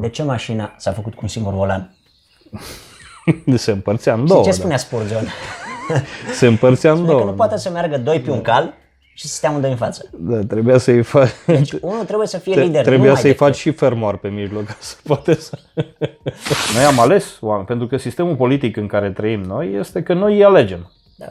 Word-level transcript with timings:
De 0.00 0.08
ce 0.08 0.22
mașina 0.22 0.74
s-a 0.76 0.92
făcut 0.92 1.12
cu 1.14 1.18
un 1.22 1.28
singur 1.28 1.52
volan? 1.52 1.94
Se 3.54 3.70
împărțea 3.70 4.12
în 4.14 4.20
Și 4.20 4.26
două. 4.26 4.42
ce 4.42 4.48
da. 4.48 4.54
spunea 4.54 4.76
Spurgeon? 4.76 5.24
Se 6.38 6.46
împărțea 6.46 6.90
în 6.90 6.96
Spune 6.96 7.12
că 7.12 7.18
două. 7.18 7.30
nu 7.30 7.36
poate 7.36 7.56
să 7.58 7.70
meargă 7.70 7.98
doi 7.98 8.20
pe 8.20 8.30
un 8.30 8.42
cal 8.42 8.74
și 9.14 9.26
să 9.28 9.34
stea 9.34 9.48
amândoi 9.48 9.70
în 9.70 9.76
față. 9.76 10.10
Da, 10.12 10.38
trebuia 10.48 10.78
să-i 10.78 11.02
faci... 11.02 11.28
Deci 11.46 11.72
unul 11.80 12.04
trebuie 12.04 12.26
să 12.26 12.38
fie 12.38 12.54
lider. 12.54 12.80
Trebuia 12.84 12.98
numai 13.06 13.20
să-i 13.20 13.30
decât- 13.30 13.46
faci 13.46 13.56
și 13.56 13.70
fermoar 13.72 14.16
pe 14.16 14.28
mijloc 14.28 14.64
ca 14.64 14.76
să 14.78 14.96
poate 15.06 15.34
să... 15.34 15.58
noi 16.74 16.84
am 16.84 16.98
ales 17.00 17.36
oameni, 17.40 17.66
pentru 17.66 17.86
că 17.86 17.96
sistemul 17.96 18.36
politic 18.36 18.76
în 18.76 18.86
care 18.86 19.10
trăim 19.10 19.40
noi 19.40 19.74
este 19.74 20.02
că 20.02 20.14
noi 20.14 20.34
îi 20.34 20.44
alegem. 20.44 20.92
Da. 21.16 21.26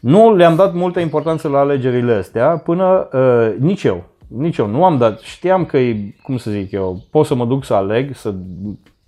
Nu 0.00 0.34
le-am 0.36 0.56
dat 0.56 0.72
multă 0.74 1.00
importanță 1.00 1.48
la 1.48 1.58
alegerile 1.58 2.12
astea 2.14 2.48
până 2.56 3.08
uh, 3.12 3.54
nici 3.58 3.84
eu. 3.84 4.04
Nici 4.28 4.56
eu 4.56 4.66
nu 4.66 4.84
am 4.84 4.98
dat. 4.98 5.20
Știam 5.20 5.64
că, 5.64 5.78
e, 5.78 6.14
cum 6.22 6.36
să 6.36 6.50
zic 6.50 6.72
eu, 6.72 7.02
pot 7.10 7.26
să 7.26 7.34
mă 7.34 7.46
duc 7.46 7.64
să 7.64 7.74
aleg, 7.74 8.14
să 8.14 8.34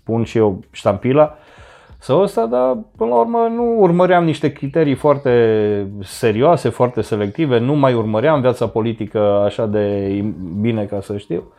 pun 0.03 0.25
și 0.25 0.39
eu 0.39 0.61
ștampila 0.71 1.37
sau 1.99 2.21
ăsta, 2.21 2.47
dar 2.47 2.79
până 2.97 3.11
la 3.11 3.17
urmă 3.19 3.49
nu 3.55 3.77
urmăream 3.79 4.25
niște 4.25 4.53
criterii 4.53 4.95
foarte 4.95 5.93
serioase, 6.03 6.69
foarte 6.69 7.01
selective, 7.01 7.59
nu 7.59 7.75
mai 7.75 7.95
urmăream 7.95 8.41
viața 8.41 8.69
politică 8.69 9.19
așa 9.45 9.67
de 9.67 10.09
bine 10.61 10.85
ca 10.85 11.01
să 11.01 11.17
știu. 11.17 11.53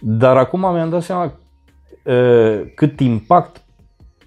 Dar 0.00 0.36
acum 0.36 0.60
mi-am 0.60 0.90
dat 0.90 1.02
seama 1.02 1.32
uh, 2.04 2.60
cât 2.74 3.00
impact 3.00 3.62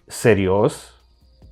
serios 0.05 0.95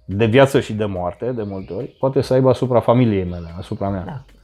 de 0.05 0.25
viață 0.25 0.59
și 0.59 0.73
de 0.73 0.85
moarte, 0.85 1.31
de 1.31 1.43
multe 1.43 1.73
ori, 1.73 1.95
poate 1.99 2.21
să 2.21 2.33
aibă 2.33 2.49
asupra 2.49 2.79
familiei 2.79 3.23
mele, 3.23 3.55
asupra 3.57 3.89
mea. 3.89 4.03
Da. 4.05 4.34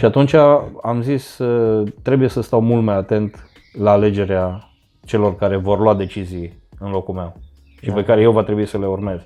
Și 0.00 0.06
atunci 0.06 0.34
am 0.82 1.02
zis, 1.02 1.38
uh, 1.38 1.88
trebuie 2.02 2.28
să 2.28 2.42
stau 2.42 2.60
mult 2.60 2.82
mai 2.82 2.96
atent 2.96 3.50
la 3.78 3.90
alegerea 3.90 4.68
celor 5.04 5.36
care 5.36 5.56
vor 5.56 5.78
lua 5.78 5.94
decizii 5.94 6.62
în 6.78 6.90
locul 6.90 7.14
meu 7.14 7.36
și 7.80 7.90
pe 7.90 8.04
care 8.04 8.20
eu 8.20 8.32
va 8.32 8.42
trebui 8.42 8.66
să 8.66 8.78
le 8.78 8.86
urmez. 8.86 9.20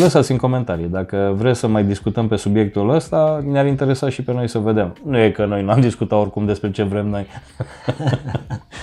Lăsați 0.00 0.30
în 0.30 0.36
comentarii. 0.36 0.86
Dacă 0.86 1.34
vreți 1.36 1.58
să 1.58 1.66
mai 1.66 1.84
discutăm 1.84 2.28
pe 2.28 2.36
subiectul 2.36 2.90
ăsta, 2.90 3.44
ne-ar 3.46 3.66
interesa 3.66 4.08
și 4.08 4.22
pe 4.22 4.32
noi 4.32 4.48
să 4.48 4.58
vedem. 4.58 4.96
Nu 5.04 5.18
e 5.18 5.30
că 5.30 5.44
noi 5.44 5.62
n-am 5.62 5.80
discutat 5.80 6.18
oricum 6.18 6.46
despre 6.46 6.70
ce 6.70 6.82
vrem 6.82 7.06
noi. 7.06 7.26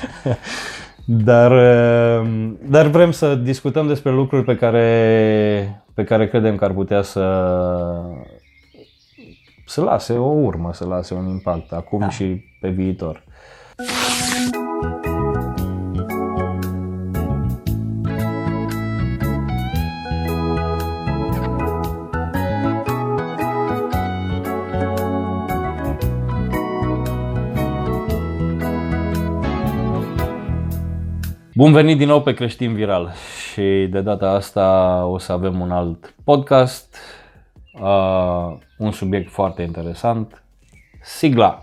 dar, 1.30 1.52
uh, 1.52 2.28
dar 2.70 2.88
vrem 2.88 3.12
să 3.12 3.36
discutăm 3.36 3.88
despre 3.88 4.12
lucruri 4.12 4.44
pe 4.44 4.56
care, 4.56 5.84
pe 5.94 6.04
care 6.04 6.28
credem 6.28 6.56
că 6.56 6.66
ar 6.66 6.72
putea 6.72 7.02
să, 7.02 7.22
să 9.66 9.81
lase 9.81 10.13
o 10.13 10.31
urmă, 10.31 10.73
să 10.73 10.85
lase 10.85 11.13
un 11.13 11.27
impact 11.27 11.71
acum 11.71 11.99
da. 11.99 12.09
și 12.09 12.44
pe 12.59 12.69
viitor. 12.69 13.23
Bun 31.55 31.71
venit 31.71 31.97
din 31.97 32.08
nou 32.08 32.21
pe 32.21 32.33
Creștin 32.33 32.73
Viral 32.73 33.13
și 33.52 33.88
de 33.91 34.02
data 34.02 34.30
asta 34.30 35.05
o 35.05 35.17
să 35.17 35.31
avem 35.31 35.59
un 35.59 35.71
alt 35.71 36.16
podcast, 36.23 36.97
uh, 37.80 38.58
un 38.78 38.92
subiect 38.92 39.31
foarte 39.31 39.62
interesant, 39.62 40.44
sigla. 41.04 41.62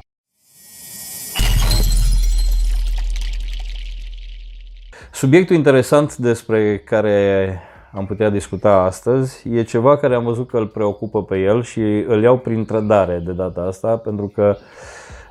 Subiectul 5.13 5.57
interesant 5.57 6.17
despre 6.17 6.79
care 6.79 7.59
am 7.93 8.07
putea 8.07 8.31
discuta 8.31 8.73
astăzi 8.73 9.49
e 9.49 9.63
ceva 9.63 9.97
care 9.97 10.15
am 10.15 10.25
văzut 10.25 10.49
că 10.49 10.57
îl 10.57 10.67
preocupă 10.67 11.23
pe 11.25 11.39
el 11.39 11.63
și 11.63 11.81
îl 12.07 12.23
iau 12.23 12.39
prin 12.39 12.65
trădare 12.65 13.19
de 13.19 13.33
data 13.33 13.61
asta 13.61 13.97
pentru 13.97 14.33
că 14.35 14.57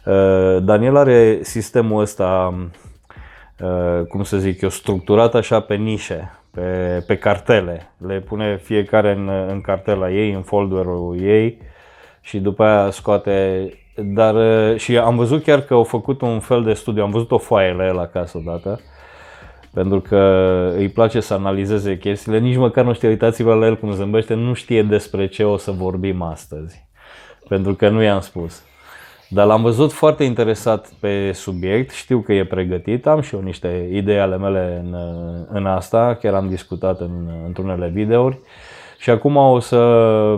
uh, 0.06 0.64
Daniel 0.64 0.96
are 0.96 1.40
sistemul 1.44 2.02
ăsta 2.02 2.54
Uh, 3.62 4.06
cum 4.08 4.24
să 4.24 4.38
zic 4.38 4.62
eu, 4.62 4.70
structurat 4.70 5.36
așa 5.36 5.60
pe 5.60 5.76
nișe, 5.76 6.41
pe, 6.52 7.04
pe 7.08 7.18
cartele. 7.18 7.92
Le 8.08 8.20
pune 8.20 8.58
fiecare 8.58 9.12
în, 9.12 9.30
în 9.48 9.62
cartela 9.62 10.12
ei, 10.12 10.32
în 10.32 10.42
folderul 10.42 11.18
ei 11.22 11.58
și 12.22 12.40
după 12.40 12.64
aia 12.64 12.90
scoate. 12.90 13.66
Dar 13.96 14.36
uh, 14.36 14.78
și 14.78 14.98
am 14.98 15.16
văzut 15.16 15.44
chiar 15.44 15.62
că 15.62 15.74
au 15.74 15.84
făcut 15.84 16.22
un 16.22 16.40
fel 16.40 16.64
de 16.64 16.74
studiu, 16.74 17.04
am 17.04 17.12
văzut 17.12 17.32
o 17.32 17.38
foaie 17.38 17.74
la 17.74 17.86
el 17.86 18.00
acasă 18.00 18.38
odată, 18.38 18.80
pentru 19.74 20.00
că 20.00 20.20
îi 20.76 20.90
place 20.90 21.20
să 21.20 21.34
analizeze 21.34 21.98
chestiile, 21.98 22.40
nici 22.40 22.58
măcar 22.58 22.86
nu 22.86 22.94
știe, 22.94 23.10
uitați-vă 23.10 23.54
la 23.54 23.66
el 23.66 23.78
cum 23.78 23.92
zâmbește, 23.92 24.34
nu 24.34 24.54
știe 24.54 24.84
despre 24.84 25.28
ce 25.28 25.44
o 25.44 25.58
să 25.58 25.72
vorbim 25.72 26.22
astăzi, 26.22 26.86
pentru 27.48 27.74
că 27.74 27.90
nu 27.90 28.02
i-am 28.02 28.20
spus. 28.20 28.64
Dar 29.34 29.46
l-am 29.46 29.62
văzut 29.62 29.92
foarte 29.92 30.24
interesat 30.24 30.90
pe 31.00 31.32
subiect, 31.32 31.92
știu 31.92 32.20
că 32.20 32.34
e 32.34 32.46
pregătit, 32.46 33.08
am 33.08 33.22
și 33.22 33.36
eu 33.36 33.42
niște 33.42 33.90
idei 33.92 34.20
ale 34.20 34.38
mele 34.38 34.82
în, 34.84 34.96
în 35.52 35.66
asta, 35.66 36.18
chiar 36.22 36.34
am 36.34 36.50
discutat 36.50 37.00
în, 37.00 37.30
într-unele 37.46 37.88
videouri. 37.88 38.40
Și 38.98 39.10
acum 39.10 39.36
o 39.36 39.60
să 39.60 39.78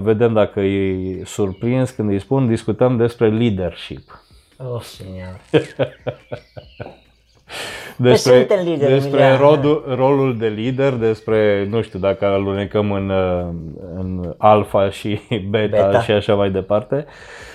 vedem 0.02 0.34
dacă 0.34 0.60
e 0.60 1.22
surprins 1.26 1.90
când 1.90 2.10
îi 2.10 2.20
spun, 2.20 2.48
discutăm 2.48 2.98
despre 2.98 3.30
leadership. 3.30 4.22
Oh, 4.58 4.82
senior. 4.82 5.40
Despre, 7.98 8.38
suntem 8.38 8.66
lideri, 8.66 8.92
despre 8.92 9.22
Emilian. 9.22 9.38
rodul, 9.38 9.94
rolul 9.98 10.38
de 10.38 10.48
lider, 10.48 10.94
despre, 10.94 11.68
nu 11.70 11.82
știu, 11.82 12.00
dacă 12.00 12.26
alunecăm 12.26 12.92
în, 12.92 13.12
în 13.96 14.34
alfa 14.38 14.90
și 14.90 15.20
beta, 15.50 15.86
Beta. 15.86 16.02
și 16.02 16.12
așa 16.12 16.36
mai 16.36 16.52
departe. 16.52 16.96
Eh, 16.98 17.53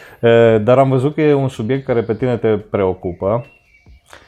Dar 0.62 0.78
am 0.78 0.88
văzut 0.88 1.14
că 1.14 1.20
e 1.20 1.34
un 1.34 1.48
subiect 1.48 1.84
care 1.84 2.02
pe 2.02 2.14
tine 2.14 2.36
te 2.36 2.48
preocupă. 2.48 3.44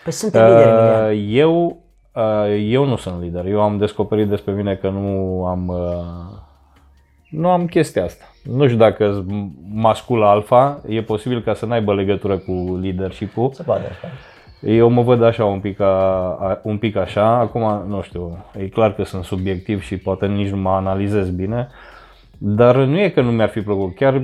Păi 0.04 0.12
suntem 0.12 0.44
lideri, 0.44 0.68
Emilian. 0.68 1.10
Uh, 1.10 1.26
Eu, 1.28 1.82
uh, 2.14 2.66
eu 2.68 2.84
nu 2.84 2.96
sunt 2.96 3.22
lider. 3.22 3.46
Eu 3.46 3.60
am 3.60 3.78
descoperit 3.78 4.28
despre 4.28 4.52
mine 4.52 4.74
că 4.74 4.88
nu 4.88 5.44
am, 5.44 5.68
uh, 5.68 6.38
nu 7.30 7.48
am 7.48 7.66
chestia 7.66 8.04
asta. 8.04 8.24
Nu 8.44 8.64
știu 8.64 8.78
dacă 8.78 9.24
mascul 9.72 10.22
alfa, 10.22 10.80
e 10.88 11.02
posibil 11.02 11.42
ca 11.42 11.54
să 11.54 11.66
n-aibă 11.66 11.94
legătură 11.94 12.36
cu 12.36 12.78
leadership-ul. 12.82 13.50
Se 13.52 13.62
poate, 13.62 13.82
se 13.82 13.96
poate. 14.00 14.14
Eu 14.62 14.88
mă 14.88 15.02
văd 15.02 15.22
așa 15.22 15.44
un 15.44 15.60
pic, 15.60 15.80
a, 15.80 15.86
a, 16.40 16.60
un 16.62 16.78
pic 16.78 16.96
așa, 16.96 17.38
acum 17.38 17.84
nu 17.88 18.02
știu, 18.02 18.44
e 18.58 18.68
clar 18.68 18.94
că 18.94 19.04
sunt 19.04 19.24
subiectiv 19.24 19.82
și 19.82 19.96
poate 19.96 20.26
nici 20.26 20.48
nu 20.48 20.56
mă 20.56 20.70
analizez 20.70 21.30
bine, 21.30 21.68
dar 22.38 22.76
nu 22.76 22.98
e 22.98 23.08
că 23.08 23.20
nu 23.20 23.30
mi-ar 23.30 23.48
fi 23.48 23.60
plăcut, 23.60 23.94
chiar, 23.94 24.22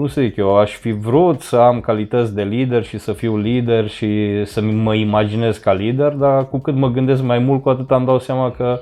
cum 0.00 0.08
să 0.08 0.20
zic 0.20 0.36
eu, 0.36 0.56
aș 0.56 0.76
fi 0.76 0.92
vrut 0.92 1.40
să 1.40 1.56
am 1.56 1.80
calități 1.80 2.34
de 2.34 2.42
lider 2.42 2.84
și 2.84 2.98
să 2.98 3.12
fiu 3.12 3.36
lider 3.36 3.88
și 3.88 4.42
să 4.44 4.60
mă 4.60 4.94
imaginez 4.94 5.56
ca 5.58 5.72
lider, 5.72 6.12
dar 6.12 6.48
cu 6.48 6.58
cât 6.58 6.74
mă 6.74 6.88
gândesc 6.88 7.22
mai 7.22 7.38
mult, 7.38 7.62
cu 7.62 7.68
atât 7.68 7.90
îmi 7.90 8.06
dau 8.06 8.18
seama 8.18 8.50
că, 8.50 8.80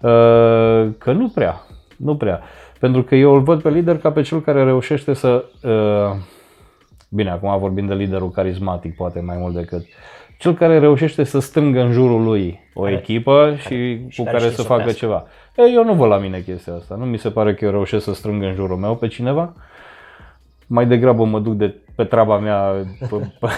uh, 0.00 0.92
că 0.98 1.12
nu 1.12 1.28
prea, 1.34 1.62
nu 1.96 2.16
prea. 2.16 2.40
Pentru 2.78 3.02
că 3.02 3.14
eu 3.14 3.34
îl 3.34 3.40
văd 3.40 3.62
pe 3.62 3.70
lider 3.70 3.98
ca 3.98 4.10
pe 4.10 4.22
cel 4.22 4.40
care 4.40 4.64
reușește 4.64 5.12
să 5.12 5.44
uh, 5.62 6.16
Bine, 7.10 7.30
acum 7.30 7.58
vorbim 7.58 7.86
de 7.86 7.94
liderul 7.94 8.30
carismatic, 8.30 8.96
poate 8.96 9.20
mai 9.20 9.36
mult 9.38 9.54
decât. 9.54 9.84
Cel 10.38 10.54
care 10.54 10.78
reușește 10.78 11.24
să 11.24 11.38
strângă 11.38 11.80
în 11.80 11.92
jurul 11.92 12.22
lui 12.22 12.60
o 12.74 12.82
Care- 12.82 12.94
echipă 12.94 13.54
și 13.58 13.98
și 14.08 14.18
cu 14.18 14.24
care 14.24 14.36
care 14.36 14.50
știe 14.50 14.50
să 14.56 14.60
să 14.60 14.62
facă 14.62 14.80
oprească. 14.80 15.04
ceva. 15.06 15.26
Ei, 15.56 15.74
eu 15.74 15.84
nu 15.84 15.94
văd 15.94 16.08
la 16.08 16.18
mine 16.18 16.40
chestia 16.40 16.74
asta. 16.74 16.94
Nu 16.98 17.04
mi 17.04 17.18
se 17.18 17.30
pare 17.30 17.54
că 17.54 17.64
eu 17.64 17.70
reușesc 17.70 18.04
să 18.04 18.14
strâng 18.14 18.42
în 18.42 18.54
jurul 18.54 18.76
meu 18.76 18.96
pe 18.96 19.08
cineva. 19.08 19.54
Mai 20.66 20.86
degrabă 20.86 21.24
mă 21.24 21.38
duc 21.40 21.54
de 21.54 21.74
pe 21.94 22.04
treaba 22.04 22.38
mea, 22.38 22.58
pe, 23.10 23.16
pe, 23.40 23.48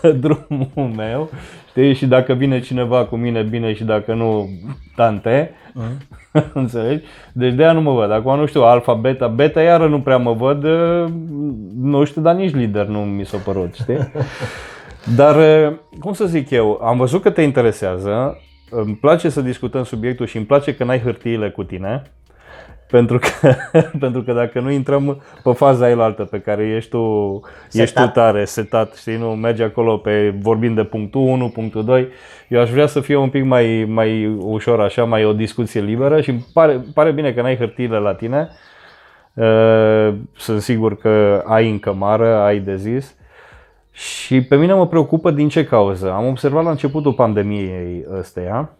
pe 0.00 0.12
drumul 0.12 0.92
meu. 0.96 1.30
Știi? 1.68 1.94
Și 1.94 2.06
dacă 2.06 2.32
vine 2.32 2.60
cineva 2.60 3.04
cu 3.04 3.16
mine, 3.16 3.42
bine, 3.42 3.72
și 3.74 3.84
dacă 3.84 4.14
nu, 4.14 4.48
tante. 4.96 5.50
Înțelegi? 6.54 7.04
Deci 7.32 7.54
de 7.54 7.62
aia 7.62 7.72
nu 7.72 7.80
mă 7.80 7.92
văd. 7.92 8.10
Acum 8.12 8.38
nu 8.38 8.46
știu, 8.46 8.62
alfa, 8.62 8.94
beta, 8.94 9.26
beta 9.26 9.62
iară 9.62 9.86
nu 9.88 10.00
prea 10.00 10.16
mă 10.16 10.32
văd. 10.32 10.64
eh, 10.64 11.04
Nu 11.80 12.04
știu, 12.04 12.22
dar 12.22 12.34
nici 12.34 12.54
lider 12.54 12.86
nu 12.86 12.98
mi 12.98 13.26
s-a 13.26 13.36
părut, 13.38 13.74
știi? 13.74 14.10
Dar, 15.16 15.38
eh, 15.40 15.72
cum 16.00 16.12
să 16.12 16.24
zic 16.26 16.50
eu, 16.50 16.80
am 16.82 16.96
văzut 16.96 17.22
că 17.22 17.30
te 17.30 17.42
interesează, 17.42 18.38
îmi 18.70 18.94
place 18.94 19.28
să 19.28 19.40
discutăm 19.40 19.84
subiectul 19.84 20.26
și 20.26 20.36
îmi 20.36 20.46
place 20.46 20.74
că 20.74 20.84
n-ai 20.84 21.00
hârtiile 21.00 21.50
cu 21.50 21.64
tine. 21.64 22.02
Pentru 22.90 23.18
că, 23.18 23.52
pentru 24.04 24.22
că 24.22 24.32
dacă 24.32 24.60
nu 24.60 24.70
intrăm 24.70 25.22
pe 25.42 25.52
faza 25.52 25.84
ailaltă 25.84 26.24
pe 26.24 26.40
care 26.40 26.66
ești 26.66 26.90
tu, 26.90 27.40
ești 27.72 27.94
tu 27.94 28.00
Setat. 28.00 28.12
tare, 28.12 28.44
setat, 28.44 28.94
știi, 28.94 29.16
nu 29.16 29.28
mergi 29.28 29.62
acolo 29.62 29.96
pe 29.96 30.34
vorbim 30.40 30.74
de 30.74 30.84
punctul 30.84 31.20
1, 31.20 31.48
punctul 31.48 31.84
2. 31.84 32.08
Eu 32.48 32.60
aș 32.60 32.70
vrea 32.70 32.86
să 32.86 33.00
fie 33.00 33.16
un 33.16 33.28
pic 33.28 33.44
mai, 33.44 33.84
mai 33.88 34.26
ușor 34.26 34.80
așa, 34.80 35.04
mai 35.04 35.24
o 35.24 35.32
discuție 35.32 35.80
liberă 35.80 36.20
și 36.20 36.30
îmi 36.30 36.46
pare, 36.52 36.80
pare 36.94 37.10
bine 37.10 37.32
că 37.32 37.42
n-ai 37.42 37.56
hârtiile 37.56 37.98
la 37.98 38.14
tine. 38.14 38.48
Uh, 39.34 40.14
Sunt 40.36 40.60
sigur 40.60 40.96
că 40.96 41.42
ai 41.46 41.70
în 41.70 41.78
cămară, 41.78 42.34
ai 42.36 42.58
de 42.58 42.76
zis. 42.76 43.14
Și 43.92 44.42
pe 44.42 44.56
mine 44.56 44.72
mă 44.72 44.86
preocupă 44.86 45.30
din 45.30 45.48
ce 45.48 45.64
cauză. 45.64 46.12
Am 46.12 46.26
observat 46.26 46.64
la 46.64 46.70
începutul 46.70 47.12
pandemiei 47.12 48.04
ăsteia 48.18 48.70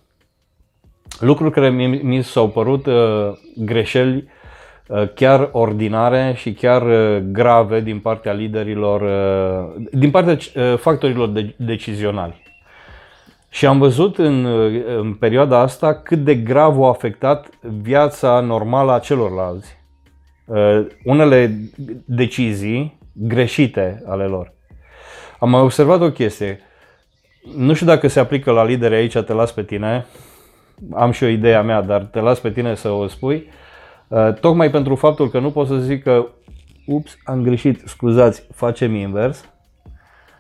lucruri 1.21 1.53
care 1.53 1.71
mi, 1.71 1.87
mi 1.87 2.23
s-au 2.23 2.49
părut 2.49 2.87
uh, 2.87 2.95
greșeli 3.57 4.29
uh, 4.87 5.09
chiar 5.15 5.49
ordinare 5.53 6.33
și 6.37 6.53
chiar 6.53 6.83
uh, 6.83 7.23
grave 7.33 7.81
din 7.81 7.99
partea 7.99 8.33
liderilor, 8.33 9.01
uh, 9.01 9.85
din 9.93 10.11
partea 10.11 10.33
uh, 10.33 10.79
factorilor 10.79 11.29
de, 11.29 11.55
decizionali. 11.57 12.43
Și 13.49 13.67
am 13.67 13.79
văzut 13.79 14.19
în, 14.19 14.45
uh, 14.45 14.83
în 14.99 15.15
perioada 15.15 15.59
asta 15.59 15.95
cât 15.95 16.19
de 16.19 16.35
grav 16.35 16.77
au 16.77 16.89
afectat 16.89 17.49
viața 17.61 18.41
normală 18.41 18.93
a 18.93 18.99
celorlalți. 18.99 19.79
Uh, 20.45 20.87
unele 21.05 21.61
decizii 22.05 22.99
greșite 23.13 24.03
ale 24.07 24.25
lor. 24.25 24.53
Am 25.39 25.51
mai 25.51 25.61
observat 25.61 26.01
o 26.01 26.11
chestie. 26.11 26.61
Nu 27.57 27.75
știu 27.75 27.87
dacă 27.87 28.09
se 28.09 28.21
aplică 28.21 28.51
la 28.51 28.65
lideri 28.65 28.95
aici, 28.95 29.19
te 29.19 29.33
las 29.33 29.53
pe 29.53 29.63
tine. 29.63 30.07
Am 30.93 31.11
și 31.11 31.25
o 31.25 31.27
idee 31.27 31.55
a 31.55 31.63
mea, 31.63 31.83
dar 31.83 32.03
te 32.03 32.21
las 32.21 32.39
pe 32.39 32.51
tine 32.51 32.75
să 32.75 32.89
o 32.89 33.07
spui. 33.07 33.49
Uh, 34.09 34.35
tocmai 34.41 34.71
pentru 34.71 34.95
faptul 34.95 35.29
că 35.29 35.39
nu 35.39 35.51
pot 35.51 35.67
să 35.67 35.77
zic 35.77 36.03
că 36.03 36.27
ups, 36.87 37.17
am 37.25 37.43
greșit, 37.43 37.83
scuzați, 37.87 38.47
facem 38.55 38.95
invers. 38.95 39.49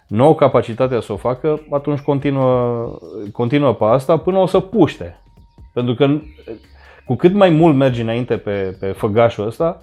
Nu 0.06 0.24
au 0.24 0.34
capacitatea 0.34 1.00
să 1.00 1.12
o 1.12 1.16
facă, 1.16 1.60
atunci 1.70 2.00
continuă, 2.00 2.98
continuă 3.32 3.72
pe 3.74 3.84
asta 3.84 4.16
până 4.16 4.38
o 4.38 4.46
să 4.46 4.60
puște. 4.60 5.20
Pentru 5.74 5.94
că 5.94 6.08
cu 7.04 7.14
cât 7.14 7.32
mai 7.32 7.50
mult 7.50 7.76
mergi 7.76 8.00
înainte 8.00 8.36
pe, 8.36 8.76
pe 8.80 8.86
făgașul 8.86 9.46
ăsta, 9.46 9.80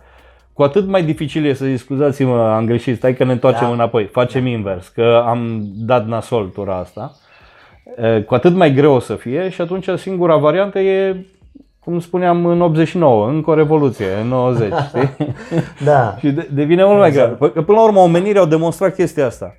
cu 0.53 0.63
atât 0.63 0.87
mai 0.87 1.03
dificil 1.03 1.45
e 1.45 1.53
să 1.53 1.65
zici, 1.65 1.79
scuzați-mă, 1.79 2.41
am 2.41 2.65
greșit, 2.65 2.95
stai 2.95 3.15
că 3.15 3.23
ne 3.23 3.31
întoarcem 3.31 3.67
Da. 3.67 3.73
înapoi, 3.73 4.05
facem 4.05 4.45
invers, 4.45 4.87
că 4.87 5.23
am 5.25 5.61
dat 5.75 6.07
nasol 6.07 6.47
tura 6.47 6.77
asta. 6.77 7.11
E, 7.95 8.21
Cu 8.21 8.33
atât 8.33 8.53
mai 8.53 8.73
greu 8.73 8.93
o 8.93 8.99
să 8.99 9.15
fie 9.15 9.49
și 9.49 9.61
atunci 9.61 9.89
singura 9.97 10.37
variantă 10.37 10.79
e, 10.79 11.25
cum 11.79 11.99
spuneam, 11.99 12.45
în 12.45 12.61
89, 12.61 13.27
încă 13.27 13.49
o 13.49 13.53
revoluție, 13.53 14.05
în 14.21 14.27
90, 14.27 14.73
știi? 14.87 15.35
Da. 15.83 16.15
și 16.19 16.31
de, 16.31 16.49
devine 16.53 16.85
mult 16.85 16.99
mai 16.99 17.11
grav. 17.11 17.37
Că 17.37 17.61
până 17.61 17.77
la 17.77 17.83
urmă 17.83 17.99
omenirea 17.99 18.41
au 18.41 18.47
demonstrat 18.47 18.95
chestia 18.95 19.25
asta. 19.25 19.55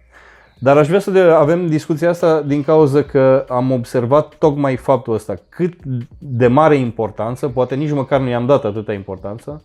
Dar 0.61 0.77
aș 0.77 0.87
vrea 0.87 0.99
să 0.99 1.11
de, 1.11 1.21
avem 1.21 1.67
discuția 1.67 2.09
asta 2.09 2.41
din 2.41 2.63
cauza 2.63 3.03
că 3.03 3.45
am 3.49 3.71
observat 3.71 4.35
tocmai 4.39 4.77
faptul 4.77 5.15
ăsta. 5.15 5.35
Cât 5.49 5.75
de 6.19 6.47
mare 6.47 6.77
importanță, 6.77 7.49
poate 7.49 7.75
nici 7.75 7.93
măcar 7.93 8.21
nu 8.21 8.29
i-am 8.29 8.47
dat 8.47 8.65
atâta 8.65 8.93
importanță, 8.93 9.65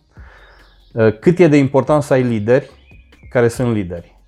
uh, 0.92 1.18
cât 1.18 1.38
e 1.38 1.48
de 1.48 1.56
important 1.56 2.02
să 2.02 2.12
ai 2.12 2.22
lideri 2.22 2.70
care 3.30 3.48
sunt 3.48 3.74
lideri. 3.74 4.18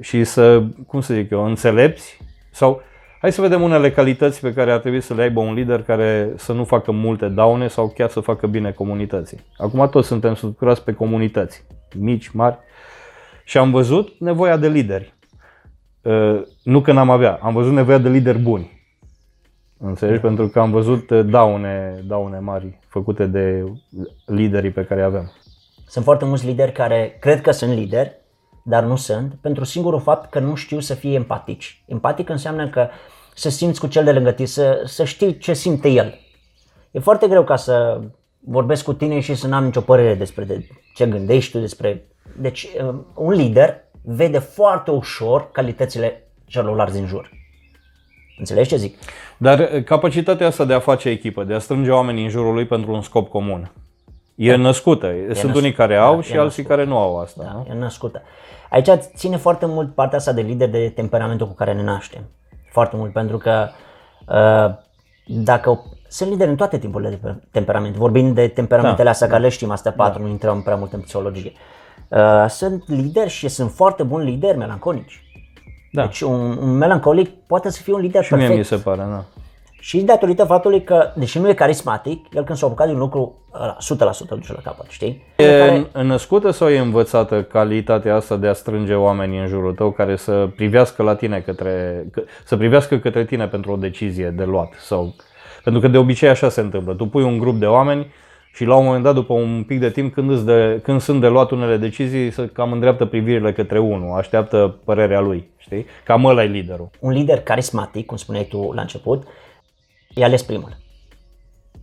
Și 0.00 0.24
să, 0.24 0.62
cum 0.86 1.00
să 1.00 1.14
zic 1.14 1.30
eu, 1.30 1.44
înțelepți 1.44 2.20
sau 2.50 2.82
hai 3.22 3.32
să 3.32 3.40
vedem 3.40 3.62
unele 3.62 3.90
calități 3.90 4.40
pe 4.40 4.52
care 4.52 4.72
ar 4.72 4.78
trebui 4.78 5.00
să 5.00 5.14
le 5.14 5.22
aibă 5.22 5.40
un 5.40 5.54
lider 5.54 5.82
care 5.82 6.32
să 6.36 6.52
nu 6.52 6.64
facă 6.64 6.92
multe 6.92 7.28
daune 7.28 7.68
sau 7.68 7.88
chiar 7.88 8.08
să 8.08 8.20
facă 8.20 8.46
bine 8.46 8.70
comunității. 8.70 9.38
Acum 9.56 9.88
toți 9.88 10.08
suntem 10.08 10.34
structurați 10.34 10.84
pe 10.84 10.92
comunități, 10.92 11.64
mici, 11.98 12.28
mari, 12.28 12.58
și 13.44 13.58
am 13.58 13.70
văzut 13.70 14.14
nevoia 14.18 14.56
de 14.56 14.68
lideri. 14.68 15.14
Uh, 16.02 16.42
Nu 16.62 16.80
că 16.80 16.92
n-am 16.92 17.10
avea, 17.10 17.38
am 17.42 17.52
văzut 17.52 17.72
nevoia 17.72 17.98
de 17.98 18.08
lideri 18.08 18.38
buni. 18.38 18.70
Înțelegi? 19.78 20.20
Pentru 20.20 20.48
că 20.48 20.60
am 20.60 20.70
văzut 20.70 21.10
uh, 21.10 21.24
daune, 21.24 22.02
daune 22.06 22.38
mari 22.38 22.78
făcute 22.88 23.26
de 23.26 23.64
liderii 24.26 24.70
pe 24.70 24.84
care 24.84 25.00
îi 25.00 25.06
avem. 25.06 25.32
Sunt 25.86 26.04
foarte 26.04 26.24
mulți 26.24 26.46
lideri 26.46 26.72
care 26.72 27.16
cred 27.20 27.40
că 27.40 27.50
sunt 27.50 27.72
lideri, 27.72 28.20
dar 28.64 28.84
nu 28.84 28.96
sunt, 28.96 29.34
pentru 29.40 29.64
singurul 29.64 30.00
fapt 30.00 30.30
că 30.30 30.38
nu 30.38 30.54
știu 30.54 30.80
să 30.80 30.94
fie 30.94 31.14
empatici. 31.14 31.82
Empatic 31.86 32.28
înseamnă 32.28 32.68
că 32.68 32.88
să 33.34 33.50
simți 33.50 33.80
cu 33.80 33.86
cel 33.86 34.04
de 34.04 34.12
lângă 34.12 34.32
tine, 34.32 34.46
să, 34.46 34.82
să 34.84 35.04
știi 35.04 35.38
ce 35.38 35.52
simte 35.52 35.88
el. 35.88 36.20
E 36.90 36.98
foarte 36.98 37.28
greu 37.28 37.44
ca 37.44 37.56
să 37.56 38.00
vorbesc 38.38 38.84
cu 38.84 38.92
tine 38.92 39.20
și 39.20 39.34
să 39.34 39.46
n-am 39.46 39.64
nicio 39.64 39.80
părere 39.80 40.14
despre 40.14 40.44
de 40.44 40.66
ce 40.94 41.06
gândești 41.06 41.52
tu 41.52 41.58
despre... 41.58 42.06
Deci, 42.36 42.68
um, 42.82 43.06
un 43.14 43.32
lider 43.32 43.84
vede 44.02 44.38
foarte 44.38 44.90
ușor 44.90 45.50
calitățile 45.50 46.28
celorlalți 46.44 46.94
din 46.94 47.06
jur. 47.06 47.30
Înțelegi 48.38 48.68
ce 48.68 48.76
zic? 48.76 48.98
Dar 49.36 49.58
uh, 49.58 49.84
capacitatea 49.84 50.46
asta 50.46 50.64
de 50.64 50.74
a 50.74 50.80
face 50.80 51.08
echipă, 51.08 51.44
de 51.44 51.54
a 51.54 51.58
strânge 51.58 51.90
oamenii 51.90 52.22
în 52.22 52.28
jurul 52.28 52.54
lui 52.54 52.66
pentru 52.66 52.92
un 52.92 53.02
scop 53.02 53.28
comun, 53.28 53.72
e 54.34 54.54
născută. 54.54 55.12
Sunt 55.32 55.52
născ- 55.52 55.56
unii 55.56 55.72
care 55.72 55.96
au 55.96 56.14
da, 56.14 56.22
și 56.22 56.34
e 56.34 56.38
alții 56.38 56.64
care 56.64 56.84
nu 56.84 56.98
au 56.98 57.20
asta. 57.20 57.42
nu? 57.52 57.64
Da, 57.66 57.74
e 57.74 57.78
născută. 57.78 58.22
Aici 58.70 58.88
ține 59.16 59.36
foarte 59.36 59.66
mult 59.66 59.94
partea 59.94 60.18
asta 60.18 60.32
de 60.32 60.40
lider 60.40 60.68
de 60.68 60.92
temperamentul 60.94 61.46
cu 61.46 61.54
care 61.54 61.72
ne 61.72 61.82
naștem. 61.82 62.22
Foarte 62.72 62.96
mult, 62.96 63.12
pentru 63.12 63.38
că 63.38 63.68
uh, 64.28 64.74
dacă 65.26 65.84
sunt 66.08 66.30
lideri 66.30 66.50
în 66.50 66.56
toate 66.56 66.78
tipurile 66.78 67.08
de 67.08 67.16
pe- 67.22 67.42
temperament, 67.50 67.94
vorbind 67.94 68.34
de 68.34 68.48
temperamentele 68.48 69.04
Da, 69.04 69.10
astea, 69.10 69.26
care 69.28 69.42
le 69.42 69.48
știm, 69.48 69.70
astea 69.70 69.92
patru, 69.92 70.22
nu 70.22 70.28
intrăm 70.28 70.62
prea 70.62 70.76
mult 70.76 70.92
în 70.92 71.00
psihologie. 71.00 71.52
Uh, 72.08 72.44
sunt 72.48 72.88
lideri 72.88 73.30
și 73.30 73.48
sunt 73.48 73.70
foarte 73.70 74.02
buni 74.02 74.30
lideri 74.30 74.56
melancolici. 74.58 75.22
Da. 75.92 76.02
Deci 76.02 76.20
un, 76.20 76.56
un 76.56 76.70
melancolic 76.70 77.30
poate 77.46 77.70
să 77.70 77.82
fie 77.82 77.92
un 77.94 78.00
lider 78.00 78.24
Și 78.24 78.34
mie 78.34 78.46
perfect. 78.46 78.70
mi 78.70 78.78
se 78.78 78.82
pare, 78.84 79.02
da. 79.08 79.24
Și 79.84 80.00
datorită 80.00 80.44
faptului 80.44 80.82
că, 80.82 81.12
deși 81.16 81.38
nu 81.38 81.48
e 81.48 81.52
carismatic, 81.54 82.26
el 82.34 82.44
când 82.44 82.58
s-a 82.58 82.66
apucat 82.66 82.86
de 82.86 82.92
un 82.92 82.98
lucru, 82.98 83.34
ăla, 83.54 83.76
100% 83.80 84.28
îl 84.28 84.36
duce 84.38 84.52
la 84.52 84.60
capăt, 84.62 84.86
știi? 84.88 85.22
E 85.36 85.86
în- 85.92 86.06
născută 86.06 86.50
sau 86.50 86.68
e 86.68 86.78
învățată 86.78 87.42
calitatea 87.42 88.14
asta 88.14 88.36
de 88.36 88.46
a 88.46 88.52
strânge 88.52 88.94
oamenii 88.94 89.38
în 89.38 89.46
jurul 89.46 89.74
tău 89.74 89.90
care 89.90 90.16
să 90.16 90.48
privească 90.56 91.02
la 91.02 91.14
tine 91.14 91.40
către, 91.40 92.04
că- 92.12 92.22
să 92.44 92.56
privească 92.56 92.98
către 92.98 93.24
tine 93.24 93.46
pentru 93.46 93.72
o 93.72 93.76
decizie 93.76 94.28
de 94.36 94.44
luat 94.44 94.72
sau 94.78 95.14
pentru 95.64 95.82
că 95.82 95.88
de 95.88 95.98
obicei 95.98 96.28
așa 96.28 96.48
se 96.48 96.60
întâmplă. 96.60 96.94
Tu 96.94 97.06
pui 97.06 97.22
un 97.22 97.38
grup 97.38 97.54
de 97.58 97.66
oameni 97.66 98.06
și 98.54 98.64
la 98.64 98.76
un 98.76 98.84
moment 98.84 99.02
dat, 99.04 99.14
după 99.14 99.32
un 99.32 99.62
pic 99.66 99.80
de 99.80 99.90
timp, 99.90 100.12
când, 100.14 100.30
îți 100.30 100.44
de, 100.44 100.80
când 100.82 101.00
sunt 101.00 101.20
de 101.20 101.28
luat 101.28 101.50
unele 101.50 101.76
decizii, 101.76 102.30
să 102.30 102.46
cam 102.46 102.72
îndreaptă 102.72 103.04
privirile 103.04 103.52
către 103.52 103.78
unul, 103.78 104.16
așteaptă 104.18 104.76
părerea 104.84 105.20
lui, 105.20 105.50
știi? 105.56 105.86
Cam 106.04 106.24
ăla 106.24 106.42
e 106.42 106.46
liderul. 106.46 106.88
un 107.00 107.12
lider 107.12 107.40
carismatic, 107.40 108.06
cum 108.06 108.16
spuneai 108.16 108.44
tu 108.44 108.72
la 108.74 108.80
început, 108.80 109.22
e 110.14 110.24
ales 110.24 110.42
primul. 110.42 110.76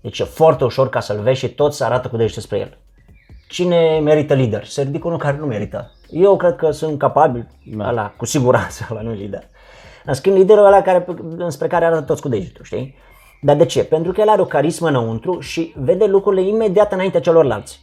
Deci 0.01 0.19
e 0.19 0.23
foarte 0.23 0.63
ușor 0.63 0.89
ca 0.89 0.99
să-l 0.99 1.21
vezi 1.21 1.39
și 1.39 1.49
tot 1.49 1.73
să 1.73 1.83
arată 1.83 2.07
cu 2.07 2.17
degetul 2.17 2.41
spre 2.41 2.57
el. 2.57 2.77
Cine 3.47 3.99
merită 3.99 4.33
lider? 4.33 4.65
Se 4.65 4.81
ridică 4.81 5.07
unul 5.07 5.19
care 5.19 5.37
nu 5.37 5.45
merită. 5.45 5.91
Eu 6.09 6.37
cred 6.37 6.55
că 6.55 6.71
sunt 6.71 6.99
capabil, 6.99 7.47
da. 7.65 7.87
ăla, 7.87 8.13
cu 8.17 8.25
siguranță, 8.25 8.87
ăla 8.91 9.01
nu 9.01 9.11
lider. 9.11 9.43
În 10.05 10.13
schimb, 10.13 10.35
liderul 10.35 10.65
ăla 10.65 10.81
care, 10.81 11.05
spre 11.47 11.67
care 11.67 11.85
arată 11.85 12.01
toți 12.01 12.21
cu 12.21 12.27
degetul, 12.27 12.63
știi? 12.63 12.95
Dar 13.41 13.55
de 13.55 13.65
ce? 13.65 13.83
Pentru 13.83 14.11
că 14.11 14.21
el 14.21 14.29
are 14.29 14.41
o 14.41 14.45
carismă 14.45 14.87
înăuntru 14.87 15.39
și 15.39 15.73
vede 15.77 16.05
lucrurile 16.05 16.47
imediat 16.47 16.91
înaintea 16.91 17.19
celorlalți. 17.19 17.81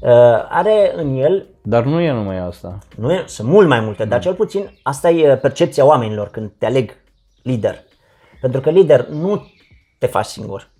Uh, 0.00 0.10
are 0.48 0.92
în 0.96 1.16
el 1.16 1.46
Dar 1.62 1.84
nu 1.84 2.00
e 2.00 2.12
numai 2.12 2.38
asta. 2.38 2.78
nu 2.96 3.12
e, 3.12 3.22
sunt 3.26 3.48
mult 3.48 3.68
mai 3.68 3.80
multe, 3.80 4.04
dar 4.04 4.20
cel 4.20 4.34
puțin 4.34 4.78
asta 4.82 5.10
e 5.10 5.36
percepția 5.36 5.84
oamenilor 5.84 6.28
când 6.28 6.50
te 6.58 6.66
aleg 6.66 6.90
lider. 7.42 7.84
Pentru 8.42 8.60
că 8.60 8.70
lider 8.70 9.06
nu 9.06 9.46
te 9.98 10.06
faci 10.06 10.24
singur. 10.24 10.70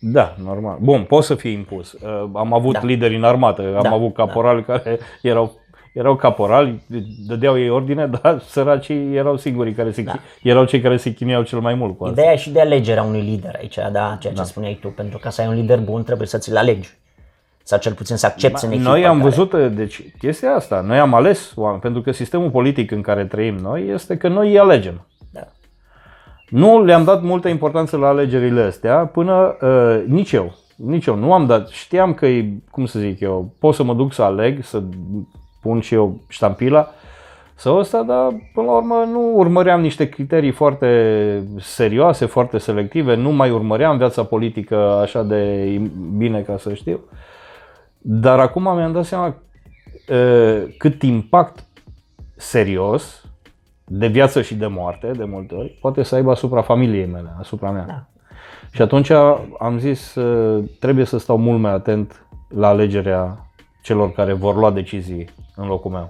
Da, 0.00 0.34
normal. 0.44 0.78
Bun, 0.80 1.02
poți 1.02 1.26
să 1.26 1.34
fii 1.34 1.52
impus. 1.52 1.92
Uh, 1.92 2.00
Am 2.34 2.52
avut 2.54 2.72
Da. 2.72 2.80
lideri 2.82 3.16
în 3.16 3.24
armată, 3.24 3.62
am 3.76 3.82
Da, 3.82 3.90
avut 3.90 4.14
caporali 4.14 4.64
care 4.64 4.98
erau 5.22 5.58
erau 5.94 6.16
caporali, 6.16 6.82
dădeau 7.26 7.58
ei 7.58 7.68
ordine, 7.70 8.06
dar 8.22 8.40
săracii 8.40 9.14
erau 9.16 9.36
singurii 9.36 9.72
care 9.72 9.90
se, 9.92 10.02
da. 10.02 10.14
erau 10.42 10.64
cei 10.64 10.80
care 10.80 10.96
se 10.96 11.12
chinuiau 11.14 11.42
cel 11.42 11.58
mai 11.60 11.74
mult 11.74 11.96
cu 11.98 12.04
asta. 12.04 12.20
Ideea 12.20 12.32
e 12.34 12.36
și 12.36 12.50
de 12.50 12.60
alegerea 12.60 13.02
unui 13.02 13.20
lider 13.20 13.54
aici, 13.60 13.74
da, 13.74 14.16
ceea 14.20 14.32
ce 14.32 14.38
da. 14.38 14.42
spuneai 14.44 14.78
tu, 14.80 14.88
pentru 14.88 15.18
ca 15.18 15.30
să 15.30 15.40
ai 15.40 15.46
un 15.46 15.54
lider 15.54 15.78
bun 15.78 16.02
trebuie 16.02 16.26
să 16.26 16.38
ți-l 16.38 16.56
alegi. 16.56 16.98
Sau 17.62 17.78
cel 17.78 17.92
puțin 17.92 18.16
să 18.16 18.26
accepti 18.26 18.64
în 18.64 18.70
echipă. 18.72 18.88
Noi 18.88 19.06
am 19.06 19.16
care- 19.18 19.28
văzut, 19.28 19.54
deci 19.74 20.02
chestia 20.18 20.54
asta, 20.54 20.80
noi 20.80 20.98
am 20.98 21.14
ales 21.14 21.52
oameni, 21.56 21.80
pentru 21.80 22.00
că 22.02 22.12
sistemul 22.12 22.50
politic 22.50 22.90
în 22.90 23.00
care 23.00 23.24
trăim 23.24 23.54
noi 23.56 23.88
este 23.88 24.16
că 24.16 24.28
noi 24.28 24.48
îi 24.50 24.58
alegem. 24.58 25.06
Da. 26.50 26.58
Nu 26.58 26.84
le-am 26.84 27.04
dat 27.04 27.22
multă 27.22 27.48
importanță 27.48 27.96
la 27.96 28.08
alegerile 28.08 28.62
astea 28.62 28.96
până 28.96 29.56
uh, 29.60 30.02
nici 30.06 30.32
eu. 30.32 30.54
Nici 30.76 31.06
eu 31.06 31.14
nu 31.14 31.32
am 31.32 31.46
dat. 31.46 31.68
Știam 31.68 32.14
că, 32.14 32.26
e, 32.26 32.52
cum 32.70 32.86
să 32.86 32.98
zic 32.98 33.20
eu, 33.20 33.54
pot 33.58 33.74
să 33.74 33.82
mă 33.82 33.94
duc 33.94 34.12
să 34.12 34.22
aleg, 34.22 34.64
să 34.64 34.82
pun 35.60 35.80
și 35.80 35.94
eu 35.94 36.20
ștampila 36.28 36.88
sau 37.54 37.76
ăsta, 37.76 38.02
dar 38.02 38.28
până 38.54 38.66
la 38.66 38.72
urmă 38.72 39.08
nu 39.10 39.32
urmăream 39.34 39.80
niște 39.80 40.08
criterii 40.08 40.50
foarte 40.50 41.42
serioase, 41.58 42.26
foarte 42.26 42.58
selective, 42.58 43.14
nu 43.14 43.30
mai 43.30 43.50
urmăream 43.50 43.96
viața 43.96 44.24
politică 44.24 44.76
așa 44.76 45.22
de 45.22 45.66
bine 46.16 46.40
ca 46.40 46.58
să 46.58 46.74
știu. 46.74 47.00
Dar 47.98 48.38
acum 48.38 48.62
mi-am 48.62 48.92
dat 48.92 49.04
seama 49.04 49.26
uh, 50.08 50.74
cât 50.78 51.02
impact 51.02 51.64
serios 52.36 53.24
de 53.92 54.06
viață 54.06 54.42
și 54.42 54.54
de 54.54 54.66
moarte, 54.66 55.10
de 55.10 55.24
multe 55.24 55.54
ori, 55.54 55.78
poate 55.80 56.02
să 56.02 56.14
aibă 56.14 56.30
asupra 56.30 56.62
familiei 56.62 57.06
mele, 57.06 57.34
asupra 57.38 57.70
mea. 57.70 57.84
Da. 57.86 58.04
Și 58.70 58.82
atunci 58.82 59.10
am 59.58 59.78
zis, 59.78 60.14
uh, 60.14 60.64
trebuie 60.78 61.04
să 61.04 61.18
stau 61.18 61.36
mult 61.38 61.60
mai 61.60 61.72
atent 61.72 62.26
la 62.48 62.68
alegerea 62.68 63.46
celor 63.82 64.12
care 64.12 64.32
vor 64.32 64.56
lua 64.56 64.70
decizii 64.70 65.28
în 65.56 65.66
locul 65.66 65.90
meu 65.90 66.08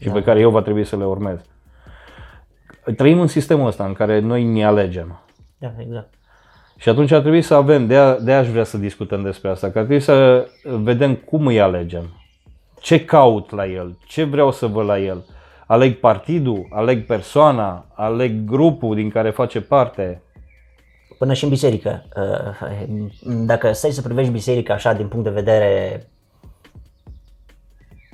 și 0.00 0.06
Da. 0.06 0.12
pe 0.12 0.22
care 0.22 0.40
eu 0.40 0.50
va 0.50 0.62
trebui 0.62 0.84
să 0.84 0.96
le 0.96 1.04
urmez. 1.04 1.38
trăim 2.96 3.20
în 3.20 3.26
sistemul 3.26 3.66
ăsta 3.66 3.84
în 3.84 3.92
care 3.92 4.18
noi 4.20 4.44
ne 4.44 4.64
alegem. 4.64 5.20
Da, 5.58 5.72
exact. 5.78 6.14
Și 6.76 6.88
atunci 6.88 7.10
ar 7.10 7.20
trebui 7.20 7.42
să 7.42 7.54
avem, 7.54 7.86
de-aia, 7.86 8.14
de 8.14 8.32
aș 8.32 8.48
vrea 8.48 8.64
să 8.64 8.78
discutăm 8.78 9.22
despre 9.22 9.48
asta, 9.50 9.70
că 9.70 9.78
ar 9.78 9.84
trebui 9.84 10.02
să 10.02 10.46
vedem 10.62 11.14
cum 11.14 11.46
îi 11.46 11.60
alegem. 11.60 12.04
Ce 12.80 13.04
caut 13.04 13.50
la 13.50 13.66
el, 13.66 13.98
ce 14.06 14.24
vreau 14.24 14.50
să 14.52 14.66
văd 14.66 14.86
la 14.86 14.98
el. 14.98 15.24
Aleg 15.72 15.94
partidul, 16.00 16.66
aleg 16.70 17.06
persoana, 17.06 17.86
aleg 17.94 18.44
grupul 18.44 18.94
din 18.94 19.10
care 19.10 19.30
face 19.30 19.60
parte. 19.60 20.22
Până 21.18 21.32
și 21.32 21.44
în 21.44 21.50
biserică. 21.50 22.04
uh, 22.16 22.68
Dacă 23.46 23.72
stai 23.72 23.90
să 23.90 24.02
privești 24.02 24.32
biserica 24.32 24.74
așa 24.74 24.92
din 24.92 25.06
punct 25.08 25.24
de 25.24 25.30
vedere 25.30 26.02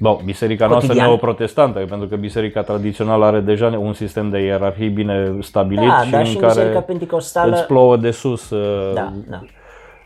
Bun, 0.01 0.19
biserica 0.25 0.67
noastră 0.67 0.87
Cotidian. 0.87 1.09
neoprotestantă, 1.09 1.79
pentru 1.79 2.09
că 2.09 2.17
biserica 2.17 2.63
tradițională 2.63 3.25
are 3.25 3.41
deja 3.41 3.67
un 3.67 3.93
sistem 3.93 4.31
de 4.31 4.39
ierarhii 4.39 4.89
bine 4.89 5.37
stabilit 5.41 5.89
Da, 5.89 6.03
și 6.05 6.11
dar 6.11 6.21
în 6.21 6.27
și 6.27 6.35
în 6.35 6.41
care 6.41 6.53
biserica 6.55 6.81
pentecostală- 6.81 7.55
îți 7.57 7.67
plouă 7.67 7.97
de 7.97 8.11
sus. 8.11 8.51
uh, 8.51 8.93
Da, 8.95 9.13
da. 9.29 9.41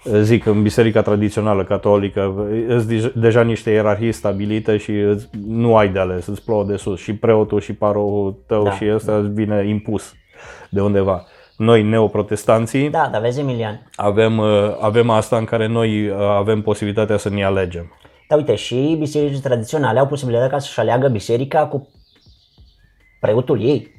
Zic, 0.04 0.46
în 0.46 0.62
biserica 0.62 1.02
tradițională 1.02 1.64
catolică, 1.64 2.48
îți 2.68 2.86
dij- 2.94 3.12
deja 3.14 3.42
niște 3.42 3.70
ierarhii 3.70 4.12
stabilite 4.12 4.76
și 4.76 4.90
îți, 4.90 5.28
nu 5.46 5.76
ai 5.76 5.88
de 5.88 5.98
ales, 5.98 6.26
îți 6.26 6.44
plouă 6.44 6.64
de 6.64 6.76
sus. 6.76 7.00
Și 7.00 7.14
preotul 7.14 7.60
și 7.60 7.72
parohul 7.74 8.42
tău 8.46 8.62
Da. 8.62 8.70
și 8.72 8.84
ăsta 8.94 9.16
îți 9.16 9.30
vine 9.32 9.68
impus 9.68 10.14
de 10.70 10.80
undeva. 10.80 11.24
Noi, 11.56 11.82
neoprotestanții, 11.82 12.90
Da, 12.90 13.08
dar 13.12 13.20
vezi, 13.20 13.40
Emilian, 13.40 13.90
avem, 13.96 14.38
uh, 14.38 14.76
avem 14.80 15.10
asta 15.10 15.36
în 15.36 15.44
care 15.44 15.66
noi 15.66 16.08
uh, 16.08 16.16
avem 16.18 16.62
posibilitatea 16.62 17.16
să 17.16 17.28
ne 17.28 17.44
alegem. 17.44 17.92
Da, 18.28 18.36
uite, 18.36 18.54
și 18.54 18.96
bisericile 18.98 19.40
tradiționale 19.40 19.98
au 19.98 20.06
posibilitatea 20.06 20.50
ca 20.50 20.58
să-și 20.58 20.80
aleagă 20.80 21.08
biserica 21.08 21.66
cu 21.66 21.88
preotul 23.20 23.62
ei. 23.62 23.91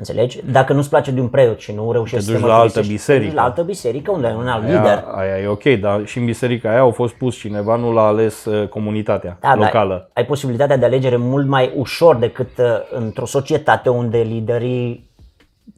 Înțelegi? 0.00 0.40
Dacă 0.50 0.72
nu-ți 0.72 0.88
place 0.88 1.10
de 1.10 1.20
un 1.20 1.28
preot 1.28 1.58
și 1.60 1.72
nu 1.72 1.92
reușești 1.92 2.16
Te 2.26 2.32
să 2.32 2.32
duci 2.32 2.40
te 2.40 2.46
la 2.46 2.54
altă 2.54 2.62
mărturisești, 2.64 2.92
biserică. 2.92 3.24
te 3.24 3.28
duci 3.30 3.36
la 3.38 3.44
altă 3.44 3.62
biserică 3.62 4.10
unde 4.10 4.26
ai 4.26 4.34
un 4.34 4.48
alt 4.48 4.62
lider. 4.64 5.04
Aia, 5.14 5.32
aia 5.32 5.38
e 5.42 5.46
ok, 5.46 5.62
dar 5.62 6.06
și 6.06 6.18
în 6.18 6.24
biserica 6.24 6.70
aia 6.70 6.80
au 6.80 6.90
fost 6.90 7.14
pus 7.14 7.36
cineva, 7.36 7.76
nu 7.76 7.92
l-a 7.92 8.06
ales 8.06 8.44
uh, 8.44 8.68
comunitatea 8.68 9.36
Da, 9.40 9.48
dar 9.48 9.58
locală. 9.58 10.10
ai 10.12 10.24
posibilitatea 10.26 10.76
de 10.76 10.84
alegere 10.84 11.16
mult 11.16 11.46
mai 11.46 11.72
ușor 11.76 12.16
decât 12.16 12.58
uh, 12.58 12.64
într-o 12.90 13.26
societate 13.26 13.88
unde 13.88 14.18
liderii 14.18 15.10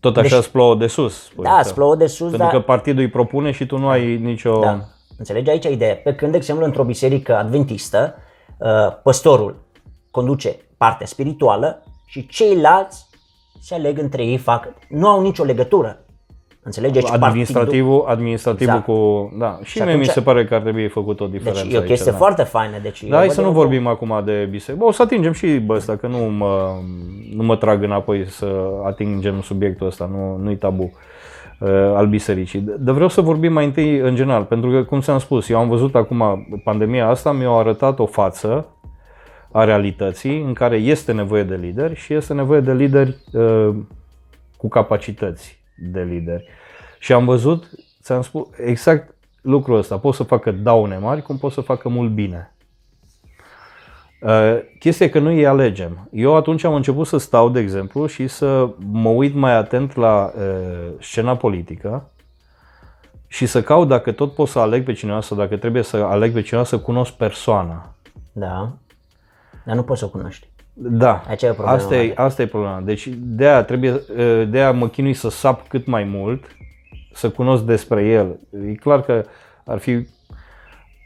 Tot 0.01 0.17
așa 0.17 0.29
deci- 0.29 0.39
îți 0.39 0.51
plouă 0.51 0.75
de 0.75 0.87
sus. 0.87 1.25
spui 1.25 1.45
da, 1.45 1.51
că- 1.51 1.61
îți 1.61 1.75
plouă 1.75 1.97
de 1.97 2.07
sus, 2.07 2.19
Pentru 2.29 2.37
dar 2.39 2.51
că 2.51 2.61
partidul 2.61 3.01
îi 3.03 3.09
propune 3.11 3.51
și 3.51 3.67
tu 3.67 3.79
nu 3.79 3.89
ai 3.89 4.17
nicio... 4.17 4.61
Da. 4.61 4.79
Înțelegi 5.19 5.51
aici 5.51 5.65
ideea? 5.65 5.97
Pe 5.97 6.15
când, 6.15 6.31
de 6.31 6.37
exemplu, 6.37 6.65
într-o 6.65 6.85
biserică 6.85 7.37
adventistă, 7.37 8.15
uh, 8.59 8.69
păstorul 9.03 9.57
conduce 10.11 10.57
partea 10.77 11.07
spirituală 11.07 11.83
și 12.07 12.27
ceilalți 12.27 13.11
se 13.65 13.75
aleg 13.75 13.99
între 13.99 14.25
ei, 14.25 14.37
fac, 14.37 14.69
nu 14.89 15.09
au 15.09 15.23
nicio 15.23 15.45
legătură. 15.45 15.97
Înțelegi? 16.65 16.93
Deci 16.93 17.11
Administrativul, 17.11 18.05
administrativul 18.07 18.75
Exact. 18.75 18.85
cu... 18.87 19.33
Da, 19.39 19.59
și, 19.63 19.71
Și 19.71 19.79
mie 19.79 19.87
mi 19.87 19.93
atunci- 19.93 20.11
se 20.13 20.21
pare 20.21 20.45
că 20.45 20.55
ar 20.55 20.61
trebui 20.61 20.89
făcut 20.89 21.21
o 21.21 21.27
diferență 21.27 21.63
Deci 21.63 21.73
e 21.73 21.77
o 21.77 21.81
aici, 21.81 21.89
chestie 21.89 22.11
da. 22.11 22.17
foarte 22.17 22.43
faină. 22.43 22.77
Deci 22.83 23.05
Da, 23.05 23.17
hai 23.17 23.25
eu 23.25 23.31
să 23.31 23.41
văd 23.41 23.45
nu 23.45 23.51
un- 23.51 23.57
vorbim 23.57 23.87
acum 23.87 24.23
de 24.25 24.49
biserică. 24.51 24.85
Bă, 24.85 24.89
o 24.89 24.93
să 24.93 25.03
atingem 25.03 25.33
și 25.33 25.59
bă, 25.59 25.75
ăsta, 25.75 25.97
că 25.97 26.07
nu 26.07 26.19
mă, 26.19 26.71
nu 27.37 27.43
mă 27.43 27.57
trag 27.57 27.83
înapoi 27.83 28.25
să 28.29 28.47
atingem 28.85 29.41
subiectul 29.41 29.87
ăsta, 29.87 30.11
nu, 30.13 30.37
nu-i 30.43 30.57
tabu 30.57 30.83
uh, 31.59 31.69
al 31.95 32.07
bisericii. 32.07 32.61
Dar 32.79 32.95
vreau 32.95 33.09
să 33.09 33.21
vorbim 33.21 33.53
mai 33.53 33.65
întâi 33.65 33.99
în 33.99 34.15
general, 34.15 34.43
pentru 34.45 34.71
că, 34.71 34.83
cum 34.85 35.01
ți-am 35.01 35.19
spus, 35.19 35.49
eu 35.49 35.59
am 35.59 35.69
văzut 35.69 35.95
acum 35.95 36.47
pandemia 36.65 37.09
asta, 37.09 37.33
mi-a 37.33 37.51
arătat 37.51 37.99
o 37.99 38.07
față 38.07 38.67
a 39.53 39.65
realității 39.65 40.41
în 40.43 40.53
care 40.53 40.77
este 40.77 41.13
nevoie 41.13 41.43
de 41.43 41.55
lideri 41.55 41.95
și 41.95 42.15
este 42.15 42.33
nevoie 42.33 42.61
de 42.61 42.73
lideri 42.73 43.17
uh, 43.33 43.75
cu 44.57 44.69
capacități 44.69 45.63
de 45.77 46.03
lideri. 46.03 46.45
Și 46.99 47.13
am 47.13 47.25
văzut, 47.25 47.71
ți-am 48.03 48.23
spus, 48.23 48.49
exact 48.57 49.15
lucrul 49.43 49.77
ăsta. 49.77 49.99
Pot 49.99 50.15
să 50.15 50.23
facă 50.23 50.51
daune 50.51 50.99
mari, 50.99 51.23
cum 51.23 51.39
pot 51.39 51.53
să 51.53 51.61
facă 51.61 51.89
mult 51.89 52.11
bine. 52.11 52.55
Uh, 54.21 54.59
Chestia 54.79 55.07
e 55.07 55.09
că 55.09 55.19
nu 55.19 55.29
îi 55.29 55.47
alegem. 55.47 56.09
Eu 56.13 56.37
atunci 56.37 56.65
am 56.65 56.75
început 56.75 57.07
să 57.07 57.17
stau, 57.17 57.49
de 57.49 57.61
exemplu, 57.61 58.07
și 58.07 58.27
să 58.27 58.69
mă 58.79 59.09
uit 59.09 59.35
mai 59.35 59.57
atent 59.57 59.97
la 59.97 60.33
uh, 60.37 60.93
scena 61.01 61.37
politică 61.37 62.11
și 63.27 63.47
să 63.47 63.63
caut 63.63 63.89
dacă 63.89 64.13
tot 64.13 64.35
pot 64.35 64.49
să 64.49 64.59
aleg 64.59 64.85
pe 64.85 64.93
cineva 64.93 65.21
sau 65.21 65.37
dacă 65.37 65.57
trebuie 65.57 65.83
să 65.83 65.97
aleg 65.97 66.33
pe 66.33 66.41
cineva 66.41 66.65
să 66.65 66.79
cunosc 66.79 67.13
persoana. 67.13 67.95
Da. 68.33 68.73
Dar 69.65 69.75
nu 69.75 69.83
poți 69.83 69.99
să 69.99 70.05
o 70.05 70.09
cunoști. 70.09 70.49
Da, 70.75 71.23
Aici 71.29 71.43
e 71.43 71.51
o 71.51 71.53
problemă 71.53 71.77
asta, 71.77 71.95
e, 71.95 72.09
mare. 72.09 72.15
asta 72.17 72.43
e 72.43 72.47
problema. 72.47 72.81
Deci 72.81 73.09
de-aia, 73.17 73.63
trebuie, 73.63 74.01
de-aia 74.49 74.73
mă 74.73 74.89
chinui 74.89 75.15
să 75.15 75.31
sap 75.31 75.69
cât 75.69 75.87
mai 75.87 76.05
mult, 76.05 76.45
să 77.13 77.31
cunosc 77.31 77.63
despre 77.63 78.05
el. 78.05 78.39
E 78.69 78.75
clar 78.75 79.03
că 79.03 79.25
ar 79.65 79.79
fi... 79.79 80.07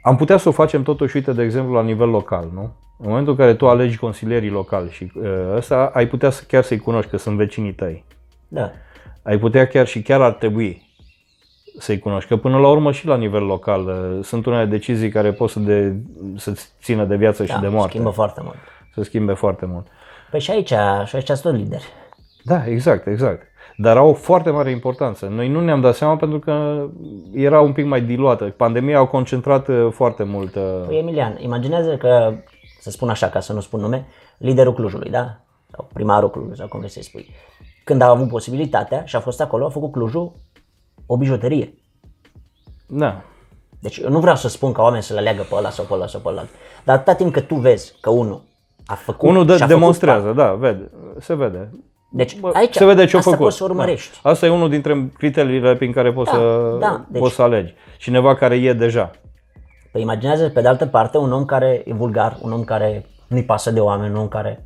Am 0.02 0.16
putea 0.16 0.36
să 0.36 0.48
o 0.48 0.52
facem 0.52 0.82
totuși, 0.82 1.16
uite, 1.16 1.32
de 1.32 1.42
exemplu, 1.42 1.74
la 1.74 1.82
nivel 1.82 2.08
local, 2.08 2.50
nu? 2.54 2.76
În 2.98 3.08
momentul 3.08 3.32
în 3.32 3.38
care 3.38 3.54
tu 3.54 3.68
alegi 3.68 3.96
consilierii 3.96 4.50
locali 4.50 4.90
și 4.90 5.12
uh, 5.14 5.24
ăsta, 5.54 5.90
ai 5.94 6.06
putea 6.06 6.30
să, 6.30 6.44
chiar 6.48 6.62
să-i 6.62 6.78
cunoști, 6.78 7.10
că 7.10 7.16
sunt 7.16 7.36
vecinii 7.36 7.72
tăi. 7.72 8.04
Da. 8.48 8.70
Ai 9.22 9.38
putea 9.38 9.66
chiar 9.66 9.86
și 9.86 10.02
chiar 10.02 10.20
ar 10.20 10.32
trebui 10.32 10.85
să-i 11.78 11.98
cunoști. 11.98 12.28
Că 12.28 12.36
până 12.36 12.58
la 12.58 12.68
urmă 12.68 12.92
și 12.92 13.06
la 13.06 13.16
nivel 13.16 13.42
local 13.42 13.86
uh, 13.86 14.24
sunt 14.24 14.46
unele 14.46 14.64
decizii 14.64 15.08
care 15.08 15.32
pot 15.32 15.50
să, 15.50 15.58
de, 15.58 15.94
să 16.36 16.52
țină 16.82 17.04
de 17.04 17.16
viață 17.16 17.44
și 17.44 17.52
da, 17.52 17.58
de 17.58 17.68
moarte. 17.68 17.88
schimbă 17.88 18.10
foarte 18.10 18.40
mult. 18.44 18.56
Să 18.94 19.02
schimbe 19.02 19.32
foarte 19.32 19.66
mult. 19.66 19.86
Păi 20.30 20.40
și 20.40 20.50
aici, 20.50 20.72
și 21.04 21.16
aici 21.16 21.26
sunt 21.26 21.40
tot 21.40 21.54
lideri. 21.54 21.84
Da, 22.42 22.66
exact, 22.66 23.06
exact. 23.06 23.42
Dar 23.76 23.96
au 23.96 24.08
o 24.08 24.12
foarte 24.12 24.50
mare 24.50 24.70
importanță. 24.70 25.26
Noi 25.26 25.48
nu 25.48 25.60
ne-am 25.60 25.80
dat 25.80 25.94
seama 25.94 26.16
pentru 26.16 26.38
că 26.38 26.86
era 27.32 27.60
un 27.60 27.72
pic 27.72 27.84
mai 27.84 28.00
diluată. 28.00 28.44
Pandemia 28.44 28.98
a 28.98 29.06
concentrat 29.06 29.68
uh, 29.68 29.88
foarte 29.90 30.22
mult. 30.22 30.54
uh, 30.54 30.62
Păi 30.86 30.98
Emilian, 30.98 31.36
imaginează 31.40 31.96
că, 31.96 32.34
să 32.80 32.90
spun 32.90 33.08
așa, 33.08 33.28
ca 33.28 33.40
să 33.40 33.52
nu 33.52 33.60
spun 33.60 33.80
nume, 33.80 34.06
liderul 34.38 34.74
Clujului, 34.74 35.10
da? 35.10 35.40
Sau 35.70 35.88
primarul 35.92 36.30
Clujului, 36.30 36.56
sau 36.56 36.68
cum 36.68 36.78
vrei 36.78 36.90
să-i 36.90 37.02
spui. 37.02 37.30
Când 37.84 38.00
a 38.00 38.08
avut 38.08 38.28
posibilitatea 38.28 39.04
și 39.04 39.16
a 39.16 39.20
fost 39.20 39.40
acolo, 39.40 39.66
a 39.66 39.68
făcut 39.68 39.92
Clujul 39.92 40.32
o 41.06 41.16
bijuterie. 41.16 41.74
Da. 42.88 43.22
Deci 43.80 43.96
eu 43.96 44.10
nu 44.10 44.20
vreau 44.20 44.36
să 44.36 44.48
spun 44.48 44.72
că 44.72 44.80
oamenii 44.80 45.02
să 45.04 45.12
le 45.12 45.18
aleagă 45.18 45.46
pe 45.48 45.54
ăla 45.54 45.70
sau 45.70 45.84
pe 45.84 45.94
ăla 45.94 46.06
sau 46.06 46.20
pe 46.20 46.28
ăla. 46.28 46.44
Dar 46.84 46.96
atâta 46.96 47.14
timp 47.14 47.32
că 47.32 47.40
tu 47.40 47.54
vezi 47.54 47.94
că 48.00 48.10
unul 48.10 48.42
a 48.86 48.94
făcut 48.94 49.28
Unul 49.28 49.40
și 49.40 49.46
dă, 49.46 49.52
a 49.52 49.56
făcut 49.56 49.72
demonstrează, 49.72 50.32
da, 50.32 50.52
vede, 50.52 50.90
se 51.20 51.34
vede. 51.34 51.70
Deci 52.10 52.38
Bă, 52.38 52.50
aici 52.54 52.74
se 52.74 52.84
vede 52.84 53.04
ce 53.06 53.14
a 53.16 53.18
asta 53.18 53.30
făcut. 53.30 53.44
poți 53.44 53.56
să 53.56 53.64
urmărești. 53.64 54.20
Da. 54.22 54.30
Asta 54.30 54.46
e 54.46 54.48
unul 54.48 54.68
dintre 54.68 55.10
criteriile 55.18 55.76
prin 55.76 55.92
care 55.92 56.12
poți, 56.12 56.30
Da, 56.30 56.36
să, 56.36 56.76
da, 56.80 57.04
deci- 57.08 57.20
poți 57.20 57.34
să 57.34 57.42
alegi. 57.42 57.74
Cineva 57.98 58.34
care 58.34 58.54
e 58.56 58.72
deja. 58.72 59.10
Păi 59.92 60.00
imaginează 60.02 60.48
pe 60.48 60.60
de 60.60 60.68
altă 60.68 60.86
parte 60.86 61.18
un 61.18 61.32
om 61.32 61.44
care 61.44 61.82
e 61.86 61.94
vulgar, 61.94 62.38
un 62.42 62.52
om 62.52 62.64
care 62.64 63.06
nu-i 63.26 63.44
pasă 63.44 63.70
de 63.70 63.80
oameni, 63.80 64.14
un 64.14 64.20
om 64.20 64.28
care... 64.28 64.64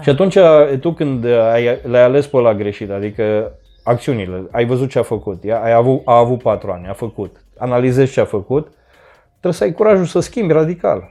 Și 0.00 0.08
atunci 0.08 0.36
tu 0.80 0.92
când 0.92 1.24
ai, 1.24 1.80
le-ai 1.82 2.02
ales 2.04 2.26
pe 2.26 2.36
ăla 2.36 2.54
greșit, 2.54 2.90
adică 2.90 3.52
acțiunile, 3.86 4.48
ai 4.50 4.64
văzut 4.64 4.88
ce 4.90 4.98
a 4.98 5.02
făcut, 5.02 5.44
ia, 5.44 5.62
ai 5.62 5.72
avut, 5.72 6.02
a 6.04 6.16
avut 6.18 6.42
patru 6.42 6.70
ani, 6.70 6.86
a 6.86 6.92
făcut, 6.92 7.44
analizezi 7.58 8.12
ce 8.12 8.20
a 8.20 8.24
făcut, 8.24 8.68
trebuie 9.30 9.52
să 9.52 9.64
ai 9.64 9.72
curajul 9.72 10.04
să 10.04 10.20
schimbi 10.20 10.52
radical. 10.52 11.08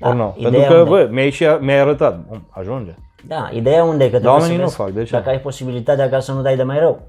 Da, 0.00 0.08
Or 0.08 0.14
nu. 0.14 0.34
ideea 0.36 0.50
Pentru 0.50 0.72
că, 0.72 0.78
unde- 0.78 0.90
bă, 0.90 1.08
mi-ai, 1.12 1.30
și, 1.30 1.44
mi-ai 1.60 1.78
arătat, 1.78 2.20
Bun, 2.28 2.42
ajunge. 2.50 2.94
Da, 3.26 3.48
ideea 3.52 3.84
unde 3.84 4.04
e 4.04 4.08
că 4.10 4.18
trebuie 4.18 4.30
oamenii 4.32 4.54
să 4.54 4.60
nu 4.60 4.64
vezi 4.66 4.76
fac, 4.76 4.90
de 4.90 5.02
ce? 5.02 5.10
dacă 5.12 5.28
ai 5.28 5.40
posibilitatea 5.40 6.08
ca 6.08 6.20
să 6.20 6.32
nu 6.32 6.42
dai 6.42 6.56
de 6.56 6.62
mai 6.62 6.78
rău. 6.78 7.00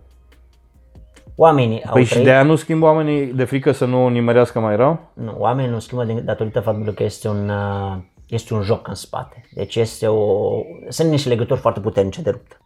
Oamenii 1.36 1.84
au 1.86 1.94
Păi 1.94 2.04
și 2.04 2.10
trăit, 2.12 2.26
de 2.26 2.32
aia 2.32 2.44
nu 2.44 2.56
schimbă 2.56 2.86
oamenii 2.86 3.26
de 3.26 3.44
frică 3.44 3.72
să 3.72 3.86
nu 3.86 4.08
nimerească 4.08 4.60
mai 4.60 4.76
rău? 4.76 5.00
nu, 5.14 5.36
oamenii 5.38 5.72
nu 5.72 5.80
schimbă 5.80 6.04
din, 6.04 6.26
datorită 6.26 6.60
faptului 6.60 6.94
că 6.94 7.04
este 7.04 7.28
un, 7.28 7.50
uh, 7.50 7.98
este 8.28 8.54
un 8.54 8.62
joc 8.62 8.88
în 8.88 8.94
spate. 8.96 9.44
Deci 9.54 9.76
este 9.76 10.08
o, 10.08 10.52
sunt 10.90 11.10
niște 11.10 11.30
legături 11.30 11.60
foarte 11.60 11.80
puternice 11.80 12.22
de 12.22 12.30
rupt. 12.30 12.62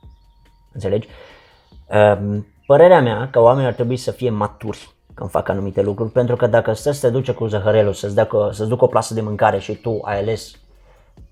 Înțelegi? 0.73 1.07
Um, 1.89 2.47
Părerea 2.65 3.01
mea 3.01 3.27
că 3.31 3.41
oamenii 3.41 3.67
ar 3.67 3.73
trebui 3.73 3.97
să 3.97 4.11
fie 4.11 4.29
maturi 4.29 4.89
când 5.13 5.29
fac 5.29 5.49
anumite 5.49 5.81
lucruri, 5.81 6.11
pentru 6.11 6.35
că 6.35 6.47
dacă 6.47 6.73
stă 6.73 6.91
să 6.91 7.07
te 7.07 7.13
duce 7.13 7.31
cu 7.31 7.45
zăhărelul, 7.45 7.93
să-ți, 7.93 8.15
dea, 8.15 8.27
să-ți 8.51 8.69
ducă 8.69 8.83
o 8.83 8.87
plasă 8.87 9.13
de 9.13 9.21
mâncare 9.21 9.59
și 9.59 9.73
tu 9.73 9.99
ai 10.03 10.19
ales 10.19 10.51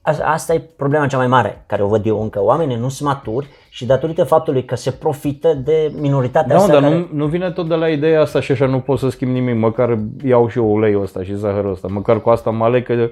Asta, 0.05 0.25
asta 0.25 0.53
e 0.53 0.69
problema 0.77 1.07
cea 1.07 1.17
mai 1.17 1.27
mare 1.27 1.63
care 1.65 1.83
o 1.83 1.87
văd 1.87 2.05
eu 2.05 2.21
încă. 2.21 2.43
Oamenii 2.43 2.75
nu 2.75 2.89
sunt 2.89 3.09
maturi 3.09 3.47
și 3.69 3.85
datorită 3.85 4.23
faptului 4.23 4.65
că 4.65 4.75
se 4.75 4.91
profită 4.91 5.53
de 5.53 5.91
minoritatea 5.99 6.55
Da, 6.55 6.61
asta 6.61 6.71
dar 6.71 6.81
care... 6.81 6.95
nu, 6.95 7.07
nu 7.11 7.25
vine 7.25 7.51
tot 7.51 7.67
de 7.67 7.75
la 7.75 7.89
ideea 7.89 8.21
asta 8.21 8.41
și 8.41 8.51
așa 8.51 8.65
nu 8.65 8.79
pot 8.79 8.99
să 8.99 9.09
schimb 9.09 9.31
nimic, 9.31 9.55
măcar 9.55 9.97
iau 10.25 10.47
și 10.47 10.57
eu 10.57 10.73
uleiul 10.73 11.01
ăsta 11.01 11.23
și 11.23 11.35
zahărul 11.35 11.71
ăsta, 11.71 11.87
măcar 11.91 12.21
cu 12.21 12.29
asta 12.29 12.49
mă 12.49 12.63
aleg, 12.63 12.85
că, 12.85 13.09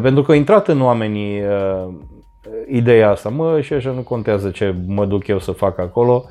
pentru 0.00 0.22
că 0.22 0.32
a 0.32 0.34
intrat 0.34 0.68
în 0.68 0.82
oamenii 0.82 1.40
uh, 1.40 1.94
ideea 2.68 3.10
asta, 3.10 3.28
mă, 3.28 3.60
și 3.60 3.72
așa 3.72 3.90
nu 3.90 4.00
contează 4.00 4.50
ce 4.50 4.74
mă 4.86 5.06
duc 5.06 5.26
eu 5.26 5.38
să 5.38 5.52
fac 5.52 5.78
acolo, 5.78 6.24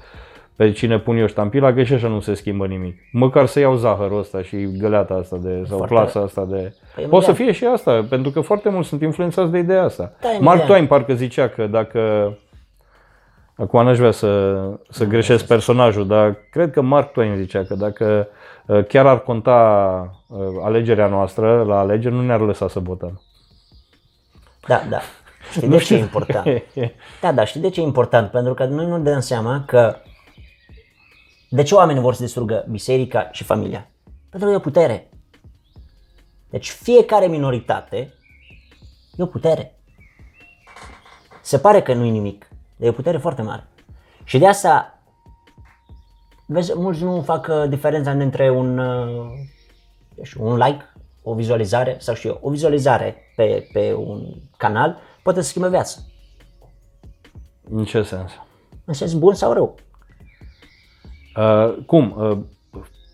pe 0.55 0.71
cine 0.71 0.99
pun 0.99 1.17
eu 1.17 1.27
ștampila, 1.27 1.73
că 1.73 1.83
și 1.83 1.93
așa 1.93 2.07
nu 2.07 2.19
se 2.19 2.33
schimbă 2.33 2.65
nimic. 2.67 2.97
Măcar 3.11 3.45
să 3.45 3.59
iau 3.59 3.75
zahărul 3.75 4.19
ăsta 4.19 4.41
și 4.41 4.77
găleata 4.77 5.13
asta 5.13 5.37
de, 5.37 5.63
sau 5.67 5.77
Foarte- 5.77 5.93
plasa 5.93 6.19
asta 6.19 6.45
de... 6.45 6.73
Păi, 6.95 7.05
Poate 7.05 7.25
să 7.25 7.31
Emilian. 7.31 7.53
fie 7.53 7.67
și 7.67 7.73
asta, 7.73 8.05
pentru 8.09 8.31
că 8.31 8.41
foarte 8.41 8.69
mulți 8.69 8.87
sunt 8.89 9.01
influențați 9.01 9.51
de 9.51 9.57
ideea 9.57 9.83
asta. 9.83 10.13
Da, 10.21 10.27
Mark 10.27 10.39
Emilian. 10.39 10.65
Twain 10.67 10.87
parcă 10.87 11.13
zicea 11.13 11.47
că 11.49 11.67
dacă 11.67 12.33
Acum 13.57 13.83
n-aș 13.83 13.97
vrea 13.97 14.11
să, 14.11 14.57
să 14.89 15.05
greșesc 15.05 15.47
personajul, 15.47 16.07
dar 16.07 16.35
cred 16.51 16.71
că 16.71 16.81
Mark 16.81 17.11
Twain 17.11 17.35
zicea 17.35 17.63
că 17.63 17.75
dacă 17.75 18.27
uh, 18.65 18.85
chiar 18.87 19.05
ar 19.07 19.19
conta 19.23 19.59
uh, 20.27 20.37
alegerea 20.63 21.07
noastră 21.07 21.63
la 21.63 21.79
alegeri, 21.79 22.13
nu 22.15 22.21
ne-ar 22.21 22.39
lăsa 22.39 22.67
să 22.67 22.79
votăm. 22.79 23.21
Da, 24.67 24.81
da. 24.89 24.99
Știi 25.51 25.67
de 25.67 25.77
ce 25.85 25.95
e 25.95 25.97
important? 25.99 26.47
Da, 27.21 27.31
da, 27.31 27.45
știi 27.45 27.61
de 27.61 27.69
ce 27.69 27.79
e 27.79 27.83
important? 27.83 28.31
Pentru 28.31 28.53
că 28.53 28.65
noi 28.65 28.85
nu 28.85 28.99
dăm 28.99 29.19
seama 29.19 29.63
că 29.65 29.95
de 31.55 31.63
ce 31.63 31.75
oamenii 31.75 32.01
vor 32.01 32.13
să 32.13 32.23
distrugă 32.23 32.65
biserica 32.69 33.29
și 33.31 33.43
familia? 33.43 33.89
Pentru 34.29 34.47
că 34.47 34.53
e 34.53 34.57
o 34.57 34.69
putere. 34.69 35.09
Deci 36.49 36.69
fiecare 36.69 37.27
minoritate 37.27 38.13
e 39.15 39.23
o 39.23 39.25
putere. 39.25 39.79
Se 41.41 41.59
pare 41.59 41.81
că 41.81 41.93
nu 41.93 42.05
e 42.05 42.09
nimic, 42.09 42.47
dar 42.75 42.87
e 42.87 42.89
o 42.89 42.93
putere 42.93 43.17
foarte 43.17 43.41
mare. 43.41 43.67
Și 44.23 44.37
de 44.37 44.47
asta, 44.47 44.99
vezi, 46.47 46.73
mulți 46.75 47.03
nu 47.03 47.21
fac 47.21 47.47
uh, 47.49 47.69
diferența 47.69 48.11
între 48.11 48.49
un, 48.49 48.77
uh, 48.77 49.25
un 50.37 50.57
like, 50.57 50.93
o 51.23 51.33
vizualizare, 51.33 51.97
sau 51.99 52.15
știu 52.15 52.29
eu, 52.29 52.39
o 52.41 52.49
vizualizare 52.49 53.33
pe, 53.35 53.67
pe 53.73 53.93
un 53.93 54.33
canal 54.57 54.97
poate 55.23 55.41
să 55.41 55.47
schimbe 55.47 55.69
viața. 55.69 55.97
În 57.69 57.85
ce 57.85 58.03
sens? 58.03 58.31
În 58.85 58.93
sens 58.93 59.13
bun 59.13 59.33
sau 59.33 59.53
rău. 59.53 59.75
Uh, 61.37 61.75
cum? 61.85 62.15
Uh, 62.17 62.37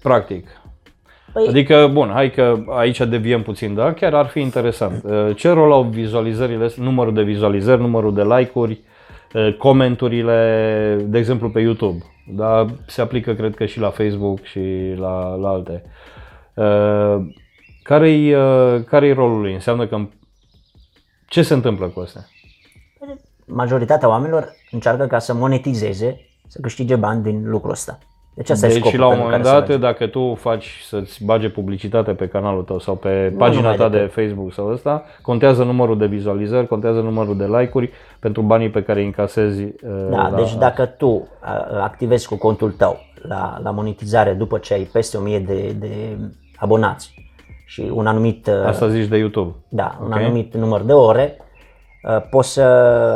practic. 0.02 0.48
Păi... 1.34 1.48
Adică, 1.48 1.90
bun, 1.92 2.10
hai 2.10 2.32
că 2.32 2.64
aici 2.70 2.98
deviem 2.98 3.42
puțin, 3.42 3.74
da? 3.74 3.94
Chiar 3.94 4.14
ar 4.14 4.28
fi 4.28 4.40
interesant. 4.40 5.04
Uh, 5.04 5.36
ce 5.36 5.50
rol 5.50 5.72
au 5.72 5.84
vizualizările, 5.84 6.72
numărul 6.76 7.14
de 7.14 7.22
vizualizări, 7.22 7.82
numărul 7.82 8.14
de 8.14 8.24
like-uri, 8.24 8.82
uh, 9.34 9.56
comenturile, 9.58 10.98
de 11.06 11.18
exemplu, 11.18 11.50
pe 11.50 11.60
YouTube? 11.60 12.04
Da? 12.28 12.66
Se 12.88 13.02
aplică, 13.02 13.34
cred 13.34 13.56
că, 13.56 13.66
și 13.66 13.80
la 13.80 13.90
Facebook 13.90 14.44
și 14.44 14.94
la, 14.98 15.36
la 15.36 15.50
alte. 15.50 15.84
Uh, 16.54 17.26
care-i, 17.84 18.34
uh, 18.34 18.84
care-i 18.86 19.14
rolul 19.14 19.42
lui? 19.42 19.54
Înseamnă 19.54 19.88
că 19.88 20.08
ce 21.28 21.42
se 21.42 21.54
întâmplă 21.54 21.88
cu 21.88 22.00
asta? 22.00 22.26
Majoritatea 23.46 24.08
oamenilor 24.08 24.56
încearcă 24.72 25.08
ca 25.08 25.20
să 25.20 25.34
monetizeze, 25.34 26.20
să 26.48 26.60
câștige 26.62 26.96
bani 26.96 27.24
din 27.24 27.50
lucrul 27.50 27.72
ăsta. 27.72 28.00
Deci, 28.34 28.50
asta 28.50 28.68
deci 28.68 28.86
și 28.86 28.98
la 28.98 29.08
un 29.08 29.18
moment 29.20 29.44
dat, 29.44 29.80
dacă 29.80 30.08
tu 30.08 30.36
faci 30.36 30.82
să-ți 30.84 31.26
bage 31.26 31.50
publicitate 31.50 32.12
pe 32.12 32.28
canalul 32.28 32.64
tău 32.64 32.80
sau 32.80 32.96
pe 32.96 33.30
nu 33.32 33.38
pagina 33.38 33.76
ta 33.76 33.90
de, 33.90 34.00
de 34.00 34.06
Facebook 34.06 34.54
sau 34.54 34.72
ăsta, 34.72 35.04
contează 35.22 35.64
numărul 35.64 35.98
de 35.98 36.06
vizualizări, 36.06 36.68
contează 36.68 37.00
numărul 37.00 37.38
de 37.38 37.46
like-uri 37.46 37.92
pentru 38.20 38.42
banii 38.42 38.70
pe 38.70 38.84
care 38.84 39.00
îi 39.00 39.06
încasezi. 39.06 39.62
Uh, 39.64 39.72
da, 40.10 40.28
la... 40.28 40.36
deci 40.36 40.56
dacă 40.56 40.86
tu 40.86 41.08
uh, 41.08 41.28
activezi 41.82 42.28
cu 42.28 42.38
contul 42.38 42.72
tău 42.72 43.00
la, 43.22 43.60
la 43.64 43.72
monetizare 43.72 44.34
după 44.34 44.58
ce 44.58 44.74
ai 44.74 44.84
peste 44.84 45.18
1000 45.18 45.40
de, 45.40 45.76
de 45.80 46.18
abonați 46.56 47.14
și 47.66 47.92
un 47.94 48.08
anumit... 48.08 48.48
Uh, 48.48 48.66
Asta 48.66 48.88
zici 48.88 49.08
de 49.08 49.18
YouTube. 49.18 49.56
Da, 49.70 49.98
un 50.02 50.08
okay. 50.12 50.24
anumit 50.24 50.56
număr 50.56 50.82
de 50.82 50.94
ore, 50.94 51.38
uh, 52.04 52.22
poți 52.30 52.54
să 52.54 52.62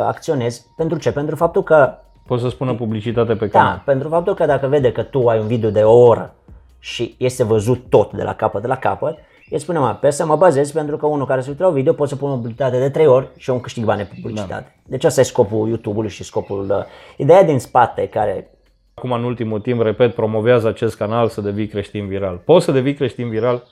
acționezi. 0.06 0.66
Pentru 0.76 0.98
ce? 0.98 1.12
Pentru 1.12 1.36
faptul 1.36 1.62
că... 1.62 1.94
Poți 2.26 2.42
să 2.42 2.48
spună 2.48 2.74
publicitate 2.74 3.34
pe 3.34 3.48
canal. 3.48 3.72
Da, 3.72 3.92
pentru 3.92 4.08
faptul 4.08 4.34
că 4.34 4.46
dacă 4.46 4.66
vede 4.66 4.92
că 4.92 5.02
tu 5.02 5.28
ai 5.28 5.38
un 5.38 5.46
video 5.46 5.70
de 5.70 5.82
o 5.82 5.98
oră 5.98 6.34
și 6.78 7.14
este 7.18 7.44
văzut 7.44 7.84
tot 7.88 8.12
de 8.12 8.22
la 8.22 8.34
capăt 8.34 8.60
de 8.60 8.66
la 8.66 8.76
capăt, 8.76 9.18
el 9.48 9.58
spune, 9.58 9.78
mă, 9.78 9.98
pe 10.00 10.10
să 10.10 10.26
mă 10.26 10.36
bazez 10.36 10.72
pentru 10.72 10.96
că 10.96 11.06
unul 11.06 11.26
care 11.26 11.40
se 11.40 11.50
uită 11.50 11.62
la 11.62 11.68
un 11.68 11.74
video 11.74 11.92
poate 11.92 12.12
să 12.12 12.18
pună 12.18 12.34
publicitate 12.34 12.78
de 12.78 12.90
3 12.90 13.06
ori 13.06 13.28
și 13.36 13.48
eu 13.48 13.54
îmi 13.54 13.64
câștig 13.64 13.84
bani 13.84 14.02
pe 14.02 14.18
publicitate. 14.22 14.74
Da. 14.76 14.90
Deci 14.90 15.04
asta 15.04 15.20
e 15.20 15.24
scopul 15.24 15.68
YouTube-ului 15.68 16.10
și 16.10 16.24
scopul... 16.24 16.66
Uh, 16.70 16.84
ideea 17.16 17.44
din 17.44 17.58
spate 17.58 18.08
care 18.08 18.50
Acum, 18.94 19.12
în 19.12 19.24
ultimul 19.24 19.60
timp, 19.60 19.82
repet, 19.82 20.14
promovează 20.14 20.68
acest 20.68 20.96
canal 20.96 21.28
să 21.28 21.40
devii 21.40 21.66
creștin 21.66 22.06
viral. 22.06 22.40
Poți 22.44 22.64
să 22.64 22.72
devii 22.72 22.94
creștin 22.94 23.28
viral 23.28 23.62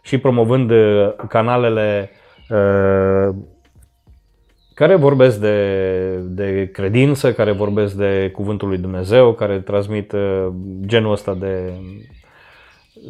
și 0.00 0.18
promovând 0.18 0.70
uh, 0.70 1.14
canalele 1.28 2.10
uh, 2.50 3.34
care 4.76 4.94
vorbesc 4.94 5.38
de, 5.38 6.16
de 6.16 6.70
credință, 6.72 7.32
care 7.32 7.52
vorbesc 7.52 7.94
de 7.94 8.30
Cuvântul 8.34 8.68
lui 8.68 8.78
Dumnezeu, 8.78 9.32
care 9.32 9.60
transmit 9.60 10.12
uh, 10.12 10.48
genul 10.86 11.12
ăsta 11.12 11.34
de, 11.34 11.72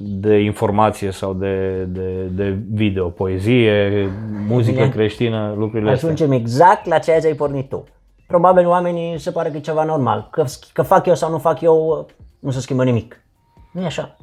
de 0.01 0.39
informație 0.39 1.11
sau 1.11 1.35
de, 1.35 1.85
de, 1.89 2.23
de 2.31 2.59
video, 2.73 3.09
poezie, 3.09 4.09
muzică 4.49 4.79
Bine. 4.79 4.89
creștină, 4.89 5.55
lucrurile 5.57 5.91
astea. 5.91 6.09
Ajungem 6.09 6.33
exact 6.33 6.87
la 6.87 6.99
ceea 6.99 7.21
ce 7.21 7.27
ai 7.27 7.35
pornit 7.35 7.69
tu. 7.69 7.85
Probabil 8.27 8.67
oamenii 8.67 9.19
se 9.19 9.31
pare 9.31 9.51
că 9.51 9.57
e 9.57 9.61
ceva 9.61 9.85
normal, 9.85 10.29
că, 10.31 10.45
că 10.73 10.83
fac 10.83 11.07
eu 11.07 11.15
sau 11.15 11.31
nu 11.31 11.39
fac 11.39 11.61
eu, 11.61 12.07
nu 12.39 12.51
se 12.51 12.61
schimbă 12.61 12.85
nimic. 12.85 13.21
Nu 13.73 13.83
e 13.83 13.85
așa. 13.85 14.17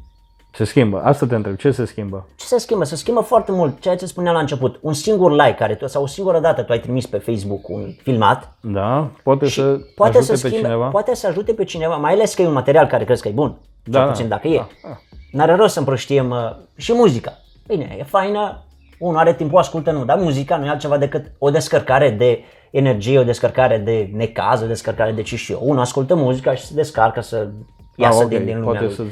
Se 0.56 0.64
schimbă. 0.64 1.02
Asta 1.04 1.26
te 1.26 1.36
întreb. 1.36 1.56
Ce 1.56 1.72
se 1.72 1.86
schimbă? 1.86 2.28
Ce 2.36 2.46
se 2.46 2.58
schimbă? 2.58 2.84
Se 2.84 2.96
schimbă 2.96 3.22
foarte 3.22 3.52
mult. 3.52 3.80
Ceea 3.80 3.96
ce 3.96 4.06
spuneam 4.06 4.34
la 4.34 4.40
început. 4.40 4.80
Un 4.82 4.94
singur 4.94 5.32
like 5.32 5.56
care 5.56 5.76
tu, 5.76 5.88
sau 5.88 6.04
o 6.04 6.08
singură 6.08 6.40
dată 6.40 6.62
tu 6.62 6.72
ai 6.72 6.80
trimis 6.80 7.06
pe 7.06 7.18
Facebook 7.18 7.70
un 7.70 7.96
filmat. 8.02 8.58
Da, 8.62 9.10
poate 9.24 9.50
să 9.50 9.80
poate 9.96 10.18
ajute 10.18 10.36
să 10.36 10.48
schimbe, 10.48 10.58
pe 10.58 10.64
cineva. 10.64 10.88
Poate 10.88 11.16
să 11.16 11.28
ajute 11.28 11.54
pe 11.54 11.64
cineva, 11.64 11.96
mai 11.96 12.12
ales 12.12 12.34
că 12.34 12.42
e 12.42 12.48
un 12.48 12.54
material 12.54 12.88
care 12.88 13.04
crezi 13.04 13.22
că 13.22 13.28
e 13.28 13.32
bun. 13.32 13.58
Da, 13.84 14.00
cel 14.00 14.08
puțin 14.08 14.28
dacă 14.28 14.48
da, 14.48 14.54
e. 14.54 14.66
Da. 14.84 14.98
N-are 15.32 15.56
rost 15.56 15.74
să 15.74 15.80
împrăștiem 15.80 16.30
uh, 16.30 16.38
și 16.76 16.94
muzica. 16.94 17.38
Bine, 17.68 17.96
e 18.00 18.04
faină, 18.04 18.64
unul 19.00 19.18
are 19.18 19.34
timpul, 19.34 19.58
ascultă, 19.58 19.92
nu, 19.92 20.06
dar 20.06 20.18
muzica 20.18 20.58
nu 20.58 20.66
e 20.66 20.70
altceva 20.70 20.98
decât 20.98 21.32
o 21.38 21.50
descărcare 21.50 22.10
de 22.10 22.44
energie, 22.72 23.20
o 23.20 23.24
descărcare 23.24 23.78
de 23.78 24.10
necaz, 24.14 24.62
o 24.62 24.66
descărcare 24.66 25.12
de 25.12 25.22
ce 25.22 25.36
și 25.36 25.52
eu. 25.52 25.60
Unul 25.62 25.80
ascultă 25.80 26.16
muzica 26.16 26.56
și 26.56 26.66
se 26.66 26.74
descarcă 26.74 27.22
să 27.22 27.48
iasă 27.96 28.20
ah, 28.20 28.26
okay. 28.26 28.38
din, 28.38 28.46
din 28.46 28.60
lumea 28.60 28.80
Poate 28.80 28.86
lui. 28.86 28.94
Să... 28.94 29.04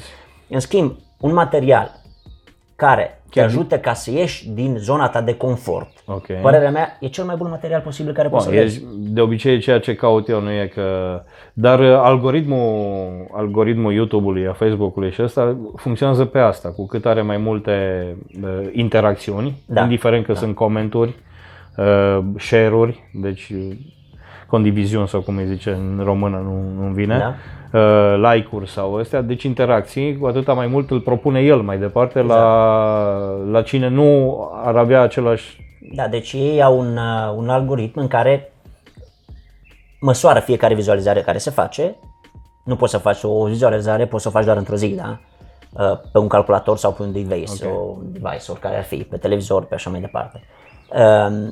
În 0.49 0.59
schimb, 0.59 0.95
un 1.21 1.33
material 1.33 1.91
care 2.75 3.21
te 3.29 3.41
ajută 3.41 3.79
ca 3.79 3.93
să 3.93 4.11
ieși 4.11 4.49
din 4.49 4.75
zona 4.77 5.09
ta 5.09 5.21
de 5.21 5.35
confort. 5.35 6.03
Okay. 6.05 6.37
Părerea 6.41 6.71
mea, 6.71 6.97
e 6.99 7.07
cel 7.07 7.23
mai 7.23 7.35
bun 7.35 7.49
material 7.49 7.81
posibil 7.81 8.13
care 8.13 8.27
poți 8.27 8.45
să 8.45 8.49
vezi. 8.51 8.83
De 8.97 9.21
obicei 9.21 9.59
ceea 9.59 9.79
ce 9.79 9.95
caut 9.95 10.29
eu, 10.29 10.41
nu 10.41 10.51
e 10.51 10.71
că... 10.73 11.21
Dar 11.53 11.79
uh, 11.79 11.93
algoritmul, 11.97 13.27
algoritmul 13.31 13.93
YouTube-ului, 13.93 14.47
a 14.47 14.53
Facebook-ului 14.53 15.11
și 15.11 15.21
ăsta 15.21 15.57
funcționează 15.75 16.25
pe 16.25 16.39
asta. 16.39 16.71
Cu 16.71 16.85
cât 16.85 17.05
are 17.05 17.21
mai 17.21 17.37
multe 17.37 18.05
uh, 18.43 18.69
interacțiuni, 18.71 19.61
da. 19.65 19.81
indiferent 19.81 20.25
că 20.25 20.31
da. 20.31 20.39
sunt 20.39 20.55
comenturi, 20.55 21.15
uh, 21.77 22.19
share-uri, 22.37 23.09
deci 23.13 23.49
uh, 23.49 23.75
condiviziuni 24.51 25.07
sau 25.07 25.21
cum 25.21 25.37
îi 25.37 25.45
zice 25.45 25.69
în 25.69 26.01
română, 26.03 26.37
nu, 26.37 26.83
nu 26.83 26.93
vine. 26.93 27.17
Da 27.17 27.33
Uh, 27.73 28.31
like-uri 28.31 28.69
sau 28.69 28.95
astea, 28.95 29.21
deci 29.21 29.43
interacții, 29.43 30.17
cu 30.17 30.25
atâta 30.25 30.53
mai 30.53 30.67
mult 30.67 30.91
îl 30.91 30.99
propune 30.99 31.39
el 31.39 31.61
mai 31.61 31.77
departe 31.77 32.19
exact. 32.19 32.39
la, 32.39 33.15
la 33.51 33.61
cine 33.61 33.87
nu 33.87 34.37
ar 34.53 34.75
avea 34.75 35.01
același... 35.01 35.57
Da, 35.95 36.07
deci 36.07 36.33
ei 36.33 36.63
au 36.63 36.79
un, 36.79 36.97
uh, 36.97 37.33
un 37.35 37.49
algoritm 37.49 37.99
în 37.99 38.07
care 38.07 38.53
măsoară 39.99 40.39
fiecare 40.39 40.73
vizualizare 40.73 41.21
care 41.21 41.37
se 41.37 41.49
face. 41.49 41.95
Nu 42.65 42.75
poți 42.75 42.91
să 42.91 42.97
faci 42.97 43.23
o 43.23 43.45
vizualizare, 43.45 44.05
poți 44.05 44.23
să 44.23 44.29
o 44.29 44.31
faci 44.31 44.45
doar 44.45 44.57
într-o 44.57 44.75
zi, 44.75 44.87
da? 44.87 45.19
Uh, 45.73 45.99
pe 46.11 46.17
un 46.17 46.27
calculator 46.27 46.77
sau 46.77 46.91
pe 46.91 47.01
un 47.01 47.11
device, 47.11 47.65
okay. 47.65 47.77
o 47.77 47.97
device 48.01 48.51
oricare 48.51 48.77
ar 48.77 48.83
fi, 48.83 48.95
pe 48.95 49.17
televizor, 49.17 49.65
pe 49.65 49.75
așa 49.75 49.89
mai 49.89 49.99
departe. 49.99 50.43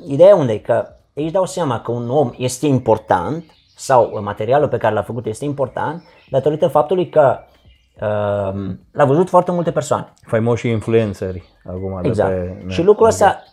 Ideea 0.07 0.35
unde 0.35 0.53
e 0.53 0.57
că 0.57 0.87
ei 1.21 1.31
dau 1.31 1.45
seama 1.45 1.79
că 1.79 1.91
un 1.91 2.09
om 2.09 2.31
este 2.37 2.65
important 2.65 3.43
sau 3.75 4.19
materialul 4.23 4.67
pe 4.67 4.77
care 4.77 4.93
l-a 4.93 5.01
făcut 5.01 5.25
este 5.25 5.45
important 5.45 6.03
datorită 6.29 6.67
faptului 6.67 7.09
că 7.09 7.37
uh, 8.01 8.75
l-a 8.91 9.05
văzut 9.05 9.29
foarte 9.29 9.51
multe 9.51 9.71
persoane. 9.71 10.13
Faimoși 10.25 10.69
influenceri 10.69 11.43
acum. 11.65 11.99
Exact. 12.03 12.29
De 12.29 12.63
pe, 12.65 12.71
și 12.71 12.83
lucrul 12.83 13.07
ăsta 13.07 13.43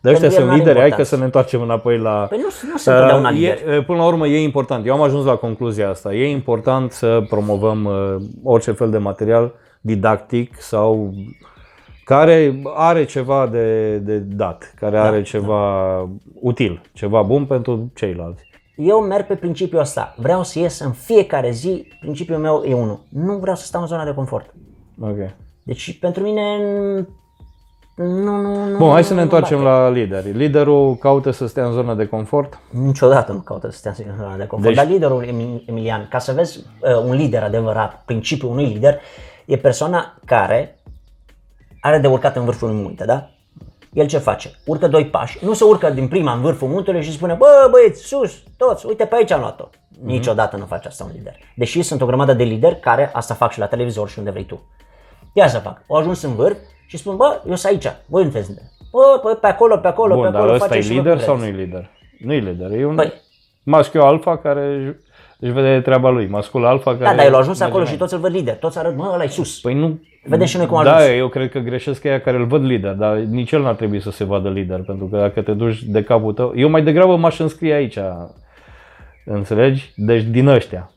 dar 0.00 0.12
ăștia 0.12 0.30
sunt 0.30 0.52
lideri, 0.52 0.78
hai 0.78 0.90
că 0.90 1.02
să 1.02 1.16
ne 1.16 1.24
întoarcem 1.24 1.62
înapoi 1.62 1.98
la... 1.98 2.26
Păi 2.28 2.38
nu, 2.38 2.44
nu 2.44 2.76
sunt 2.76 2.94
întotdeauna 2.94 3.28
uh, 3.28 3.42
e, 3.42 3.82
Până 3.86 3.98
la 3.98 4.06
urmă 4.06 4.26
e 4.26 4.42
important, 4.42 4.86
eu 4.86 4.92
am 4.92 5.02
ajuns 5.02 5.24
la 5.24 5.34
concluzia 5.34 5.88
asta, 5.88 6.14
e 6.14 6.30
important 6.30 6.92
să 6.92 7.22
promovăm 7.28 7.84
uh, 7.84 8.22
orice 8.42 8.72
fel 8.72 8.90
de 8.90 8.98
material 8.98 9.54
didactic 9.80 10.60
sau 10.60 11.14
care 12.06 12.62
are 12.74 13.04
ceva 13.04 13.46
de, 13.46 13.96
de 13.98 14.18
dat, 14.18 14.74
care 14.76 14.96
da, 14.96 15.04
are 15.04 15.22
ceva 15.22 15.94
da. 15.96 16.08
util, 16.40 16.80
ceva 16.92 17.22
bun 17.22 17.44
pentru 17.44 17.90
ceilalți 17.94 18.44
eu 18.76 19.00
merg 19.00 19.26
pe 19.26 19.34
principiul 19.34 19.80
ăsta. 19.80 20.14
Vreau 20.16 20.42
să 20.42 20.58
ies 20.58 20.78
în 20.78 20.92
fiecare 20.92 21.50
zi, 21.50 21.88
principiul 22.00 22.38
meu 22.38 22.62
e 22.66 22.74
unul. 22.74 23.00
Nu 23.08 23.36
vreau 23.36 23.56
să 23.56 23.64
stau 23.64 23.80
în 23.80 23.86
zona 23.86 24.04
de 24.04 24.14
confort. 24.14 24.54
Ok. 25.00 25.16
Deci 25.62 25.98
pentru 25.98 26.22
mine 26.22 26.42
nu, 27.96 28.40
nu, 28.40 28.68
nu. 28.68 28.76
Bun, 28.76 28.90
hai 28.90 29.04
să 29.04 29.14
ne 29.14 29.22
întoarcem 29.22 29.60
la 29.60 29.88
lideri. 29.88 30.30
Liderul 30.30 30.94
caută 30.94 31.30
să 31.30 31.46
stea 31.46 31.66
în 31.66 31.72
zona 31.72 31.94
de 31.94 32.06
confort? 32.06 32.58
Niciodată 32.70 33.32
nu 33.32 33.38
caută 33.38 33.70
să 33.70 33.78
stea 33.78 33.94
în 34.08 34.16
zona 34.16 34.36
de 34.36 34.46
confort. 34.46 34.74
Deci... 34.74 34.84
Dar 34.84 34.92
liderul, 34.92 35.24
Emilian, 35.66 36.06
ca 36.10 36.18
să 36.18 36.32
vezi 36.32 36.58
uh, 36.80 37.02
un 37.04 37.14
lider 37.14 37.42
adevărat, 37.42 38.02
principiul 38.04 38.50
unui 38.50 38.64
lider, 38.64 39.00
e 39.44 39.56
persoana 39.56 40.14
care 40.24 40.75
are 41.86 41.98
de 41.98 42.06
urcat 42.06 42.36
în 42.36 42.44
vârful 42.44 42.68
unui 42.68 42.82
munte, 42.82 43.04
da? 43.04 43.28
el 43.92 44.06
ce 44.06 44.18
face? 44.18 44.50
Urcă 44.66 44.88
doi 44.88 45.06
pași, 45.06 45.44
nu 45.44 45.52
se 45.52 45.64
urcă 45.64 45.90
din 45.90 46.08
prima 46.08 46.32
în 46.32 46.40
vârful 46.40 46.68
muntelui 46.68 47.02
și 47.02 47.12
spune, 47.12 47.34
bă 47.34 47.68
băieți, 47.70 48.02
sus, 48.02 48.42
toți, 48.56 48.86
uite 48.86 49.04
pe 49.04 49.14
aici 49.14 49.30
am 49.30 49.40
luat-o. 49.40 49.68
Niciodată 50.04 50.56
nu 50.56 50.64
face 50.64 50.88
asta 50.88 51.04
un 51.04 51.10
lider. 51.14 51.36
Deși 51.56 51.82
sunt 51.82 52.00
o 52.00 52.06
grămadă 52.06 52.32
de 52.32 52.44
lideri 52.44 52.80
care 52.80 53.10
asta 53.12 53.34
fac 53.34 53.52
și 53.52 53.58
la 53.58 53.66
televizor 53.66 54.08
și 54.08 54.18
unde 54.18 54.30
vrei 54.30 54.44
tu. 54.44 54.70
Ia 55.32 55.48
să 55.48 55.58
fac. 55.58 55.82
Au 55.88 55.96
ajuns 55.96 56.22
în 56.22 56.34
vârf 56.34 56.56
și 56.86 56.96
spun, 56.96 57.16
bă, 57.16 57.42
eu 57.48 57.54
sunt 57.54 57.72
aici, 57.72 57.96
voi 58.06 58.24
nu 58.24 58.30
sunteți 58.30 58.48
lider. 58.48 58.64
Bă, 58.92 59.20
bă, 59.22 59.34
pe 59.34 59.46
acolo, 59.46 59.76
pe 59.76 59.88
acolo, 59.88 60.14
Bun, 60.14 60.24
pe 60.24 60.30
dar 60.30 60.40
acolo, 60.40 60.54
ăsta 60.54 60.66
e 60.66 60.68
faceți 60.68 60.86
și 60.86 60.92
vă 60.92 60.98
lider 60.98 61.16
cum 61.16 61.24
sau 61.24 61.34
vreți. 61.34 61.50
nu 61.52 61.58
e 61.58 61.64
lider? 61.64 61.90
Nu 62.18 62.32
e 62.32 62.38
lider, 62.38 62.70
e 62.70 62.86
un 62.86 62.94
Păi. 62.94 63.12
maschio 63.62 64.06
alfa 64.06 64.38
care 64.38 64.96
își 65.40 65.52
vede 65.52 65.80
treaba 65.80 66.10
lui, 66.10 66.26
mascul 66.26 66.66
alfa 66.66 66.90
care... 66.90 67.04
Da, 67.04 67.14
dar 67.14 67.24
el 67.26 67.34
a 67.34 67.38
ajuns 67.38 67.58
merge 67.58 67.72
acolo 67.72 67.84
și 67.84 67.92
înainte. 67.94 68.02
toți 68.04 68.14
îl 68.14 68.20
văd 68.30 68.32
lider. 68.40 68.54
Toți 68.56 68.78
arăt, 68.78 68.96
mă, 68.96 69.10
ăla 69.14 69.22
e 69.22 69.26
sus. 69.28 69.60
Păi 69.60 69.74
nu... 69.74 70.00
Vedem 70.28 70.46
și 70.46 70.56
noi 70.56 70.66
cum 70.66 70.76
a 70.76 70.84
Da, 70.84 70.94
ajuns. 70.94 71.16
eu 71.16 71.28
cred 71.28 71.50
că 71.50 71.58
greșesc 71.58 72.04
ăia 72.04 72.20
care 72.20 72.36
îl 72.36 72.46
văd 72.46 72.64
lider, 72.64 72.92
dar 72.92 73.16
nici 73.16 73.52
el 73.52 73.62
n-ar 73.62 73.74
trebui 73.74 74.00
să 74.00 74.10
se 74.10 74.24
vadă 74.24 74.48
lider, 74.48 74.80
pentru 74.86 75.04
că 75.06 75.16
dacă 75.16 75.40
te 75.42 75.52
duci 75.52 75.82
de 75.82 76.02
capul 76.02 76.32
tău... 76.32 76.52
Eu 76.56 76.68
mai 76.68 76.82
degrabă 76.82 77.16
m-aș 77.16 77.38
înscrie 77.38 77.72
aici, 77.74 77.98
înțelegi? 79.24 79.92
Deci 79.96 80.22
din 80.22 80.46
ăștia, 80.46 80.90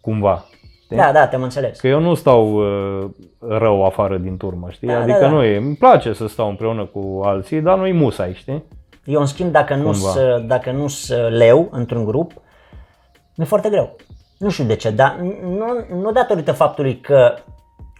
cumva. 0.00 0.44
știi? 0.84 0.96
Da, 0.96 1.10
da, 1.12 1.26
te-am 1.26 1.42
înțeles. 1.42 1.80
Că 1.80 1.88
eu 1.88 2.00
nu 2.00 2.14
stau 2.14 2.52
uh, 2.54 3.04
rău 3.48 3.84
afară 3.84 4.16
din 4.16 4.36
turmă, 4.36 4.66
știi? 4.70 4.88
Da, 4.88 4.96
adică 5.00 5.18
da, 5.20 5.26
da. 5.26 5.30
nu 5.32 5.42
e, 5.42 5.56
îmi 5.56 5.76
place 5.76 6.12
să 6.12 6.28
stau 6.28 6.48
împreună 6.48 6.84
cu 6.84 7.20
alții, 7.24 7.60
dar 7.60 7.78
nu-i 7.78 7.92
musai, 7.92 8.32
știi? 8.34 8.62
Eu, 9.04 9.20
în 9.20 9.26
schimb, 9.26 9.50
dacă 9.52 9.74
nu 9.74 9.82
Cumva. 9.82 10.08
s- 10.08 10.46
dacă 10.46 10.70
nu 10.70 10.86
sunt 10.88 11.30
leu 11.36 11.68
într-un 11.72 12.04
grup, 12.04 12.32
mi-e 13.36 13.46
foarte 13.46 13.68
greu. 13.68 13.96
Nu 14.38 14.50
știu 14.50 14.64
de 14.64 14.76
ce, 14.76 14.90
dar 14.90 15.16
nu, 15.42 15.96
nu 16.00 16.12
datorită 16.12 16.52
faptului 16.52 16.96
că 17.00 17.34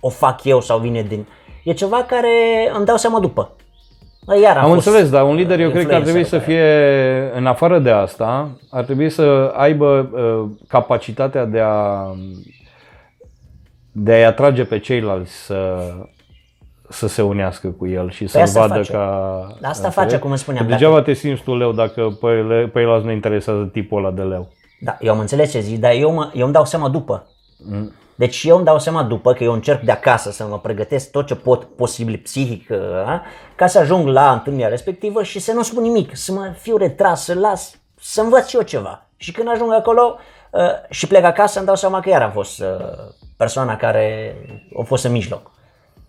o 0.01 0.09
fac 0.09 0.45
eu 0.45 0.61
sau 0.61 0.79
vine 0.79 1.03
din... 1.03 1.27
E 1.65 1.73
ceva 1.73 2.03
care 2.03 2.29
îmi 2.77 2.85
dau 2.85 2.97
seama 2.97 3.21
după. 3.21 3.51
Bă, 4.27 4.39
Iar 4.39 4.57
a 4.57 4.63
Am 4.63 4.73
fost 4.73 4.87
înțeles, 4.87 5.11
dar 5.11 5.23
un 5.25 5.35
lider 5.35 5.61
eu 5.61 5.71
cred 5.71 5.87
că 5.87 5.95
ar 5.95 6.03
trebui 6.03 6.25
să 6.25 6.37
influencer 6.37 7.31
fie, 7.31 7.39
în 7.39 7.47
afară 7.47 7.79
de 7.79 7.91
asta, 7.91 8.49
ar 8.71 8.85
trebui 8.85 9.11
să 9.11 9.53
aibă 9.57 10.11
uh, 10.13 10.51
capacitatea 10.69 11.45
de 11.45 11.61
a 11.61 12.07
de 13.93 14.13
a-i 14.13 14.25
atrage 14.25 14.65
pe 14.65 14.79
ceilalți 14.79 15.33
să, 15.45 15.91
să 16.89 17.09
se 17.09 17.23
unească 17.23 17.69
cu 17.69 17.87
el 17.87 18.11
și 18.11 18.27
să-l 18.27 18.33
Păi 18.33 18.43
asta 18.43 18.61
vadă 18.61 18.75
face. 18.75 18.93
ca... 18.93 19.07
Asta 19.51 19.69
înțelegi? 19.69 19.95
face, 19.95 20.19
cum 20.19 20.31
îți 20.31 20.43
spuneam, 20.43 20.65
Că 20.65 20.71
dacă- 20.71 20.83
degeaba 20.83 21.03
te 21.03 21.13
simți 21.13 21.43
tu 21.43 21.57
leu 21.57 21.73
dacă 21.73 22.17
pe, 22.21 22.27
ele, 22.27 22.67
pe 22.73 22.79
ceilalți 22.79 23.07
nu 23.07 23.13
interesează 23.13 23.69
tipul 23.73 23.99
ăla 24.05 24.11
de 24.15 24.23
leu. 24.23 24.49
Da, 24.85 24.97
eu 25.01 25.13
am 25.13 25.19
înțeles 25.19 25.51
ce 25.51 25.61
zici, 25.61 25.79
dar 25.79 25.93
eu, 25.93 26.13
mă, 26.13 26.31
eu 26.35 26.45
îmi 26.45 26.53
dau 26.53 26.65
seama 26.65 26.89
după. 26.89 27.27
Mm. 27.57 27.93
Deci 28.15 28.45
eu 28.45 28.57
îmi 28.57 28.65
dau 28.65 28.79
seama 28.79 29.03
după 29.03 29.33
că 29.33 29.45
eu 29.45 29.53
încerc 29.53 29.83
de 29.83 29.91
acasă 29.91 30.31
să 30.31 30.47
mă 30.47 30.59
pregătesc 30.59 31.11
tot 31.11 31.27
ce 31.27 31.35
pot 31.35 31.65
posibil 31.65 32.21
psihic 32.23 32.71
a, 33.07 33.23
ca 33.57 33.67
să 33.67 33.79
ajung 33.79 34.07
la 34.07 34.33
întâlnirea 34.33 34.69
respectivă 34.69 35.23
și 35.23 35.39
să 35.39 35.53
nu 35.53 35.63
spun 35.63 35.83
nimic, 35.83 36.17
să 36.17 36.33
mă 36.33 36.55
fiu 36.59 36.77
retras, 36.77 37.25
să 37.25 37.35
las, 37.35 37.79
să 38.01 38.21
învăț 38.21 38.47
și 38.47 38.57
eu 38.57 38.63
ceva. 38.63 39.07
Și 39.17 39.33
când 39.33 39.49
ajung 39.49 39.73
acolo 39.73 40.17
uh, 40.51 40.61
și 40.91 41.07
plec 41.07 41.25
acasă 41.25 41.59
îmi 41.59 41.67
dau 41.67 41.77
seama 41.77 42.01
că 42.01 42.09
iar 42.09 42.23
am 42.23 42.31
fost 42.31 42.61
uh, 42.61 42.67
persoana 43.37 43.77
care 43.77 44.37
a 44.81 44.83
fost 44.83 45.05
în 45.05 45.13
mijloc. 45.13 45.51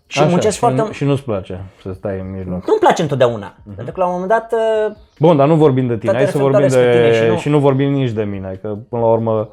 Și 0.06 0.18
Așa, 0.18 0.28
muncesc 0.28 0.52
și, 0.54 0.58
foarte... 0.58 0.80
nu- 0.80 0.90
și 0.90 1.04
nu-ți 1.04 1.22
place 1.22 1.60
să 1.82 1.92
stai 1.92 2.18
în 2.18 2.30
mijloc. 2.30 2.66
Nu-mi 2.66 2.78
place 2.80 3.02
întotdeauna, 3.02 3.54
pentru 3.76 3.94
că 3.94 4.00
la 4.00 4.06
un 4.06 4.12
moment 4.12 4.30
dat 4.30 4.52
uh, 4.52 4.94
Bun, 5.18 5.36
dar 5.36 5.46
nu 5.48 5.54
vorbim 5.54 5.86
de 5.86 5.96
tine, 5.96 6.10
Toate 6.10 6.24
hai 6.24 6.32
să 6.32 6.38
vorbim 6.38 6.58
de... 6.58 6.64
reflectoare 6.64 7.06
despre 7.08 7.24
tine 7.24 7.34
Și 7.36 7.42
și 7.42 7.48
nu... 7.48 7.54
nu- 7.54 7.60
vorbim 7.60 7.92
nici 7.92 8.10
de 8.10 8.22
mine, 8.22 8.58
că 8.62 8.68
până 8.88 9.02
la 9.02 9.08
urmă 9.08 9.48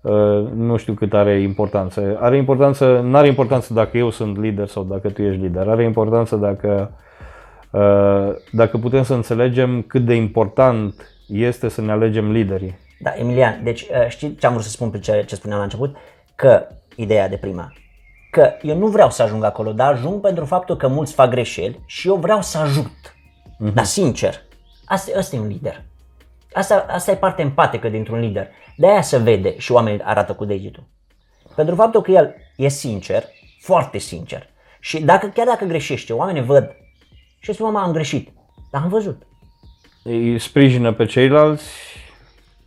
uh, 0.00 0.46
nu 0.54 0.76
știu 0.76 0.92
cât 0.92 1.14
are 1.14 1.40
importanță. 1.40 2.18
Are 2.20 2.36
importanță, 2.36 3.00
nu 3.04 3.16
are 3.16 3.26
importanță 3.26 3.74
dacă 3.74 3.96
eu 3.98 4.10
sunt 4.10 4.38
lider 4.38 4.66
sau 4.66 4.82
dacă 4.82 5.08
tu 5.10 5.22
ești 5.22 5.40
lider. 5.40 5.68
Are 5.68 5.84
importanță 5.84 6.36
dacă, 6.36 6.90
uh, 7.70 8.34
dacă 8.52 8.76
putem 8.78 9.02
să 9.02 9.14
înțelegem 9.14 9.82
cât 9.82 10.04
de 10.04 10.14
important 10.14 10.94
este 11.28 11.68
să 11.68 11.80
ne 11.80 11.92
alegem 11.92 12.30
liderii. 12.30 12.78
Da, 13.00 13.12
Emilian, 13.18 13.60
deci 13.64 13.80
uh, 13.82 14.08
știi 14.08 14.34
ce 14.34 14.46
am 14.46 14.52
vrut 14.52 14.64
să 14.64 14.70
spun 14.70 14.90
pe 14.90 14.98
ce, 14.98 15.24
ce 15.26 15.34
spuneam 15.34 15.58
la 15.58 15.64
început? 15.64 15.96
Că 16.34 16.66
ideea 16.96 17.28
de 17.28 17.36
prima, 17.36 17.72
că 18.30 18.52
eu 18.62 18.76
nu 18.76 18.86
vreau 18.86 19.10
să 19.10 19.22
ajung 19.22 19.44
acolo, 19.44 19.72
dar 19.72 19.92
ajung 19.92 20.20
pentru 20.20 20.44
faptul 20.44 20.76
că 20.76 20.88
mulți 20.88 21.14
fac 21.14 21.30
greșeli 21.30 21.80
și 21.86 22.08
eu 22.08 22.14
vreau 22.14 22.42
să 22.42 22.58
ajut. 22.58 23.14
Dar 23.74 23.84
sincer, 23.84 24.42
asta, 24.84 25.18
asta 25.18 25.36
e 25.36 25.38
un 25.38 25.46
lider. 25.46 25.82
Asta, 26.52 26.86
asta 26.88 27.10
e 27.10 27.16
parte 27.16 27.42
empatică 27.42 27.88
dintr-un 27.88 28.20
lider. 28.20 28.48
De 28.76 28.86
aia 28.86 29.02
se 29.02 29.18
vede 29.18 29.58
și 29.58 29.72
oamenii 29.72 30.02
arată 30.02 30.32
cu 30.32 30.44
degetul. 30.44 30.82
Pentru 31.54 31.74
faptul 31.74 32.02
că 32.02 32.10
el 32.10 32.34
e 32.56 32.68
sincer, 32.68 33.24
foarte 33.60 33.98
sincer. 33.98 34.48
Și 34.80 35.02
dacă, 35.02 35.26
chiar 35.26 35.46
dacă 35.46 35.64
greșește, 35.64 36.12
oamenii 36.12 36.42
văd 36.42 36.76
și 37.38 37.52
spun, 37.52 37.72
mama, 37.72 37.86
am 37.86 37.92
greșit. 37.92 38.32
Dar 38.70 38.82
am 38.82 38.88
văzut. 38.88 39.22
Îi 40.02 40.38
sprijină 40.38 40.92
pe 40.92 41.04
ceilalți, 41.04 41.64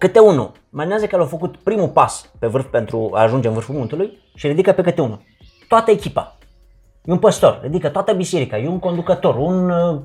Câte 0.03 0.19
unul. 0.19 0.51
Imaginează 0.73 1.07
că 1.07 1.17
l-a 1.17 1.25
făcut 1.25 1.57
primul 1.57 1.87
pas 1.87 2.31
pe 2.39 2.47
vârf 2.47 2.65
pentru 2.65 3.09
a 3.13 3.21
ajunge 3.21 3.47
în 3.47 3.53
vârful 3.53 3.75
muntului 3.75 4.17
și 4.35 4.47
ridică 4.47 4.71
pe 4.71 4.81
câte 4.81 5.01
unul. 5.01 5.21
Toată 5.73 5.91
echipa. 5.91 6.35
E 7.05 7.11
un 7.11 7.17
păstor, 7.17 7.59
ridică 7.61 7.89
toată 7.89 8.13
biserica, 8.13 8.57
e 8.57 8.67
un 8.67 8.79
conducător, 8.79 9.35
un 9.35 9.69
uh, 9.69 10.01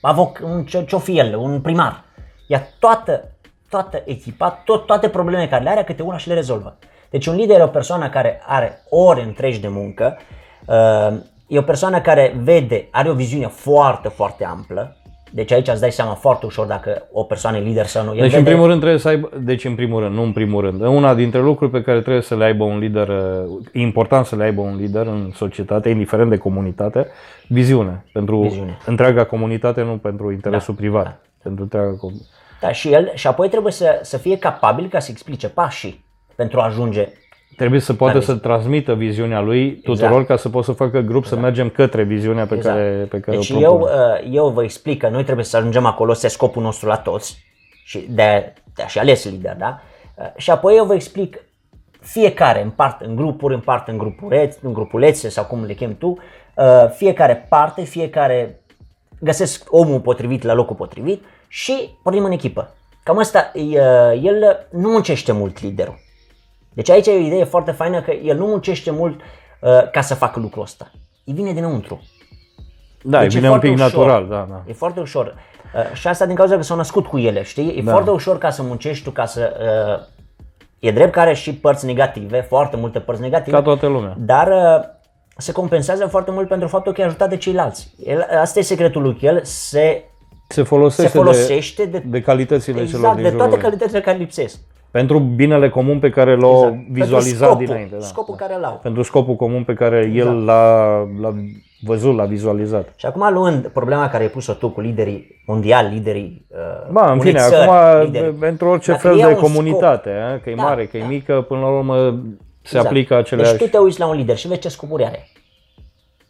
avoc, 0.00 0.40
un 0.44 0.64
ce, 0.64 0.84
ce-o 0.84 0.98
fi 0.98 1.18
el, 1.18 1.36
un 1.36 1.60
primar. 1.60 2.04
Ia 2.46 2.66
toată, 2.78 3.30
toată 3.68 4.02
echipa, 4.04 4.50
tot, 4.64 4.86
toate 4.86 5.08
problemele 5.08 5.48
care 5.48 5.62
le 5.62 5.70
are, 5.70 5.84
câte 5.84 6.02
una 6.02 6.16
și 6.16 6.28
le 6.28 6.34
rezolvă. 6.34 6.78
Deci 7.10 7.26
un 7.26 7.34
lider 7.34 7.60
e 7.60 7.62
o 7.62 7.66
persoană 7.66 8.08
care 8.08 8.42
are 8.46 8.82
ore 8.90 9.22
întregi 9.22 9.60
de 9.60 9.68
muncă, 9.68 10.18
uh, 10.66 11.18
e 11.46 11.58
o 11.58 11.62
persoană 11.62 12.00
care 12.00 12.36
vede, 12.42 12.88
are 12.90 13.08
o 13.08 13.14
viziune 13.14 13.46
foarte, 13.46 14.08
foarte 14.08 14.44
amplă, 14.44 14.96
deci 15.36 15.52
aici 15.52 15.68
îți 15.68 15.80
dai 15.80 15.92
seama 15.92 16.12
foarte 16.14 16.46
ușor 16.46 16.66
dacă 16.66 17.08
o 17.12 17.22
persoană 17.22 17.56
e 17.56 17.60
lider 17.60 17.86
sau 17.86 18.04
nu. 18.04 18.10
El 18.14 18.20
Deci, 18.20 18.24
în 18.32 18.38
vede- 18.38 18.50
primul 18.50 18.66
rând, 18.66 18.80
trebuie 18.80 18.98
să 19.00 19.08
aibă, 19.08 19.30
deci, 19.40 19.64
în 19.64 19.74
primul 19.74 20.00
rând, 20.02 20.14
nu 20.14 20.22
în 20.22 20.32
primul 20.32 20.60
rând, 20.60 20.80
una 20.80 21.14
dintre 21.14 21.40
lucruri 21.40 21.70
pe 21.70 21.82
care 21.82 22.00
trebuie 22.00 22.22
să 22.22 22.36
le 22.36 22.44
aibă 22.44 22.64
un 22.64 22.78
lider, 22.78 23.08
uh, 23.08 23.66
e 23.72 23.80
important 23.80 24.26
să 24.26 24.36
le 24.36 24.44
aibă 24.44 24.60
un 24.60 24.76
lider 24.76 25.06
în 25.06 25.30
societate, 25.34 25.88
indiferent 25.88 26.30
de 26.30 26.36
comunitate, 26.36 27.06
viziune. 27.48 28.04
Pentru 28.12 28.40
Viziune. 28.40 28.78
întreaga 28.86 29.24
comunitate, 29.24 29.82
nu 29.82 29.96
pentru 29.96 30.30
interesul 30.32 30.74
Da, 30.74 30.80
privat. 30.80 31.04
da. 31.04 31.16
Pentru 31.42 31.62
întreaga 31.62 31.96
comunitate. 31.96 32.30
Da, 32.60 32.72
și 32.72 32.92
el 32.92 33.10
și 33.14 33.26
apoi 33.26 33.48
trebuie 33.48 33.72
să, 33.72 33.98
să 34.02 34.16
fie 34.18 34.38
capabil 34.38 34.88
ca 34.88 34.98
să 34.98 35.08
explice 35.10 35.48
pașii 35.48 36.04
pentru 36.34 36.60
a 36.60 36.64
ajunge. 36.64 37.08
Trebuie 37.56 37.80
să 37.80 37.94
poată 37.94 38.12
Care 38.18 38.24
să 38.24 38.34
transmită 38.34 38.94
viziunea 38.94 39.40
lui 39.40 39.74
tuturor 39.76 40.10
Exact. 40.10 40.26
ca 40.26 40.36
să 40.36 40.48
poată 40.48 40.66
să 40.66 40.72
facă 40.72 41.00
grup 41.00 41.24
să 41.24 41.36
mergem 41.36 41.68
către 41.68 42.02
viziunea 42.02 42.46
pe 42.46 42.54
Exact. 42.54 42.76
care, 42.76 43.06
pe 43.10 43.20
care 43.20 43.36
Deci 43.36 43.50
o 43.50 43.58
eu, 43.58 43.76
propune. 43.76 43.92
uh, 44.24 44.28
eu 44.34 44.48
vă 44.48 44.62
explic 44.62 44.98
că 45.00 45.08
noi 45.08 45.24
trebuie 45.24 45.44
să 45.44 45.56
ajungem 45.56 45.86
acolo, 45.86 46.12
să 46.12 46.28
scopul 46.28 46.62
nostru 46.62 46.88
la 46.88 46.96
toți 46.96 47.44
și 47.84 48.06
de, 48.10 48.52
de 48.74 48.84
și 48.86 48.98
ales 48.98 49.24
lider, 49.24 49.56
da? 49.58 49.80
Uh, 50.14 50.24
Și 50.36 50.50
apoi 50.50 50.76
eu 50.76 50.84
vă 50.84 50.94
explic 50.94 51.38
fiecare 52.00 52.62
în 52.62 52.70
parte, 52.70 53.04
în 53.04 53.16
grupuri, 53.16 53.54
în 53.54 53.60
parte 53.60 53.90
în 53.90 53.98
grupulețe, 53.98 54.58
în 54.62 54.72
grupulețe 54.72 55.28
sau 55.28 55.44
cum 55.44 55.64
le 55.64 55.72
chem 55.72 55.96
tu, 55.96 56.18
uh, 56.54 56.90
fiecare 56.94 57.46
parte, 57.48 57.82
fiecare 57.82 58.60
găsesc 59.20 59.66
omul 59.70 60.00
potrivit 60.00 60.42
la 60.42 60.54
locul 60.54 60.76
potrivit 60.76 61.24
și 61.48 61.90
pornim 62.02 62.24
în 62.24 62.30
echipă. 62.30 62.74
Cam 63.02 63.18
asta, 63.18 63.50
e, 63.54 63.60
uh, 63.60 64.20
el 64.22 64.66
nu 64.70 64.88
muncește 64.90 65.32
mult 65.32 65.62
liderul. 65.62 66.04
Deci 66.76 66.90
aici 66.90 67.06
e 67.06 67.10
o 67.10 67.18
idee 67.18 67.44
foarte 67.44 67.70
faină 67.70 68.00
că 68.00 68.10
el 68.10 68.36
nu 68.36 68.46
muncește 68.46 68.90
mult 68.90 69.20
uh, 69.60 69.90
ca 69.90 70.00
să 70.00 70.14
facă 70.14 70.40
lucrul 70.40 70.62
ăsta. 70.62 70.90
Îi 71.24 71.32
vine 71.32 71.52
dinăuntru. 71.52 72.02
Da, 73.02 73.20
deci 73.20 73.34
e 73.34 73.36
vine 73.36 73.50
un 73.50 73.58
foarte 73.58 73.66
pic 73.68 73.76
ușor. 73.76 74.06
natural, 74.06 74.28
da, 74.28 74.46
da. 74.50 74.62
E 74.66 74.72
foarte 74.72 75.00
ușor. 75.00 75.34
Uh, 75.74 75.96
și 75.96 76.08
asta 76.08 76.26
din 76.26 76.34
cauza 76.34 76.56
că 76.56 76.62
s-au 76.62 76.76
născut 76.76 77.06
cu 77.06 77.18
ele, 77.18 77.42
știi? 77.42 77.78
E 77.78 77.82
Da. 77.82 77.90
foarte 77.90 78.10
ușor 78.10 78.38
ca 78.38 78.50
să 78.50 78.62
muncești 78.62 79.04
tu, 79.04 79.10
ca 79.10 79.26
să... 79.26 79.56
Uh, 79.98 80.06
e 80.78 80.90
drept 80.90 81.12
că 81.12 81.20
are 81.20 81.34
și 81.34 81.54
părți 81.54 81.86
negative, 81.86 82.40
foarte 82.40 82.76
multe 82.76 82.98
părți 82.98 83.20
negative. 83.20 83.56
Ca 83.56 83.62
toată 83.62 83.86
lumea. 83.86 84.14
Dar 84.18 84.48
uh, 84.48 84.84
se 85.36 85.52
compensează 85.52 86.06
foarte 86.06 86.30
mult 86.30 86.48
pentru 86.48 86.68
faptul 86.68 86.92
că 86.92 87.00
e 87.00 87.04
ajutat 87.04 87.28
de 87.28 87.36
ceilalți. 87.36 87.94
El, 88.04 88.26
asta 88.40 88.58
e 88.58 88.62
secretul 88.62 89.02
lui. 89.02 89.18
El 89.20 89.40
se, 89.44 90.04
Se 90.48 90.62
folosește, 90.62 91.10
se 91.10 91.18
folosește 91.18 91.84
de, 91.84 91.98
de, 91.98 92.04
de 92.08 92.20
calitățile 92.20 92.74
celor 92.74 92.88
exact, 92.94 93.14
din 93.14 93.22
de 93.22 93.28
jurul 93.30 93.42
toate 93.42 93.54
lui. 93.54 93.64
calitățile 93.64 94.00
care 94.00 94.16
lipsesc. 94.16 94.58
Pentru 94.90 95.18
binele 95.18 95.68
comun 95.68 95.98
pe 95.98 96.10
care 96.10 96.36
l-a 96.36 96.48
Exact. 96.48 96.76
vizualizat 96.90 97.38
pentru 97.38 97.46
scopul, 97.46 97.64
dinainte. 97.66 97.94
Da. 97.98 98.04
Scopul 98.04 98.34
care 98.34 98.54
îl 98.54 98.64
au. 98.64 98.78
Pentru 98.82 99.02
scopul 99.02 99.34
comun 99.36 99.64
pe 99.64 99.74
care 99.74 99.96
Exact. 99.98 100.16
el 100.30 100.44
l-a, 100.44 100.96
l-a 101.20 101.34
văzut, 101.80 102.16
l-a 102.16 102.24
vizualizat. 102.24 102.92
Și 102.96 103.06
acum 103.06 103.32
luând 103.32 103.66
problema 103.68 104.08
care 104.08 104.22
ai 104.22 104.28
pus-o 104.28 104.52
tu 104.52 104.68
cu 104.70 104.80
liderii 104.80 105.42
mondiali, 105.46 105.94
liderii 105.94 106.46
uh, 106.50 106.90
Ba, 106.90 107.12
în 107.12 107.18
unei 107.18 107.32
fine, 107.32 107.38
țări, 107.48 107.68
acum, 107.68 108.04
lideri. 108.04 108.32
pentru 108.32 108.68
orice 108.68 108.90
Dacă 108.90 109.08
fel 109.08 109.16
iau 109.16 109.28
de 109.28 109.34
un 109.34 109.40
scop- 109.40 109.42
comunitate, 109.46 110.10
eh, 110.10 110.40
că 110.42 110.50
e 110.50 110.54
Da, 110.54 110.62
mare, 110.62 110.86
că 110.86 110.96
e 110.96 111.00
da. 111.00 111.06
mică, 111.06 111.44
până 111.48 111.60
la 111.60 111.68
urmă 111.68 111.96
se 112.06 112.12
Exact. 112.62 112.86
aplică 112.86 113.16
aceleași... 113.16 113.50
Deci 113.50 113.60
tu 113.60 113.68
te 113.68 113.78
uiți 113.78 113.98
la 114.00 114.06
un 114.06 114.16
lider 114.16 114.36
și 114.36 114.48
vezi 114.48 114.60
ce 114.60 114.68
scopuri 114.68 115.04
are. 115.04 115.28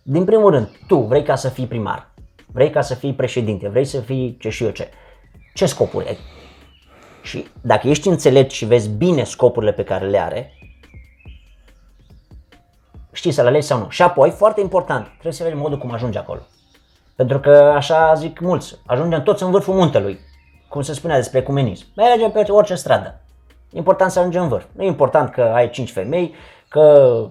Din 0.03 0.25
primul 0.25 0.51
rând, 0.51 0.69
tu 0.87 0.97
vrei 0.97 1.23
ca 1.23 1.35
să 1.35 1.49
fii 1.49 1.67
primar, 1.67 2.11
vrei 2.53 2.71
ca 2.71 2.81
să 2.81 2.95
fii 2.95 3.13
președinte, 3.13 3.69
vrei 3.69 3.85
să 3.85 4.01
fii 4.01 4.37
ce 4.41 4.49
și 4.49 4.65
eu 4.65 4.71
ce. 4.71 4.89
Ce 5.55 5.67
scopuri 5.67 6.07
ai? 6.07 6.17
Și 7.27 7.47
dacă 7.61 7.89
ești 7.89 8.09
înțelept 8.09 8.51
și 8.51 8.65
vezi 8.65 8.89
bine 8.89 9.25
scopurile 9.25 9.73
pe 9.73 9.85
care 9.85 10.07
le 10.07 10.19
are, 10.19 10.53
știi 13.13 13.31
să 13.31 13.43
le 13.43 13.49
alegi 13.49 13.67
sau 13.67 13.79
nu. 13.79 13.89
Și 13.89 14.03
apoi, 14.03 14.31
foarte 14.31 14.61
important, 14.61 15.07
trebuie 15.07 15.33
să 15.33 15.43
vezi 15.43 15.55
modul 15.55 15.79
cum 15.79 15.93
ajungi 15.93 16.19
acolo. 16.19 16.41
Pentru 17.17 17.41
că 17.41 17.51
așa 17.51 18.15
zic 18.15 18.41
mulți, 18.41 18.79
ajungem 18.87 19.23
toți 19.23 19.43
în 19.43 19.51
vârful 19.51 19.75
muntelui, 19.75 20.19
cum 20.69 20.83
se 20.83 20.93
spunea 20.93 21.17
despre 21.17 21.39
ecumenism. 21.39 21.87
Mergem 21.97 22.31
pe 22.31 22.53
orice 22.53 22.75
stradă. 22.75 23.21
important 23.73 24.11
să 24.11 24.19
ajungem 24.19 24.43
în 24.43 24.49
vârf. 24.49 24.65
Nu 24.73 24.83
e 24.83 24.87
important 24.87 25.31
că 25.31 25.43
ai 25.43 25.71
5 25.71 25.91
femei, 25.93 26.35
că 26.69 27.27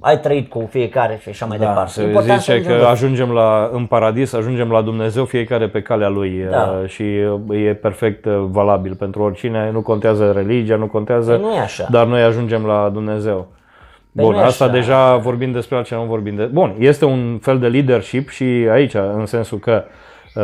ai 0.00 0.20
trăit 0.20 0.48
cu 0.48 0.68
fiecare 0.70 1.18
și 1.22 1.28
așa 1.28 1.46
mai 1.46 1.58
Da, 1.58 1.66
departe. 1.66 1.90
se 1.90 2.02
important 2.02 2.40
zice 2.40 2.50
ajungem 2.52 2.70
că 2.72 2.72
în 2.78 2.78
vârf. 2.86 2.90
ajungem 2.92 3.30
la, 3.30 3.70
în 3.72 3.86
paradis, 3.86 4.32
ajungem 4.32 4.70
la 4.70 4.80
Dumnezeu 4.82 5.24
fiecare 5.24 5.68
pe 5.68 5.82
calea 5.82 6.08
lui 6.08 6.46
Da. 6.50 6.78
uh, 6.82 6.88
și 6.88 7.02
uh, 7.48 7.64
e 7.66 7.74
perfect 7.74 8.24
uh, 8.24 8.44
valabil 8.50 8.94
pentru 8.94 9.22
oricine, 9.22 9.70
nu 9.72 9.80
contează 9.80 10.32
religia, 10.36 10.76
nu 10.76 10.86
contează, 10.86 11.32
Păi 11.32 11.40
nu 11.40 11.54
e 11.54 11.58
așa. 11.58 11.86
dar 11.90 12.06
noi 12.06 12.22
ajungem 12.22 12.64
la 12.66 12.90
Dumnezeu. 12.92 13.48
Păi 14.14 14.24
Bun, 14.24 14.34
nu 14.34 14.40
e 14.40 14.44
asta 14.44 14.64
așa. 14.64 14.72
deja 14.72 15.16
vorbim 15.16 15.52
despre 15.52 15.76
altceva, 15.76 16.00
nu 16.00 16.06
vorbim 16.08 16.34
de... 16.34 16.44
Bun, 16.44 16.74
este 16.78 17.04
un 17.04 17.38
fel 17.42 17.58
de 17.58 17.66
leadership 17.68 18.28
și 18.28 18.44
aici, 18.70 18.94
în 18.94 19.26
sensul 19.26 19.58
că, 19.58 19.84
uh, 20.34 20.42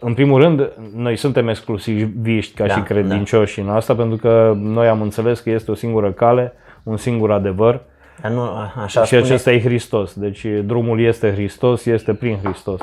în 0.00 0.14
primul 0.14 0.40
rând, 0.40 0.68
noi 0.96 1.16
suntem 1.16 1.48
exclusiviști 1.48 2.54
ca 2.56 2.66
Da, 2.66 2.74
și 2.74 2.80
credincioși 2.80 3.60
în 3.60 3.68
asta, 3.68 3.94
pentru 3.94 4.16
că 4.16 4.54
noi 4.56 4.86
am 4.88 5.00
înțeles 5.02 5.40
că 5.40 5.50
este 5.50 5.70
o 5.70 5.74
singură 5.74 6.10
cale, 6.12 6.52
un 6.82 6.96
singur 6.96 7.30
adevăr, 7.32 7.72
Dar 7.72 7.82
nu, 8.28 8.40
așa 8.82 9.00
și 9.00 9.06
spune, 9.06 9.22
acesta 9.22 9.52
e 9.52 9.60
Hristos. 9.60 10.14
Deci 10.14 10.46
drumul 10.64 11.00
este 11.00 11.32
Hristos, 11.32 11.86
este 11.86 12.14
prin 12.14 12.38
Hristos. 12.42 12.80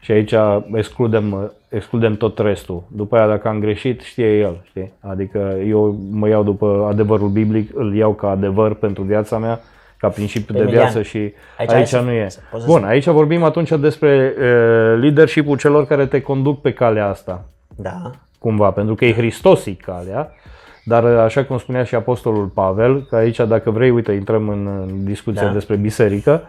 Și 0.00 0.12
aici 0.12 0.34
excludem, 0.74 1.52
excludem 1.68 2.14
tot 2.16 2.38
restul. 2.38 2.82
După 2.88 3.16
aia, 3.16 3.26
dacă 3.26 3.48
am 3.48 3.58
greșit, 3.58 4.00
știe 4.00 4.38
El. 4.38 4.56
Știi? 4.68 4.92
Adică 5.00 5.54
eu 5.66 5.96
mă 6.10 6.28
iau 6.28 6.42
după 6.42 6.86
adevărul 6.90 7.28
biblic, 7.28 7.70
îl 7.74 7.94
iau 7.94 8.12
ca 8.12 8.30
adevăr 8.30 8.74
pentru 8.74 9.02
viața 9.02 9.38
mea, 9.38 9.60
ca 9.96 10.08
principiu 10.08 10.54
de 10.54 10.60
Emilian, 10.60 10.82
viață 10.82 11.02
și 11.02 11.16
aici 11.18 11.32
aici, 11.58 11.68
hai 11.70 11.78
aici 11.78 11.88
să- 11.88 12.00
nu 12.00 12.10
e. 12.10 12.26
să- 12.28 12.38
poți 12.50 12.62
să 12.62 12.68
Bun, 12.70 12.78
spui. 12.78 12.90
aici 12.90 13.06
vorbim 13.06 13.42
atunci 13.42 13.70
despre 13.70 14.34
uh, 14.38 14.42
leadership-ul 15.00 15.56
celor 15.56 15.86
care 15.86 16.06
te 16.06 16.20
conduc 16.20 16.60
pe 16.60 16.72
calea 16.72 17.08
asta 17.08 17.44
Da, 17.76 18.10
cumva, 18.38 18.70
pentru 18.70 18.94
că 18.94 19.04
e 19.04 19.12
Hristosic 19.12 19.82
calea, 19.82 20.30
dar 20.90 21.04
așa 21.04 21.44
cum 21.44 21.58
spunea 21.58 21.84
și 21.84 21.94
Apostolul 21.94 22.46
Pavel, 22.46 23.06
că 23.08 23.16
aici 23.16 23.36
dacă 23.36 23.70
vrei, 23.70 23.90
uite, 23.90 24.12
intrăm 24.12 24.48
în 24.48 24.68
în 24.86 25.04
discuția 25.04 25.46
Da. 25.46 25.52
despre 25.52 25.76
biserică, 25.76 26.42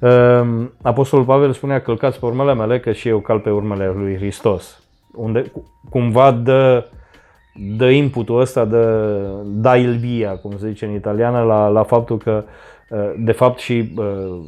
um, 0.00 0.72
Apostolul 0.82 1.24
Pavel 1.24 1.52
spunea 1.52 1.80
călcați 1.80 2.20
pe 2.20 2.26
urmele 2.26 2.54
mele, 2.54 2.80
că 2.80 2.92
și 2.92 3.08
eu 3.08 3.18
cal 3.18 3.38
pe 3.38 3.50
urmele 3.50 3.92
lui 3.96 4.16
Hristos. 4.16 4.82
Unde 5.14 5.40
cu- 5.40 5.72
cumva 5.90 6.30
dă, 6.30 6.84
dă 7.76 7.88
inputul 7.88 8.40
ăsta, 8.40 8.64
dă, 8.64 9.18
da 9.44 9.76
il 9.76 9.96
via, 9.96 10.30
cum 10.30 10.52
se 10.58 10.68
zice 10.68 10.84
în 10.84 10.94
italiană, 10.94 11.40
la, 11.42 11.68
la 11.68 11.82
faptul 11.82 12.18
că 12.18 12.44
uh, 12.90 12.98
de 13.18 13.32
fapt 13.32 13.58
și 13.58 13.92
uh, 13.96 14.38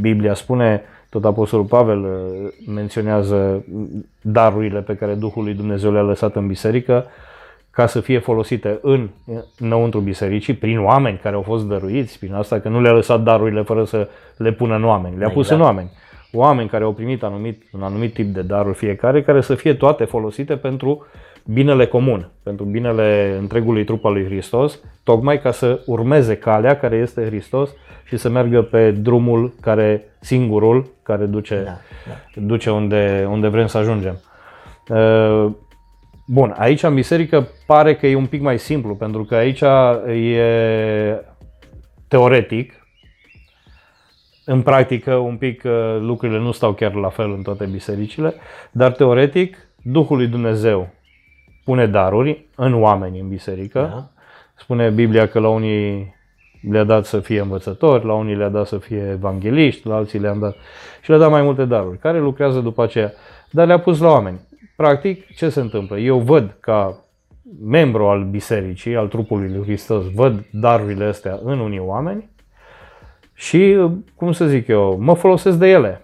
Biblia 0.00 0.34
spune, 0.34 0.82
tot 1.10 1.24
Apostolul 1.24 1.64
Pavel 1.64 1.98
uh, 2.02 2.74
menționează 2.74 3.64
darurile 4.20 4.80
pe 4.80 4.94
care 4.94 5.14
Duhul 5.14 5.44
lui 5.44 5.54
Dumnezeu 5.54 5.92
le-a 5.92 6.02
lăsat 6.02 6.36
în 6.36 6.46
biserică 6.46 7.04
ca 7.74 7.86
să 7.86 8.00
fie 8.00 8.18
folosite 8.18 8.78
în 8.82 9.08
înăuntru 9.58 10.00
bisericii, 10.00 10.54
prin 10.54 10.80
oameni 10.80 11.20
care 11.22 11.34
au 11.34 11.42
fost 11.42 11.64
dăruiți, 11.64 12.18
prin 12.18 12.34
asta 12.34 12.60
că 12.60 12.68
nu 12.68 12.80
le-a 12.80 12.92
lăsat 12.92 13.22
darurile 13.22 13.62
fără 13.62 13.84
să 13.84 14.08
le 14.36 14.52
pună 14.52 14.74
în 14.74 14.84
oameni, 14.84 15.16
le-a 15.18 15.28
pus 15.28 15.42
Exact. 15.42 15.60
în 15.60 15.66
oameni. 15.66 15.90
Oameni 16.32 16.68
care 16.68 16.84
au 16.84 16.92
primit 16.92 17.22
anumit, 17.22 17.62
un 17.72 17.82
anumit 17.82 18.14
tip 18.14 18.34
de 18.34 18.42
daruri 18.42 18.76
fiecare, 18.76 19.22
care 19.22 19.40
să 19.40 19.54
fie 19.54 19.74
toate 19.74 20.04
folosite 20.04 20.56
pentru 20.56 21.06
binele 21.44 21.86
comun, 21.86 22.28
pentru 22.42 22.64
binele 22.64 23.36
întregului 23.40 23.84
trup 23.84 24.04
al 24.04 24.12
lui 24.12 24.24
Hristos, 24.24 24.80
tocmai 25.02 25.40
ca 25.40 25.50
să 25.50 25.80
urmeze 25.86 26.36
calea 26.36 26.78
care 26.78 26.96
este 26.96 27.24
Hristos 27.24 27.70
și 28.04 28.16
să 28.16 28.28
meargă 28.28 28.62
pe 28.62 28.90
drumul 28.90 29.52
care, 29.60 30.04
singurul, 30.20 30.86
care 31.02 31.24
duce, 31.24 31.62
da, 31.64 31.70
da. 32.06 32.40
duce 32.46 32.70
unde, 32.70 33.26
unde 33.30 33.48
vrem 33.48 33.66
să 33.66 33.78
ajungem. 33.78 34.20
Uh, 36.26 36.34
Bun, 36.34 36.54
aici 36.58 36.82
în 36.82 36.94
biserică 36.94 37.48
pare 37.66 37.96
că 37.96 38.06
e 38.06 38.14
un 38.14 38.26
pic 38.26 38.40
mai 38.40 38.58
simplu, 38.58 38.94
pentru 38.94 39.24
că 39.24 39.34
aici 39.34 39.60
e 40.14 41.24
teoretic, 42.08 42.72
în 44.44 44.62
practică 44.62 45.14
un 45.14 45.36
pic 45.36 45.62
uh, 45.64 45.96
lucrurile 46.00 46.38
nu 46.38 46.52
stau 46.52 46.72
chiar 46.72 46.94
la 46.94 47.08
fel 47.08 47.32
în 47.32 47.42
toate 47.42 47.64
bisericile, 47.64 48.34
dar 48.70 48.92
teoretic 48.92 49.56
Duhul 49.82 50.16
lui 50.16 50.26
Dumnezeu 50.26 50.88
pune 51.64 51.86
daruri 51.86 52.46
în 52.56 52.82
oameni 52.82 53.20
în 53.20 53.28
biserică. 53.28 53.80
Da. 53.92 54.08
Spune 54.54 54.90
Biblia 54.90 55.28
că 55.28 55.38
la 55.38 55.48
unii 55.48 56.14
le-a 56.70 56.84
dat 56.84 57.04
să 57.04 57.20
fie 57.20 57.40
învățători, 57.40 58.04
la 58.04 58.12
unii 58.12 58.36
le-a 58.36 58.48
dat 58.48 58.66
să 58.66 58.78
fie 58.78 59.08
evangeliști, 59.10 59.86
la 59.86 59.94
alții 59.94 60.18
le-a 60.18 60.34
dat 60.34 60.56
și 61.02 61.10
le-a 61.10 61.18
dat 61.18 61.30
mai 61.30 61.42
multe 61.42 61.64
daruri, 61.64 61.98
care 61.98 62.18
lucrează 62.18 62.60
după 62.60 62.82
aceea, 62.82 63.12
dar 63.50 63.66
le-a 63.66 63.78
pus 63.78 63.98
la 63.98 64.10
oameni. 64.10 64.40
Practic, 64.76 65.26
ce 65.26 65.48
se 65.48 65.60
întâmplă? 65.60 65.98
Eu 65.98 66.18
văd 66.18 66.56
ca 66.60 67.04
membru 67.64 68.06
al 68.06 68.24
bisericii, 68.24 68.96
al 68.96 69.08
trupului 69.08 69.48
lui 69.48 69.62
Hristos, 69.62 70.10
văd 70.10 70.44
darurile 70.50 71.04
astea 71.04 71.38
în 71.42 71.58
unii 71.58 71.78
oameni 71.78 72.30
și, 73.34 73.76
cum 74.14 74.32
să 74.32 74.46
zic 74.46 74.66
eu, 74.68 74.98
mă 75.00 75.14
folosesc 75.14 75.58
de 75.58 75.68
ele. 75.68 76.00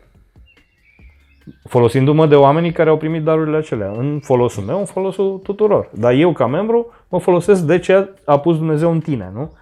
Folosindu-mă 1.68 2.26
de 2.26 2.34
oamenii 2.34 2.72
care 2.72 2.90
au 2.90 2.96
primit 2.96 3.22
darurile 3.22 3.56
acelea, 3.56 3.90
în 3.90 4.20
folosul 4.22 4.62
meu, 4.62 4.78
în 4.78 4.84
folosul 4.84 5.40
tuturor. 5.42 5.90
Dar 5.94 6.12
eu, 6.12 6.32
ca 6.32 6.46
membru, 6.46 6.92
mă 7.08 7.20
folosesc 7.20 7.62
de 7.62 7.78
ce 7.78 8.08
a 8.24 8.38
pus 8.38 8.56
Dumnezeu 8.56 8.90
în 8.90 9.00
tine, 9.00 9.30
nu? 9.34 9.52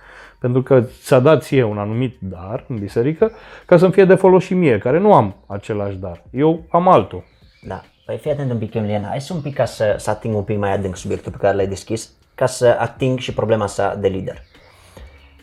Pentru 0.40 0.62
că 0.62 0.80
ți-a 0.80 1.18
dat 1.18 1.42
ție 1.42 1.62
un 1.62 1.78
anumit 1.78 2.16
dar 2.20 2.64
în 2.68 2.78
biserică 2.78 3.30
ca 3.66 3.76
să-mi 3.76 3.92
fie 3.92 4.04
de 4.04 4.14
folos 4.14 4.44
și 4.44 4.54
mie, 4.54 4.78
care 4.78 4.98
nu 4.98 5.12
am 5.14 5.34
același 5.46 5.96
dar. 5.96 6.22
Eu 6.30 6.64
am 6.70 6.88
altul. 6.88 7.24
Da. 7.62 7.82
Păi 8.08 8.18
fii 8.18 8.30
atent 8.30 8.50
un 8.50 8.58
pic, 8.58 8.74
Emiliana. 8.74 9.08
Hai 9.08 9.20
să 9.20 9.34
un 9.34 9.40
pic 9.40 9.54
ca 9.54 9.64
să, 9.64 9.94
să 9.98 10.10
ating 10.10 10.36
un 10.36 10.42
pic 10.42 10.58
mai 10.58 10.72
adânc 10.72 10.96
subiectul 10.96 11.32
pe 11.32 11.38
care 11.38 11.56
l-ai 11.56 11.66
deschis, 11.66 12.10
ca 12.34 12.46
să 12.46 12.76
ating 12.78 13.18
și 13.18 13.34
problema 13.34 13.64
asta 13.64 13.94
de 13.94 14.08
lider. 14.08 14.42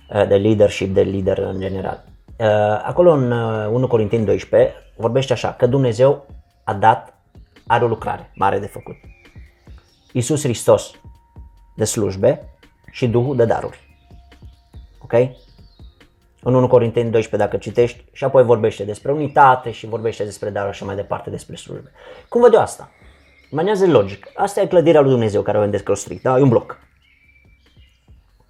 Uh, 0.09 0.27
De 0.27 0.35
leadership, 0.35 0.93
de 0.93 1.01
lider 1.01 1.37
în 1.37 1.59
general. 1.59 2.03
Uh, 2.37 2.45
Acolo 2.83 3.11
în 3.11 3.31
uh, 3.31 3.67
1 3.71 3.87
Corinteni 3.87 4.25
12 4.25 4.73
vorbește 4.95 5.33
așa, 5.33 5.53
că 5.53 5.65
Dumnezeu 5.67 6.25
a 6.63 6.73
dat, 6.73 7.13
are 7.67 7.83
o 7.83 7.87
lucrare 7.87 8.31
mare 8.35 8.59
de 8.59 8.67
făcut. 8.67 8.95
Iisus 10.11 10.41
Hristos 10.41 10.91
de 11.75 11.83
slujbe 11.83 12.41
și 12.91 13.07
Duhul 13.07 13.35
de 13.35 13.45
daruri. 13.45 13.79
Ok? 15.01 15.13
În 16.47 16.53
1 16.53 16.67
Corinteni 16.67 17.11
12 17.11 17.49
dacă 17.49 17.57
citești 17.63 18.05
și 18.11 18.23
apoi 18.23 18.43
vorbește 18.43 18.83
despre 18.83 19.11
unitate 19.11 19.71
și 19.71 19.85
vorbește 19.87 20.23
despre 20.23 20.49
daruri 20.49 20.75
și 20.75 20.83
mai 20.85 20.95
departe 20.95 21.29
despre 21.29 21.55
slujbe. 21.55 21.91
Cum 22.29 22.41
văd 22.41 22.53
eu 22.53 22.59
asta? 22.59 22.91
Manează 23.51 23.85
logic. 23.87 24.27
Asta 24.35 24.61
e 24.61 24.65
clădirea 24.67 25.01
lui 25.01 25.09
Dumnezeu 25.09 25.41
care 25.41 25.57
o 25.57 25.59
avem 25.59 25.71
desconstruit, 25.71 26.21
da? 26.21 26.37
E 26.37 26.41
un 26.41 26.49
bloc. 26.49 26.79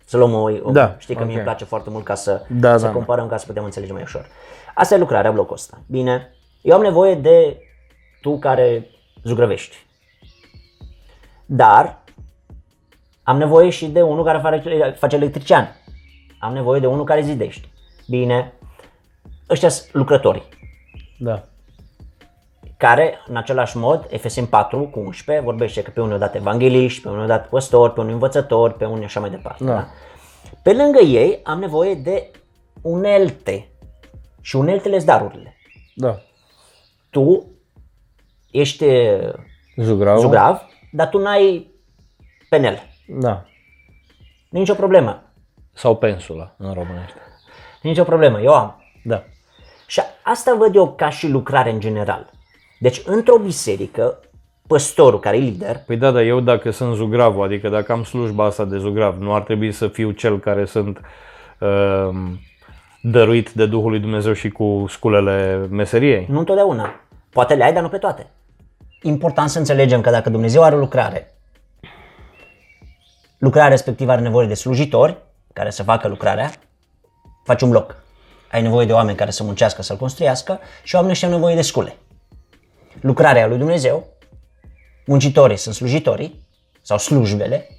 Să 0.06 0.18
luăm 0.18 0.34
o, 0.34 0.50
o 0.64 0.72
Da, 0.72 0.96
știi 0.98 1.16
că 1.16 1.20
mie 1.24 1.30
ok. 1.32 1.36
îmi 1.38 1.46
place 1.46 1.64
foarte 1.66 1.90
mult 1.90 2.04
ca 2.04 2.16
să, 2.16 2.46
Da, 2.50 2.78
să 2.78 2.86
da. 2.86 2.92
comparăm 2.92 3.28
ca 3.28 3.38
să 3.38 3.46
putem 3.46 3.64
înțelege 3.64 3.94
mai 3.94 4.02
ușor. 4.02 4.28
Asta 4.76 4.96
e 4.96 4.98
lucrarea 4.98 5.32
blocul 5.32 5.54
ăsta. 5.56 5.78
Bine, 5.88 6.36
eu 6.62 6.76
am 6.76 6.82
nevoie 6.82 7.16
de 7.16 7.58
tu 8.22 8.40
care 8.40 8.90
zugrăvești. 9.24 9.86
Dar 11.46 12.04
am 13.24 13.38
nevoie 13.38 13.70
și 13.70 13.88
de 13.88 14.02
unul 14.02 14.24
care 14.24 14.38
face, 14.38 14.96
face 14.98 15.16
electrician. 15.16 15.76
Am 16.40 16.54
nevoie 16.54 16.80
de 16.80 16.88
unul 16.88 17.04
care 17.06 17.22
zidește. 17.22 17.68
Bine, 18.08 18.54
ăștia 19.50 19.70
sunt 19.70 19.94
lucrătorii 19.94 20.44
Da. 21.20 21.44
care, 22.78 23.14
în 23.28 23.36
același 23.36 23.78
mod, 23.78 24.20
FSM 24.20 24.50
4 24.50 24.88
cu 24.88 25.00
11 25.00 25.46
vorbește 25.46 25.82
că 25.82 25.90
pe 25.92 26.02
unul 26.02 26.18
dat 26.18 26.36
evangeliști, 26.36 27.02
pe 27.02 27.10
unul 27.10 27.28
dat 27.28 27.50
păstori, 27.50 27.94
pe 27.94 28.00
unul 28.00 28.14
învățători, 28.14 28.74
pe 28.74 28.86
unul 28.86 29.04
așa 29.04 29.20
mai 29.20 29.30
departe. 29.30 29.64
Da. 29.64 29.74
Da. 29.74 29.88
Pe 30.64 30.74
lângă 30.74 31.00
ei 31.00 31.40
am 31.44 31.60
nevoie 31.60 31.94
de 31.96 32.32
unelte 32.82 33.68
și 34.42 34.56
uneltele 34.56 34.96
sunt 34.96 35.10
darurile. 35.10 35.58
Da. 35.96 36.22
Tu 37.10 37.48
ești 38.52 38.84
uh, 38.84 39.34
Zugrau. 39.78 40.20
zugrav, 40.20 40.62
dar 40.92 41.10
tu 41.10 41.18
n-ai 41.18 41.72
penel. 42.50 42.80
Da. 43.08 43.46
Nici 44.50 44.70
o 44.70 44.74
problemă. 44.74 45.24
Sau 45.74 45.98
pensula 45.98 46.56
în 46.58 46.74
românește. 46.74 47.20
Nici 47.86 47.98
o 47.98 48.04
problemă. 48.04 48.42
Eu 48.42 48.54
am. 48.54 48.84
Da. 49.04 49.24
Și 49.88 50.02
asta 50.24 50.56
văd 50.56 50.76
eu 50.76 50.94
ca 50.94 51.10
și 51.10 51.28
lucrare 51.28 51.72
în 51.72 51.80
general. 51.80 52.30
Deci, 52.80 53.02
într-o 53.06 53.38
biserică, 53.38 54.20
păstorul 54.68 55.20
care 55.20 55.38
e 55.38 55.40
lider, 55.40 55.78
Păi 55.86 55.98
da, 55.98 56.12
dar 56.12 56.22
eu 56.22 56.40
dacă 56.40 56.72
sunt 56.72 56.96
zugravul, 56.96 57.44
adică 57.44 57.70
dacă 57.70 57.92
am 57.92 58.04
slujba 58.04 58.46
asta 58.46 58.66
de 58.66 58.78
zugrav, 58.78 59.18
nu 59.20 59.34
ar 59.34 59.42
trebui 59.42 59.72
să 59.72 59.88
fiu 59.88 60.12
cel 60.12 60.40
care 60.40 60.66
sunt 60.66 61.02
uh, 61.60 62.10
dăruit 63.02 63.52
de 63.52 63.66
Duhul 63.66 63.90
lui 63.90 64.00
Dumnezeu 64.00 64.34
și 64.34 64.50
cu 64.50 64.86
sculele 64.90 65.68
meseriei. 65.70 66.26
Nu 66.30 66.40
întotdeauna. 66.40 67.02
Poate 67.30 67.54
le 67.54 67.64
ai, 67.64 67.74
dar 67.74 67.82
nu 67.82 67.90
pe 67.90 67.98
toate. 67.98 68.28
Important 69.02 69.50
să 69.50 69.58
înțelegem 69.58 70.02
că 70.02 70.10
dacă 70.10 70.30
Dumnezeu 70.30 70.64
are 70.64 70.76
o 70.76 70.80
lucrare, 70.80 71.34
lucrarea 73.38 73.70
respectivă 73.70 74.12
are 74.12 74.22
nevoie 74.22 74.48
de 74.48 74.54
slujitori 74.54 75.18
care 75.54 75.70
să 75.70 75.84
facă 75.84 76.08
lucrarea, 76.08 76.52
faci 77.46 77.62
un 77.62 77.70
bloc. 77.70 78.04
Ai 78.52 78.62
nevoie 78.62 78.86
de 78.86 78.94
oameni 78.94 79.18
care 79.18 79.32
să 79.32 79.44
muncească, 79.44 79.82
să-l 79.82 79.98
construiască 79.98 80.60
și 80.84 80.96
oamenii 80.96 81.14
ăștia 81.14 81.28
au 81.28 81.34
nevoie 81.34 81.56
de 81.56 81.62
scule. 81.62 81.98
Lucrarea 83.02 83.48
lui 83.48 83.58
Dumnezeu, 83.58 84.08
muncitorii 85.06 85.58
sunt 85.58 85.76
slujitorii 85.76 86.48
sau 86.82 86.98
slujbele, 86.98 87.70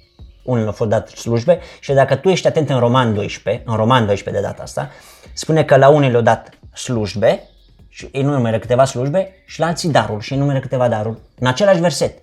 unul 0.43 0.67
a 0.67 0.71
fost 0.71 0.89
dat 0.89 1.09
slujbe 1.09 1.59
și 1.79 1.93
dacă 1.93 2.15
tu 2.15 2.29
ești 2.29 2.47
atent 2.47 2.69
în 2.69 2.79
Roman 2.79 3.13
12, 3.13 3.63
în 3.65 3.75
Roman 3.75 4.05
12 4.05 4.41
de 4.41 4.47
data 4.47 4.63
asta, 4.63 4.89
spune 5.33 5.63
că 5.63 5.75
la 5.75 5.89
unii 5.89 6.09
le-au 6.09 6.21
dat 6.21 6.49
slujbe 6.73 7.49
și 7.87 8.09
ei 8.11 8.21
numeră 8.21 8.59
câteva 8.59 8.85
slujbe 8.85 9.43
și 9.45 9.59
la 9.59 9.65
alții 9.65 9.89
darul 9.89 10.21
și 10.21 10.33
ei 10.33 10.39
numeră 10.39 10.59
câteva 10.59 10.87
daruri 10.87 11.17
în 11.39 11.47
același 11.47 11.79
verset. 11.79 12.17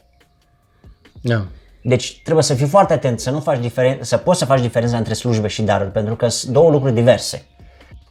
Da. 1.21 1.47
Deci 1.87 2.21
trebuie 2.23 2.45
să 2.45 2.55
fii 2.55 2.67
foarte 2.67 2.93
atent, 2.93 3.21
să 3.21 3.31
nu 3.31 3.41
faci 3.41 3.59
diferen- 3.59 4.01
să 4.01 4.17
poți 4.17 4.39
să 4.39 4.45
faci 4.45 4.61
diferența 4.61 4.97
între 4.97 5.15
slujbe 5.15 5.49
și 5.49 5.63
daruri, 5.63 5.91
pentru 5.91 6.17
că 6.17 6.29
sunt 6.29 6.53
două 6.53 6.71
lucruri 6.71 6.95
diverse. 6.95 7.47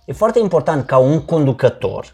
E 0.06 0.14
foarte 0.14 0.40
important 0.40 0.86
ca 0.86 0.98
un 0.98 1.26
conducător, 1.26 2.14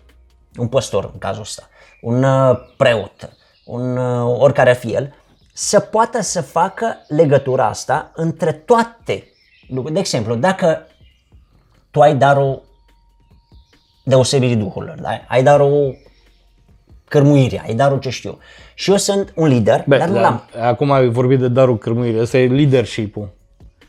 un 0.58 0.68
păstor 0.68 1.10
în 1.14 1.20
cazul 1.20 1.42
ăsta, 1.42 1.70
un 2.02 2.24
uh, 2.24 2.58
preot, 2.78 3.30
un 3.66 3.98
uh, 3.98 4.36
oricare 4.40 4.70
ar 4.70 4.76
fi 4.76 4.94
el, 4.94 5.16
să 5.54 5.80
poată 5.80 6.22
să 6.22 6.42
facă 6.42 6.98
legătura 7.08 7.66
asta 7.66 8.12
între 8.16 8.52
toate 8.52 9.28
lucrurile. 9.62 9.94
De 9.94 10.00
exemplu, 10.00 10.36
dacă 10.36 10.88
tu 11.92 12.02
ai 12.02 12.16
darul 12.16 12.64
deosebirii 14.04 14.56
duhurilor, 14.56 15.00
da? 15.00 15.10
ai 15.28 15.44
darul 15.44 15.98
cărmuirea, 17.08 17.64
ai 17.66 17.74
darul 17.74 18.00
ce 18.00 18.10
știu. 18.10 18.38
Și 18.80 18.90
eu 18.90 18.98
sunt 18.98 19.32
un 19.36 19.48
lider, 19.48 19.84
Bă, 19.88 19.98
dar 19.98 20.08
nu 20.08 20.14
da, 20.14 20.22
l-am. 20.22 20.44
Acum 20.62 20.92
ai 20.92 21.08
vorbit 21.08 21.40
de 21.40 21.48
darul 21.48 21.78
cârmuirii, 21.78 22.20
ăsta 22.20 22.38
e 22.38 22.48
leadership-ul. 22.48 23.30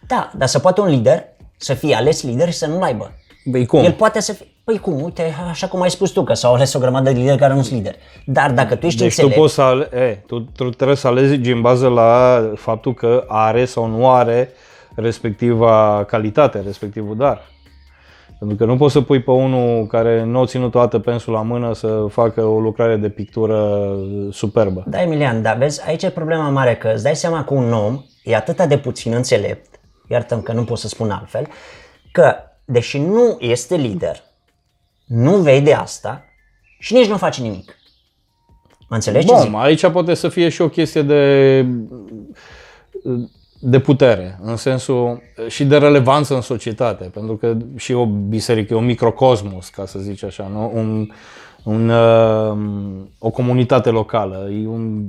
Da, 0.07 0.31
dar 0.37 0.48
să 0.48 0.59
poate 0.59 0.81
un 0.81 0.88
lider 0.88 1.24
să 1.57 1.74
fie 1.74 1.94
ales 1.94 2.22
lider 2.22 2.50
și 2.53 2.59
să 2.59 2.66
nu-l 2.66 2.83
aibă. 2.83 3.12
Băi, 3.44 3.66
cum? 3.66 3.85
El 3.85 3.92
poate 3.92 4.20
să 4.20 4.33
fie, 4.33 4.46
păi 4.64 4.79
cum, 4.79 5.03
uite, 5.03 5.35
așa 5.50 5.66
cum 5.68 5.81
ai 5.81 5.90
spus 5.90 6.11
tu, 6.11 6.24
că 6.24 6.35
s-au 6.35 6.55
ales 6.55 6.74
o 6.74 6.79
grămadă 6.79 7.11
de 7.11 7.18
lideri 7.18 7.38
care 7.38 7.55
nu 7.55 7.62
sunt 7.62 7.76
lideri. 7.76 7.98
Dar 8.26 8.50
dacă 8.50 8.74
tu 8.74 8.87
ești 8.87 8.98
Deci 8.98 9.14
tu 9.14 9.20
înțelept, 9.22 9.40
poți 9.40 9.55
să 9.55 9.61
ale- 9.62 9.88
e, 9.94 10.14
tu, 10.26 10.40
tu 10.40 10.70
trebuie 10.70 10.96
să 10.96 11.07
alegi 11.07 11.50
în 11.50 11.61
bază 11.61 11.88
la 11.88 12.40
faptul 12.57 12.94
că 12.94 13.24
are 13.29 13.64
sau 13.64 13.87
nu 13.87 14.11
are 14.11 14.50
respectiva 14.94 16.05
calitate, 16.07 16.62
respectivul 16.66 17.16
dar. 17.16 17.42
Pentru 18.40 18.59
că 18.59 18.64
nu 18.64 18.76
poți 18.76 18.92
să 18.92 19.00
pui 19.00 19.22
pe 19.22 19.31
unul 19.31 19.87
care 19.87 20.24
nu 20.24 20.40
a 20.40 20.46
ținut 20.46 20.70
toată 20.70 20.98
pensul 20.98 21.33
la 21.33 21.42
mână 21.42 21.74
să 21.74 22.07
facă 22.11 22.44
o 22.44 22.61
lucrare 22.61 22.96
de 22.96 23.09
pictură 23.09 23.90
superbă. 24.31 24.85
Da, 24.87 25.03
Emilian, 25.03 25.42
dar 25.42 25.57
vezi, 25.57 25.87
aici 25.87 26.03
e 26.03 26.11
problema 26.11 26.48
mare, 26.48 26.76
că 26.76 26.90
îți 26.94 27.03
dai 27.03 27.16
seama 27.16 27.44
că 27.44 27.55
un 27.55 27.72
om 27.72 28.05
e 28.24 28.37
atât 28.37 28.62
de 28.62 28.79
puțin 28.79 29.12
înțelept, 29.12 29.81
iartă 30.09 30.37
că 30.37 30.53
nu 30.53 30.64
pot 30.64 30.79
să 30.79 30.88
spun 30.88 31.11
altfel, 31.11 31.46
că 32.12 32.35
deși 32.64 32.98
nu 32.98 33.37
este 33.38 33.76
lider, 33.76 34.22
nu 35.07 35.37
vede 35.37 35.72
asta 35.72 36.24
și 36.79 36.94
nici 36.94 37.09
nu 37.09 37.16
face 37.16 37.42
nimic. 37.42 37.76
Mă 38.88 38.96
înțelegi 38.96 39.26
ce 39.26 39.37
zic? 39.37 39.50
Bun, 39.50 39.61
aici 39.61 39.87
poate 39.87 40.14
să 40.14 40.29
fie 40.29 40.48
și 40.48 40.62
o 40.62 40.68
chestie 40.68 41.03
de, 41.03 41.66
de 43.60 43.78
putere, 43.78 44.38
în 44.42 44.56
sensul 44.56 45.22
și 45.48 45.64
de 45.64 45.76
relevanță 45.76 46.34
în 46.34 46.40
societate, 46.40 47.04
pentru 47.04 47.36
că 47.36 47.56
și 47.76 47.92
o 47.92 48.06
biserică 48.06 48.74
e 48.74 48.76
un 48.76 48.84
microcosmos, 48.84 49.68
ca 49.68 49.86
să 49.86 49.98
zici 49.98 50.22
așa, 50.24 50.50
nu? 50.52 50.70
Un, 50.74 51.08
un, 51.64 51.88
uh, 51.88 52.56
o 53.18 53.30
comunitate 53.30 53.90
locală, 53.90 54.48
e 54.62 54.66
un, 54.66 55.06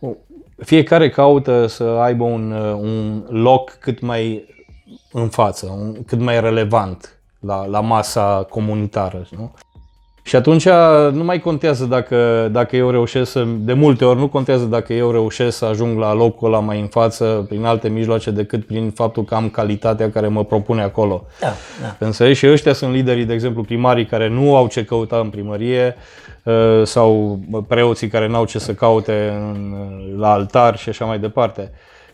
o- 0.00 0.16
fiecare 0.56 1.10
caută 1.10 1.66
să 1.66 1.82
aibă 1.82 2.24
un, 2.24 2.52
uh, 2.52 2.72
un 2.80 3.24
loc 3.28 3.76
cât 3.80 4.00
mai 4.00 4.44
în 5.12 5.28
față, 5.28 5.66
un, 5.78 5.96
cât 6.06 6.18
mai 6.18 6.40
relevant 6.40 7.20
la, 7.40 7.66
la 7.66 7.80
masa 7.80 8.46
comunitară. 8.50 9.26
Nu? 9.36 9.52
Și 10.22 10.36
atunci 10.36 10.68
nu 11.12 11.24
mai 11.24 11.40
contează 11.40 11.84
dacă, 11.84 12.48
dacă 12.52 12.76
eu 12.76 12.90
reușesc 12.90 13.30
să, 13.30 13.44
de 13.58 13.72
multe 13.72 14.04
ori 14.04 14.18
nu 14.18 14.28
contează 14.28 14.64
dacă 14.64 14.92
eu 14.92 15.10
reușesc 15.10 15.56
să 15.56 15.64
ajung 15.64 15.98
la 15.98 16.14
locul 16.14 16.48
ăla 16.48 16.58
mai 16.58 16.80
în 16.80 16.86
față 16.86 17.44
prin 17.48 17.64
alte 17.64 17.88
mijloace 17.88 18.30
decât 18.30 18.66
prin 18.66 18.90
faptul 18.90 19.24
că 19.24 19.34
am 19.34 19.48
calitatea 19.48 20.10
care 20.10 20.28
mă 20.28 20.44
propune 20.44 20.82
acolo. 20.82 21.24
Da, 21.40 21.52
da. 21.80 22.06
Înțelegi? 22.06 22.38
Și 22.38 22.48
ăștia 22.48 22.72
sunt 22.72 22.92
liderii, 22.92 23.24
de 23.24 23.32
exemplu, 23.32 23.62
primarii 23.62 24.06
care 24.06 24.28
nu 24.28 24.56
au 24.56 24.66
ce 24.66 24.84
căuta 24.84 25.16
în 25.16 25.28
primărie 25.28 25.96
uh, 26.42 26.82
sau 26.84 27.38
preoții 27.68 28.08
care 28.08 28.28
n-au 28.28 28.44
ce 28.44 28.58
să 28.58 28.74
caute 28.74 29.32
în, 29.38 29.74
la 30.18 30.32
altar 30.32 30.78
și 30.78 30.88
așa 30.88 31.04
mai 31.04 31.18
departe. 31.18 31.70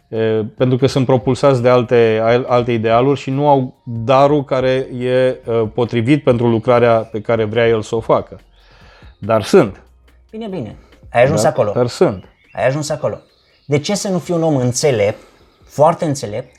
Uh, 0.08 0.40
Pentru 0.56 0.76
că 0.78 0.86
sunt 0.86 1.06
propulsați 1.06 1.62
de 1.62 1.68
alte, 1.68 2.20
alte 2.46 2.72
idealuri 2.72 3.20
și 3.20 3.30
nu 3.30 3.48
au 3.48 3.74
darul 3.84 4.44
care 4.44 4.86
e 4.98 5.36
uh, 5.46 5.62
potrivit 5.74 6.22
pentru 6.22 6.48
lucrarea 6.48 6.94
pe 6.98 7.20
care 7.20 7.44
vrea 7.44 7.68
el 7.68 7.82
să 7.82 7.94
o 7.96 8.00
facă. 8.00 8.40
Dar 9.18 9.42
sunt. 9.42 9.82
Bine, 10.30 10.46
bine. 10.46 10.76
Ai 11.12 11.22
ajuns 11.22 11.42
Da? 11.42 11.48
acolo. 11.48 11.72
Dar 11.74 11.86
sunt. 11.86 12.24
Ai 12.52 12.66
ajuns 12.66 12.88
acolo. 12.90 13.18
De 13.66 13.78
ce 13.78 13.94
să 13.94 14.08
nu 14.08 14.18
fii 14.18 14.34
un 14.34 14.42
om 14.42 14.56
înțelept, 14.56 15.18
foarte 15.64 16.04
înțelept, 16.04 16.56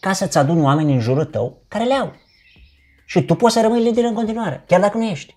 ca 0.00 0.12
să-ți 0.12 0.38
aduni 0.38 0.62
oameni 0.62 0.92
în 0.92 1.00
jurul 1.00 1.24
tău 1.24 1.62
care 1.68 1.84
le 1.84 1.94
au? 1.94 2.12
Și 3.06 3.22
tu 3.22 3.34
poți 3.34 3.54
să 3.54 3.60
rămâi 3.62 3.82
lider 3.82 4.04
în 4.04 4.14
continuare, 4.14 4.64
chiar 4.66 4.80
dacă 4.80 4.98
nu 4.98 5.04
ești. 5.04 5.34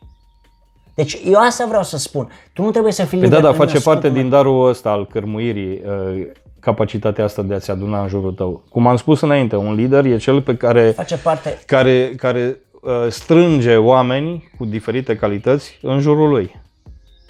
Deci 0.95 1.17
eu 1.25 1.39
asta 1.39 1.65
vreau 1.67 1.83
să 1.83 1.97
spun. 1.97 2.29
Tu 2.53 2.61
nu 2.61 2.71
trebuie 2.71 2.91
să 2.91 3.01
fii 3.05 3.17
Păi 3.17 3.27
lider. 3.27 3.41
da, 3.41 3.45
dar 3.47 3.55
prin 3.55 3.65
face 3.67 3.83
parte 3.83 3.99
scopul 4.07 4.21
din 4.21 4.29
darul 4.29 4.67
ăsta 4.69 4.89
al 4.89 5.07
cărmuirii, 5.07 5.81
uh, 5.85 6.27
capacitatea 6.65 7.23
asta 7.23 7.41
de 7.41 7.53
a-ți 7.53 7.71
aduna 7.71 8.01
în 8.01 8.07
jurul 8.07 8.31
tău. 8.33 8.63
Cum 8.69 8.87
am 8.87 8.95
spus 8.95 9.21
înainte, 9.21 9.55
un 9.55 9.73
lider 9.73 10.05
e 10.05 10.17
cel 10.17 10.41
pe 10.41 10.55
care 10.55 10.91
Face 10.91 11.17
parte, 11.17 11.59
care, 11.65 12.13
care 12.17 12.57
uh, 12.81 12.91
strânge 13.09 13.75
oameni 13.75 14.49
cu 14.57 14.65
diferite 14.65 15.15
calități 15.15 15.79
în 15.81 15.99
jurul 15.99 16.29
lui. 16.29 16.61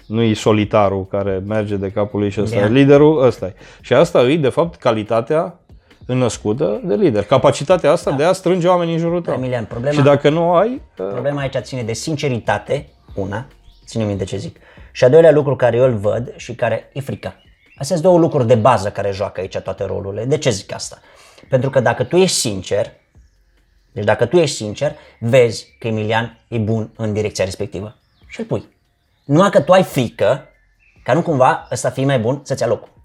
Nu 0.06 0.22
e 0.22 0.34
solitarul 0.34 1.06
care 1.06 1.42
merge 1.46 1.76
de 1.76 1.90
capul 1.90 2.20
lui 2.20 2.30
și 2.30 2.40
ăsta 2.40 2.58
Da. 2.58 2.64
e 2.64 2.68
liderul, 2.68 3.24
ăsta 3.24 3.46
e. 3.46 3.54
Și 3.80 3.92
asta 3.92 4.22
e, 4.22 4.36
de 4.36 4.48
fapt, 4.48 4.78
calitatea 4.78 5.60
născută 6.06 6.80
de 6.84 6.94
lider. 6.94 7.24
Capacitatea 7.24 7.90
asta 7.90 8.10
de 8.12 8.24
a 8.24 8.32
strânge 8.32 8.68
oamenii 8.68 8.94
în 8.94 9.00
jurul 9.00 9.20
tău. 9.20 9.34
Emilian, 9.34 9.64
problema, 9.64 9.94
Și 9.94 10.02
dacă 10.02 10.30
nu 10.30 10.50
o 10.50 10.54
ai, 10.54 10.82
uh, 10.98 11.06
problema 11.12 11.40
aici 11.40 11.56
ține 11.56 11.82
de 11.82 11.92
sinceritate, 11.92 12.88
una, 13.14 13.46
ține 13.86 14.04
minte 14.04 14.24
ce 14.24 14.36
zic, 14.36 14.56
și 14.92 15.04
a 15.04 15.08
doilea 15.08 15.32
lucru 15.32 15.56
care 15.56 15.76
eu 15.76 15.84
îl 15.84 15.96
văd 15.96 16.32
și 16.36 16.54
care 16.54 16.90
e 16.92 17.00
frica. 17.00 17.36
Astea 17.78 17.96
sunt 17.96 18.02
două 18.02 18.18
lucruri 18.18 18.46
de 18.46 18.54
bază 18.54 18.90
care 18.90 19.10
joacă 19.10 19.40
aici 19.40 19.58
toate 19.58 19.84
rolurile. 19.84 20.24
De 20.24 20.38
ce 20.38 20.50
zic 20.50 20.72
asta? 20.72 20.98
Pentru 21.48 21.70
că 21.70 21.80
dacă 21.80 22.04
tu 22.04 22.16
ești 22.16 22.36
sincer, 22.36 22.92
deci 23.92 24.04
dacă 24.04 24.26
tu 24.26 24.36
ești 24.36 24.56
sincer, 24.56 24.96
vezi 25.18 25.76
că 25.78 25.86
Emilian 25.86 26.38
e 26.48 26.58
bun 26.58 26.92
în 26.96 27.12
direcția 27.12 27.44
respectivă 27.44 27.96
și 28.26 28.40
îl 28.40 28.46
pui. 28.46 28.68
Numai 29.24 29.50
că 29.50 29.60
tu 29.60 29.72
ai 29.72 29.82
frică 29.82 30.48
ca 31.02 31.12
nu 31.12 31.22
cumva 31.22 31.68
ăsta 31.70 31.90
fie 31.90 32.04
mai 32.04 32.18
bun 32.18 32.40
să-ți 32.44 32.62
ia 32.62 32.68
locul. 32.68 32.95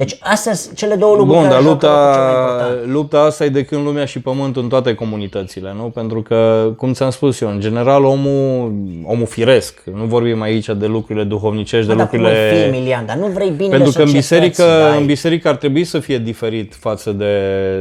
Deci 0.00 0.16
astea 0.20 0.54
sunt 0.54 0.76
cele 0.76 0.94
două 0.94 1.16
lucruri 1.16 1.38
Bun, 1.38 1.48
care 1.48 1.54
dar 1.54 1.62
joacă 1.62 1.86
locul 1.86 1.98
cel 1.98 2.24
mai 2.24 2.40
lupta, 2.40 2.66
important. 2.66 2.92
lupta 2.92 3.20
asta 3.20 3.44
e 3.44 3.48
de 3.48 3.64
când 3.64 3.84
lumea 3.84 4.04
și 4.04 4.20
pământul 4.20 4.62
în 4.62 4.68
toate 4.68 4.94
comunitățile, 4.94 5.72
nu? 5.76 5.82
Pentru 5.82 6.22
că, 6.22 6.70
cum 6.76 6.92
ți-am 6.92 7.10
spus 7.10 7.40
eu, 7.40 7.48
în 7.48 7.60
general 7.60 8.04
omul, 8.04 8.72
omul 9.04 9.26
firesc, 9.26 9.82
nu 9.94 10.04
vorbim 10.04 10.40
aici 10.40 10.66
de 10.66 10.86
lucrurile 10.86 11.24
duhovnicești, 11.24 11.86
de 11.88 11.94
Dar 11.94 12.08
cum 12.08 12.18
lucrurile... 12.18 12.50
îl 12.50 12.56
fii, 12.56 12.66
Emilian, 12.66 13.06
dar 13.06 13.16
nu 13.16 13.26
vrei 13.26 13.50
bine 13.50 13.68
Pentru 13.68 13.92
că 13.92 14.00
în 14.00 14.06
societății, 14.06 14.38
biserică, 14.38 14.88
dai. 14.88 15.00
în 15.00 15.06
biserică 15.06 15.48
ar 15.48 15.56
trebui 15.56 15.84
să 15.84 15.98
fie 15.98 16.18
diferit 16.18 16.74
față 16.74 17.12
de, 17.12 17.34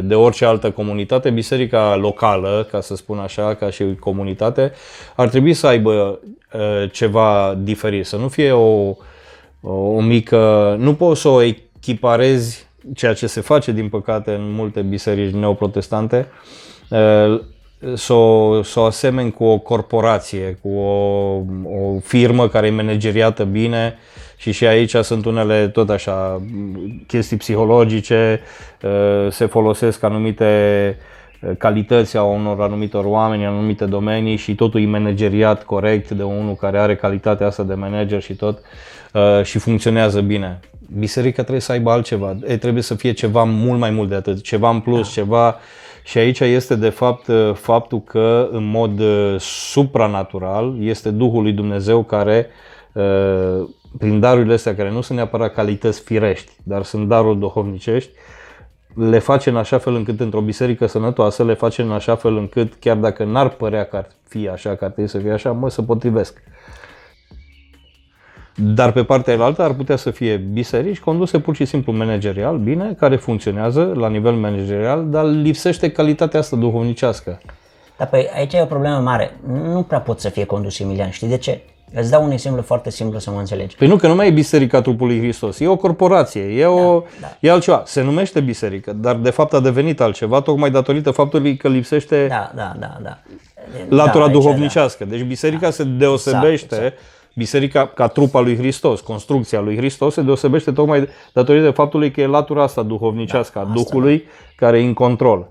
de 0.04 0.16
orice 0.16 0.46
altă 0.46 0.72
comunitate. 0.72 1.30
Biserica 1.30 1.96
locală, 1.96 2.68
ca 2.72 2.82
să 2.82 2.96
spun 2.96 3.18
așa, 3.18 3.54
ca 3.54 3.70
și 3.70 3.84
comunitate, 4.00 4.72
ar 5.16 5.30
trebui 5.30 5.54
să 5.54 5.68
aibă 5.68 6.20
uh, 6.54 6.92
ceva 6.92 7.58
diferit, 7.64 8.06
să 8.06 8.16
nu 8.16 8.28
fie 8.28 8.52
o, 8.52 8.96
o, 9.62 9.72
o 9.72 10.02
mică... 10.02 10.76
Nu 10.80 10.94
poți 10.94 11.22
să 11.22 11.28
o 11.28 11.42
echiparezi 11.90 12.68
ceea 12.94 13.14
ce 13.14 13.28
se 13.28 13.42
face, 13.42 13.72
din 13.72 13.90
păcate, 13.90 14.32
în 14.32 14.52
multe 14.52 14.82
biserici 14.82 15.34
neoprotestante, 15.34 16.28
uh, 16.90 17.42
să 17.94 18.14
o, 18.14 18.64
să 18.64 18.80
o 18.80 18.84
asemeni 18.84 19.32
cu 19.32 19.44
o 19.44 19.58
corporație, 19.58 20.58
cu 20.62 20.70
o, 20.70 21.36
o 21.64 22.00
firmă 22.04 22.48
care 22.48 22.68
e 22.68 22.72
manageriată 22.72 23.44
bine 23.44 23.98
și 24.38 24.52
și 24.52 24.66
aici 24.66 24.96
sunt 24.96 25.26
unele 25.26 25.68
tot 25.68 25.90
așa 25.90 26.42
chestii 27.08 27.38
psihologice, 27.38 28.42
uh, 28.82 29.32
se 29.32 29.46
folosesc 29.46 30.04
anumite 30.04 30.98
uh, 31.42 31.52
calități 31.58 32.18
a 32.18 32.24
unor 32.24 32.62
anumitor 32.62 33.06
oameni, 33.06 33.44
în 33.44 33.50
anumite 33.50 33.86
domenii 33.86 34.36
și 34.36 34.56
totul 34.56 34.82
e 34.82 34.86
manageriat 34.86 35.64
corect 35.64 36.10
de 36.10 36.24
unul 36.24 36.56
care 36.56 36.80
are 36.80 36.96
calitatea 36.96 37.48
asta 37.48 37.64
de 37.64 37.74
manager 37.74 38.22
și 38.22 38.34
tot 38.34 38.60
uh, 39.14 39.44
și 39.44 39.60
funcționează 39.60 40.22
bine. 40.22 40.60
Biserica 40.98 41.42
trebuie 41.42 41.62
să 41.62 41.72
aibă 41.72 41.92
altceva, 41.92 42.38
e, 42.46 42.58
trebuie 42.58 42.84
să 42.84 42.96
fie 42.96 43.12
ceva 43.12 43.44
mult 43.44 43.80
mai 43.80 43.90
mult 43.90 44.10
de 44.10 44.16
atât, 44.16 44.42
ceva 44.42 44.70
în 44.70 44.80
plus, 44.80 45.12
ceva 45.12 45.56
și 46.04 46.18
aici 46.18 46.40
este 46.40 46.76
de 46.76 46.90
fapt 46.90 47.28
uh, 47.28 47.54
faptul 47.54 48.02
că 48.02 48.50
în 48.52 48.64
mod 48.64 49.00
uh, 49.00 49.36
supranatural 49.40 50.76
este 50.80 51.10
Duhul 51.10 51.42
lui 51.42 51.52
Dumnezeu 51.52 52.04
care 52.04 52.48
uh, 52.94 53.70
prin 53.98 54.20
darurile 54.20 54.54
astea 54.54 54.76
care 54.76 54.92
nu 54.92 55.02
sunt 55.02 55.18
neapărat 55.18 55.54
calități 55.54 56.02
firești, 56.02 56.52
dar 56.64 56.84
sunt 56.84 57.08
daruri 57.08 57.40
duhovnicești, 57.40 58.12
le 58.96 59.20
face 59.20 59.50
în 59.50 59.56
așa 59.56 59.78
fel 59.78 59.96
încât 59.96 60.20
într-o 60.20 60.42
biserică 60.42 60.86
sănătoasă, 60.86 61.44
le 61.44 61.54
face 61.54 61.82
în 61.82 61.92
așa 61.92 62.16
fel 62.16 62.38
încât 62.38 62.74
chiar 62.74 62.98
dacă 62.98 63.24
n-ar 63.24 63.50
părea 63.50 63.84
că 63.84 63.96
ar 63.96 64.08
fi 64.28 64.48
așa, 64.48 64.76
că 64.76 64.86
ar 64.86 64.92
trebui 64.92 65.10
să 65.10 65.18
fie 65.18 65.32
așa, 65.32 65.52
mă, 65.52 65.70
să 65.70 65.82
potrivesc. 65.82 66.42
Dar 68.62 68.92
pe 68.92 69.04
partea 69.04 69.44
altă 69.44 69.62
ar 69.62 69.74
putea 69.74 69.96
să 69.96 70.12
fie 70.12 70.38
biserici 70.38 71.00
conduse 71.00 71.40
pur 71.40 71.56
și 71.56 71.66
simplu 71.66 71.92
managerial, 71.92 72.58
bine, 72.58 72.96
care 73.00 73.16
funcționează 73.16 73.92
la 73.96 74.08
nivel 74.10 74.34
managerial, 74.34 75.10
dar 75.10 75.26
lipsește 75.26 75.92
calitatea 75.92 76.40
asta 76.40 76.56
duhovnicească. 76.56 77.42
Dar 77.98 78.08
păi 78.08 78.30
aici 78.36 78.54
e 78.54 78.62
o 78.62 78.66
problemă 78.66 78.98
mare. 78.98 79.38
Nu 79.64 79.82
prea 79.82 80.00
pot 80.00 80.20
să 80.20 80.30
fie 80.30 80.46
condus 80.46 80.80
Emilian. 80.80 81.10
Știi 81.10 81.28
de 81.28 81.38
ce? 81.38 81.62
Îți 81.94 82.12
dau 82.12 82.24
un 82.24 82.32
exemplu 82.32 82.62
foarte 82.62 82.90
simplu 82.90 83.20
să 83.20 83.32
mă 83.32 83.40
înțelegi. 83.40 83.76
Păi 83.76 83.88
nu, 83.88 83.96
că 83.96 84.08
nu 84.08 84.16
mai 84.16 84.28
e 84.28 84.32
Biserica 84.32 84.82
Trupului 84.82 85.20
Hristos. 85.20 85.60
E 85.60 85.68
o 85.68 85.76
corporație, 85.76 86.42
e, 86.42 86.66
o, 86.66 87.04
da. 87.22 87.38
e 87.40 87.52
altceva. 87.52 87.84
Se 87.86 88.02
numește 88.02 88.40
biserică, 88.40 88.94
dar 88.94 89.16
de 89.16 89.30
fapt 89.30 89.54
a 89.54 89.60
devenit 89.60 90.02
altceva, 90.02 90.42
tocmai 90.42 90.72
datorită 90.72 91.12
faptului 91.12 91.58
că 91.58 91.68
lipsește 91.68 92.28
Da, 92.28 92.52
da, 92.56 92.74
da, 92.80 92.98
da. 93.02 93.18
latura 93.90 94.18
da, 94.18 94.24
aici, 94.24 94.32
duhovnicească. 94.32 95.06
Deci 95.06 95.22
biserica 95.22 95.70
se 95.70 95.84
deosebește, 95.84 96.76
Exact, 96.76 96.98
biserica 97.40 97.88
ca 97.88 98.08
trupa 98.08 98.40
lui 98.40 98.58
Hristos, 98.58 99.02
construcția 99.02 99.60
lui 99.60 99.76
Hristos 99.78 100.14
se 100.14 100.22
deosebește 100.22 100.72
tocmai 100.72 101.08
datorită 101.34 101.72
faptului 101.72 102.12
că 102.12 102.22
e 102.22 102.28
latura 102.28 102.64
asta 102.64 102.84
duhovnicească 102.84 103.58
a 103.60 103.62
asta, 103.62 103.74
Duhului 103.74 104.24
care 104.56 104.80
e 104.80 104.86
în 104.86 104.94
control. 104.94 105.48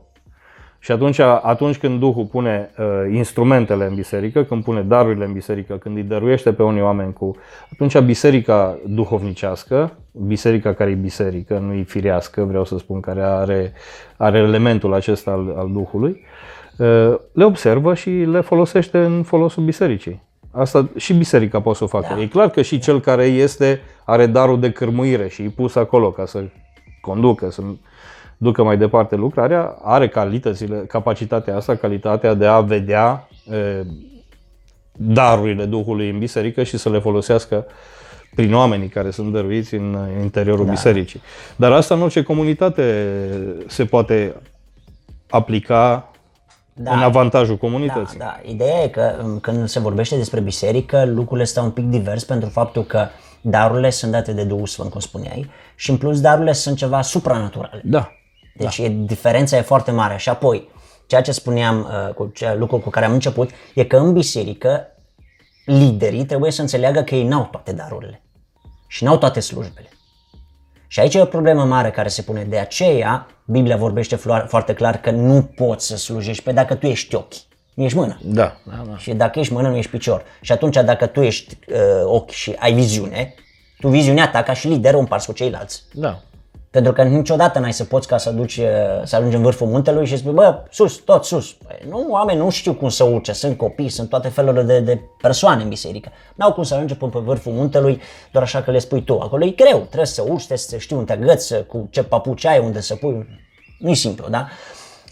Și 0.80 0.92
atunci, 0.92 1.18
atunci 1.18 1.76
când 1.76 1.98
Duhul 1.98 2.24
pune 2.24 2.70
uh, 2.78 2.84
instrumentele 3.14 3.84
în 3.84 3.94
biserică, 3.94 4.44
când 4.44 4.64
pune 4.64 4.82
darurile 4.82 5.24
în 5.24 5.32
biserică, 5.32 5.76
când 5.76 5.96
îi 5.96 6.02
dăruiește 6.02 6.52
pe 6.52 6.62
unii 6.62 6.82
oameni 6.82 7.12
cu... 7.12 7.36
Atunci 7.72 7.98
biserica 7.98 8.78
duhovnicească, 8.86 9.98
biserica 10.12 10.72
care 10.72 10.90
e 10.90 10.94
biserică, 10.94 11.58
nu 11.58 11.72
e 11.72 11.82
firească, 11.82 12.44
vreau 12.44 12.64
să 12.64 12.78
spun, 12.78 13.00
care 13.00 13.22
are, 13.22 13.72
are 14.16 14.38
elementul 14.38 14.94
acesta 14.94 15.30
al, 15.30 15.54
al 15.58 15.70
Duhului, 15.72 16.24
uh, 16.78 17.14
le 17.32 17.44
observă 17.44 17.94
și 17.94 18.10
le 18.10 18.40
folosește 18.40 18.98
în 18.98 19.22
folosul 19.22 19.64
bisericii. 19.64 20.27
Asta 20.50 20.88
și 20.96 21.14
biserica 21.14 21.60
poate 21.60 21.78
să 21.78 21.84
o 21.84 21.86
facă. 21.86 22.14
Da. 22.14 22.20
E 22.20 22.26
clar 22.26 22.50
că 22.50 22.62
și 22.62 22.78
cel 22.78 23.00
care 23.00 23.24
este 23.24 23.80
are 24.04 24.26
darul 24.26 24.60
de 24.60 24.70
cârmuire 24.72 25.28
și 25.28 25.42
e 25.42 25.48
pus 25.48 25.74
acolo 25.74 26.10
ca 26.10 26.26
să 26.26 26.44
conducă, 27.00 27.50
să 27.50 27.62
ducă 28.36 28.62
mai 28.62 28.76
departe 28.76 29.16
lucrarea, 29.16 29.76
are 29.82 30.08
calitățile, 30.08 30.76
capacitatea 30.88 31.56
asta, 31.56 31.74
calitatea 31.74 32.34
de 32.34 32.46
a 32.46 32.60
vedea 32.60 33.28
e, 33.52 33.84
darurile 34.92 35.64
Duhului 35.64 36.10
în 36.10 36.18
biserică 36.18 36.62
și 36.62 36.76
să 36.78 36.90
le 36.90 36.98
folosească 36.98 37.66
prin 38.34 38.54
oamenii 38.54 38.88
care 38.88 39.10
sunt 39.10 39.32
dăruiți 39.32 39.74
în 39.74 39.96
interiorul 40.22 40.64
Da. 40.64 40.70
bisericii. 40.70 41.20
Dar 41.56 41.72
asta 41.72 41.94
în 41.94 42.02
orice 42.02 42.22
comunitate 42.22 43.06
se 43.66 43.84
poate 43.84 44.34
aplica 45.30 46.10
Da. 46.80 46.92
în 46.92 47.02
avantajul 47.02 47.54
Da, 47.54 47.60
comunității. 47.60 48.18
da. 48.18 48.40
Ideea 48.42 48.82
e 48.82 48.88
că 48.88 49.20
um, 49.22 49.38
când 49.38 49.68
se 49.68 49.80
vorbește 49.80 50.16
despre 50.16 50.40
biserică, 50.40 51.04
lucrurile 51.04 51.46
stau 51.46 51.64
un 51.64 51.70
pic 51.70 51.84
divers 51.84 52.24
pentru 52.24 52.48
faptul 52.48 52.84
că 52.84 53.06
darurile 53.40 53.90
sunt 53.90 54.12
date 54.12 54.32
de 54.32 54.44
Duhul 54.44 54.66
Sfânt, 54.66 54.90
cum 54.90 55.00
spuneai, 55.00 55.50
și 55.74 55.90
în 55.90 55.96
plus 55.96 56.20
darurile 56.20 56.52
sunt 56.52 56.76
ceva 56.76 57.02
supranaturale. 57.02 57.80
Da. 57.84 58.12
Deci 58.56 58.78
e, 58.78 58.88
diferența 58.88 59.56
e 59.56 59.60
foarte 59.60 59.90
mare. 59.90 60.16
Și 60.16 60.28
apoi, 60.28 60.68
ceea 61.06 61.20
ce 61.22 61.32
spuneam, 61.32 61.78
uh, 62.06 62.14
cu 62.14 62.30
ce, 62.34 62.54
lucrul 62.58 62.80
cu 62.80 62.90
care 62.90 63.06
am 63.06 63.12
început, 63.12 63.50
e 63.74 63.84
că 63.84 63.96
în 63.96 64.12
biserică 64.12 64.86
liderii 65.64 66.24
trebuie 66.24 66.50
să 66.50 66.60
înțeleagă 66.60 67.02
că 67.02 67.14
ei 67.14 67.24
n-au 67.24 67.48
toate 67.50 67.72
darurile 67.72 68.22
și 68.86 69.04
n-au 69.04 69.18
toate 69.18 69.40
slujbele. 69.40 69.88
Și 70.88 71.00
aici 71.00 71.14
e 71.14 71.20
o 71.20 71.24
problemă 71.24 71.64
mare 71.64 71.90
care 71.90 72.08
se 72.08 72.22
pune. 72.22 72.42
De 72.44 72.58
aceea, 72.58 73.26
Biblia 73.44 73.76
vorbește 73.76 74.16
flo- 74.16 74.46
foarte 74.46 74.72
clar 74.72 75.00
că 75.00 75.10
nu 75.10 75.42
poți 75.42 75.86
să 75.86 75.96
slujești 75.96 76.42
pe 76.42 76.52
dacă 76.52 76.74
tu 76.74 76.86
ești 76.86 77.14
ochi, 77.14 77.34
nu 77.74 77.84
ești 77.84 77.96
mână. 77.96 78.18
Da, 78.22 78.56
da, 78.64 78.82
da. 78.86 78.96
Și 78.98 79.12
dacă 79.12 79.38
ești 79.38 79.52
mână, 79.52 79.68
nu 79.68 79.76
ești 79.76 79.90
picior. 79.90 80.22
Și 80.40 80.52
atunci, 80.52 80.74
dacă 80.74 81.06
tu 81.06 81.20
ești 81.22 81.58
uh, 81.68 81.76
ochi 82.04 82.30
și 82.30 82.54
ai 82.58 82.72
viziune, 82.72 83.34
tu 83.80 83.88
viziunea 83.88 84.28
ta 84.30 84.42
ca 84.42 84.52
și 84.52 84.68
lider 84.68 84.94
o 84.94 84.98
împarți 84.98 85.26
cu 85.26 85.32
ceilalți. 85.32 85.82
da. 85.92 86.20
Pentru 86.70 86.92
că 86.92 87.02
niciodată 87.02 87.58
n-ai 87.58 87.72
să 87.72 87.84
poți 87.84 88.06
ca 88.08 88.18
să, 88.18 88.30
duci, 88.30 88.56
uh, 88.56 88.66
să 89.04 89.16
ajungi 89.16 89.36
în 89.36 89.42
vârful 89.42 89.66
muntelui 89.66 90.06
și 90.06 90.16
spui, 90.16 90.32
bă, 90.32 90.62
sus, 90.70 90.96
tot 90.96 91.24
sus. 91.24 91.52
Păi, 91.52 91.76
nu, 91.88 92.06
oameni 92.10 92.38
nu 92.38 92.50
știu 92.50 92.74
cum 92.74 92.88
să 92.88 93.04
urce, 93.04 93.32
sunt 93.32 93.56
copii, 93.56 93.88
sunt 93.88 94.08
toate 94.08 94.28
felurile 94.28 94.62
de, 94.62 94.80
de 94.80 95.00
persoane 95.20 95.62
în 95.62 95.68
biserică. 95.68 96.10
N-au 96.34 96.52
cum 96.52 96.62
să 96.62 96.74
ajunge 96.74 96.94
până 96.94 97.10
pe 97.10 97.18
vârful 97.18 97.52
muntelui 97.52 98.00
doar 98.32 98.44
așa 98.44 98.62
că 98.62 98.70
le 98.70 98.78
spui 98.78 99.04
tu. 99.04 99.18
Acolo 99.18 99.44
e 99.44 99.50
greu, 99.50 99.78
trebuie 99.78 100.06
să 100.06 100.22
urci, 100.22 100.36
trebuie 100.36 100.58
să 100.58 100.76
știi 100.76 100.96
unde 100.96 101.14
te 101.14 101.22
agăți, 101.22 101.54
cu 101.66 101.88
ce 101.90 102.02
papuci 102.02 102.44
ai, 102.44 102.58
unde 102.58 102.80
să 102.80 102.94
pui. 102.94 103.26
Nu 103.78 103.90
e 103.90 103.94
simplu, 103.94 104.28
da? 104.28 104.48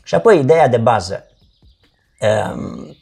Și 0.04 0.14
apoi 0.14 0.38
ideea 0.38 0.68
de 0.68 0.76
bază 0.76 1.26
um, 2.20 2.96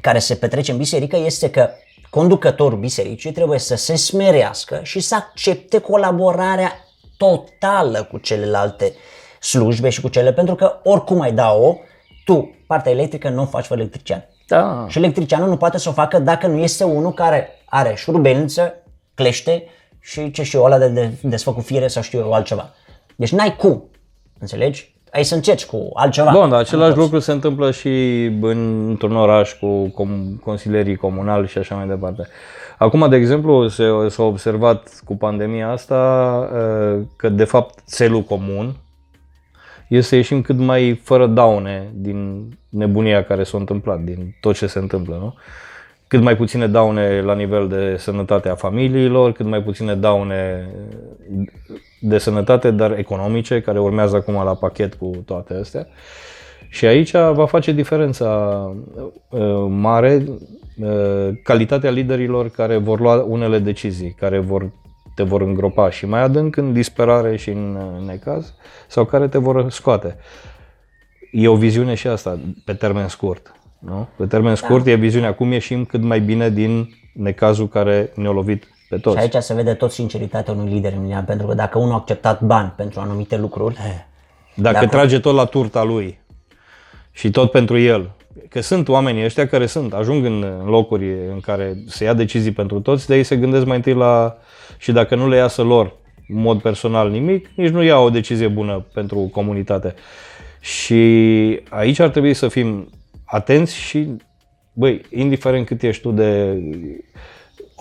care 0.00 0.18
se 0.18 0.34
petrece 0.34 0.70
în 0.72 0.76
biserică 0.76 1.16
este 1.16 1.50
că 1.50 1.70
conducătorul 2.10 2.78
bisericii 2.78 3.32
trebuie 3.32 3.58
să 3.58 3.74
se 3.74 3.96
smerească 3.96 4.80
și 4.82 5.00
să 5.00 5.14
accepte 5.14 5.78
colaborarea 5.78 6.72
totală 7.20 8.02
cu 8.02 8.18
celelalte 8.18 8.94
slujbe 9.40 9.88
și 9.88 10.00
cu 10.00 10.08
cele, 10.08 10.32
pentru 10.32 10.54
că 10.54 10.80
oricum 10.82 11.20
ai 11.20 11.32
da-o, 11.32 11.76
tu, 12.24 12.54
partea 12.66 12.92
electrică, 12.92 13.28
nu 13.28 13.42
o 13.42 13.46
faci 13.46 13.64
fără 13.64 13.80
electrician. 13.80 14.28
Da. 14.46 14.86
Și 14.88 14.98
electricianul 14.98 15.48
nu 15.48 15.56
poate 15.56 15.78
să 15.78 15.88
o 15.88 15.92
facă 15.92 16.18
dacă 16.18 16.46
nu 16.46 16.58
este 16.58 16.84
unul 16.84 17.12
care 17.12 17.48
are 17.64 17.94
șurubelniță, 17.96 18.74
clește 19.14 19.64
și 20.00 20.30
ce 20.30 20.42
știu 20.42 20.58
eu, 20.58 20.64
ăla 20.64 20.78
de, 20.78 20.88
de 20.88 21.12
desfăcut 21.22 21.64
fire 21.64 21.88
sau 21.88 22.02
știu 22.02 22.18
eu 22.18 22.32
altceva. 22.32 22.74
Deci 23.16 23.32
n-ai 23.32 23.56
cum, 23.56 23.90
înțelegi? 24.38 24.89
Ai 25.12 25.24
să 25.24 25.34
încerci 25.34 25.66
cu 25.66 25.90
altceva. 25.94 26.30
Bun, 26.30 26.48
dar 26.48 26.58
același 26.58 26.88
Nu 26.88 26.94
poți. 26.94 26.98
lucru 26.98 27.18
se 27.18 27.32
întâmplă 27.32 27.70
și 27.70 27.88
în, 28.40 28.88
într-un 28.88 29.16
oraș 29.16 29.52
cu 29.52 29.88
com, 29.88 30.10
consilierii 30.44 30.96
comunali 30.96 31.48
și 31.48 31.58
așa 31.58 31.74
mai 31.74 31.86
departe. 31.86 32.26
Acum, 32.78 33.08
de 33.08 33.16
exemplu, 33.16 33.68
se, 33.68 33.84
s-a 34.08 34.22
observat 34.22 35.00
cu 35.04 35.16
pandemia 35.16 35.70
asta 35.70 35.96
uh, 36.52 37.02
că, 37.16 37.28
de 37.28 37.44
fapt, 37.44 37.78
țelul 37.86 38.22
comun 38.22 38.74
este 39.88 40.08
să 40.08 40.16
ieșim 40.16 40.42
cât 40.42 40.56
mai 40.58 41.00
fără 41.04 41.26
daune 41.26 41.90
din 41.94 42.48
nebunia 42.68 43.24
care 43.24 43.42
s-a 43.44 43.58
întâmplat, 43.58 44.00
din 44.00 44.36
tot 44.40 44.54
ce 44.56 44.66
se 44.66 44.78
întâmplă, 44.78 45.14
nu? 45.20 45.34
Cât 46.06 46.22
mai 46.22 46.36
puține 46.36 46.66
daune 46.66 47.20
la 47.20 47.34
nivel 47.34 47.68
de 47.68 47.96
sănătate 47.98 48.48
a 48.48 48.54
familiilor, 48.54 49.32
cât 49.32 49.46
mai 49.46 49.62
puține 49.62 49.94
daune 49.94 50.70
de 52.00 52.18
sănătate, 52.18 52.70
dar 52.70 52.98
economice, 52.98 53.60
care 53.60 53.80
urmează 53.80 54.16
acum 54.16 54.34
la 54.34 54.54
pachet 54.54 54.94
cu 54.94 55.10
toate 55.26 55.54
astea. 55.54 55.86
Și 56.68 56.86
aici 56.86 57.12
va 57.12 57.46
face 57.46 57.72
diferența 57.72 58.60
uh, 59.28 59.66
mare 59.68 60.24
uh, 60.80 61.28
calitatea 61.42 61.90
liderilor 61.90 62.48
care 62.48 62.76
vor 62.76 63.00
lua 63.00 63.24
unele 63.28 63.58
decizii, 63.58 64.14
care 64.18 64.38
vor, 64.38 64.70
te 65.14 65.22
vor 65.22 65.40
îngropa 65.40 65.90
și 65.90 66.06
mai 66.06 66.22
adânc 66.22 66.56
în 66.56 66.72
disperare 66.72 67.36
și 67.36 67.50
în 67.50 67.74
uh, 67.74 68.06
necaz 68.06 68.54
sau 68.88 69.04
care 69.04 69.28
te 69.28 69.38
vor 69.38 69.70
scoate. 69.70 70.16
E 71.32 71.48
o 71.48 71.56
viziune 71.56 71.94
și 71.94 72.06
asta 72.06 72.38
pe 72.64 72.72
termen 72.72 73.08
scurt. 73.08 73.54
Nu? 73.78 74.08
Pe 74.16 74.26
termen 74.26 74.54
scurt 74.54 74.86
e 74.86 74.94
viziunea 74.94 75.34
cum 75.34 75.52
ieșim 75.52 75.84
cât 75.84 76.02
mai 76.02 76.20
bine 76.20 76.50
din 76.50 76.88
necazul 77.14 77.68
care 77.68 78.12
ne-a 78.14 78.30
lovit 78.30 78.68
pe 78.90 78.98
toți. 78.98 79.16
Și 79.16 79.22
aici 79.22 79.42
se 79.42 79.54
vede 79.54 79.74
tot 79.74 79.90
sinceritatea 79.90 80.52
unui 80.52 80.72
lider, 80.72 80.92
Emilian, 80.92 81.24
pentru 81.24 81.46
că 81.46 81.54
dacă 81.54 81.78
unul 81.78 81.92
a 81.92 81.94
acceptat 81.94 82.40
bani 82.42 82.72
pentru 82.76 83.00
anumite 83.00 83.36
lucruri, 83.36 83.74
Dacă 84.54 84.74
Dacă- 84.74 84.86
trage 84.86 85.18
tot 85.18 85.34
la 85.34 85.44
turta 85.44 85.82
lui 85.82 86.18
și 87.12 87.30
tot 87.30 87.50
pentru 87.50 87.78
el, 87.78 88.10
că 88.48 88.60
sunt 88.60 88.88
oamenii 88.88 89.24
ăștia 89.24 89.46
care 89.48 89.66
sunt, 89.66 89.92
ajung 89.92 90.24
în 90.24 90.42
în 90.60 90.66
locuri 90.66 91.12
în 91.32 91.40
care 91.40 91.82
se 91.86 92.04
ia 92.04 92.14
decizii 92.14 92.52
pentru 92.52 92.80
toți, 92.80 93.06
de 93.06 93.16
ei 93.16 93.22
se 93.22 93.36
gândesc 93.36 93.64
mai 93.64 93.76
întâi 93.76 93.94
la... 93.94 94.36
și 94.78 94.92
dacă 94.92 95.14
nu 95.14 95.28
le 95.28 95.36
iasă 95.36 95.62
lor 95.62 95.96
în 96.28 96.40
mod 96.40 96.60
personal 96.60 97.10
nimic, 97.10 97.48
nici 97.54 97.70
nu 97.70 97.82
ia 97.82 97.98
o 97.98 98.10
decizie 98.10 98.48
bună 98.48 98.86
pentru 98.92 99.18
comunitate. 99.18 99.94
Și 100.60 100.94
aici 101.68 101.98
ar 101.98 102.08
trebui 102.08 102.34
să 102.34 102.48
fim 102.48 102.88
atenți 103.24 103.76
și, 103.76 104.08
băi, 104.72 105.00
indiferent 105.10 105.66
cât 105.66 105.82
ești 105.82 106.02
tu 106.02 106.10
de 106.10 106.58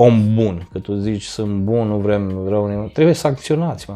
om 0.01 0.33
bun, 0.35 0.67
că 0.71 0.79
tu 0.79 0.93
zici 0.93 1.23
sunt 1.23 1.51
bun, 1.55 1.87
nu 1.87 1.95
vrem 1.97 2.45
rău 2.47 2.67
nimeni, 2.67 2.89
trebuie 2.89 3.15
să 3.15 3.27
acționați, 3.27 3.85
mă. 3.89 3.95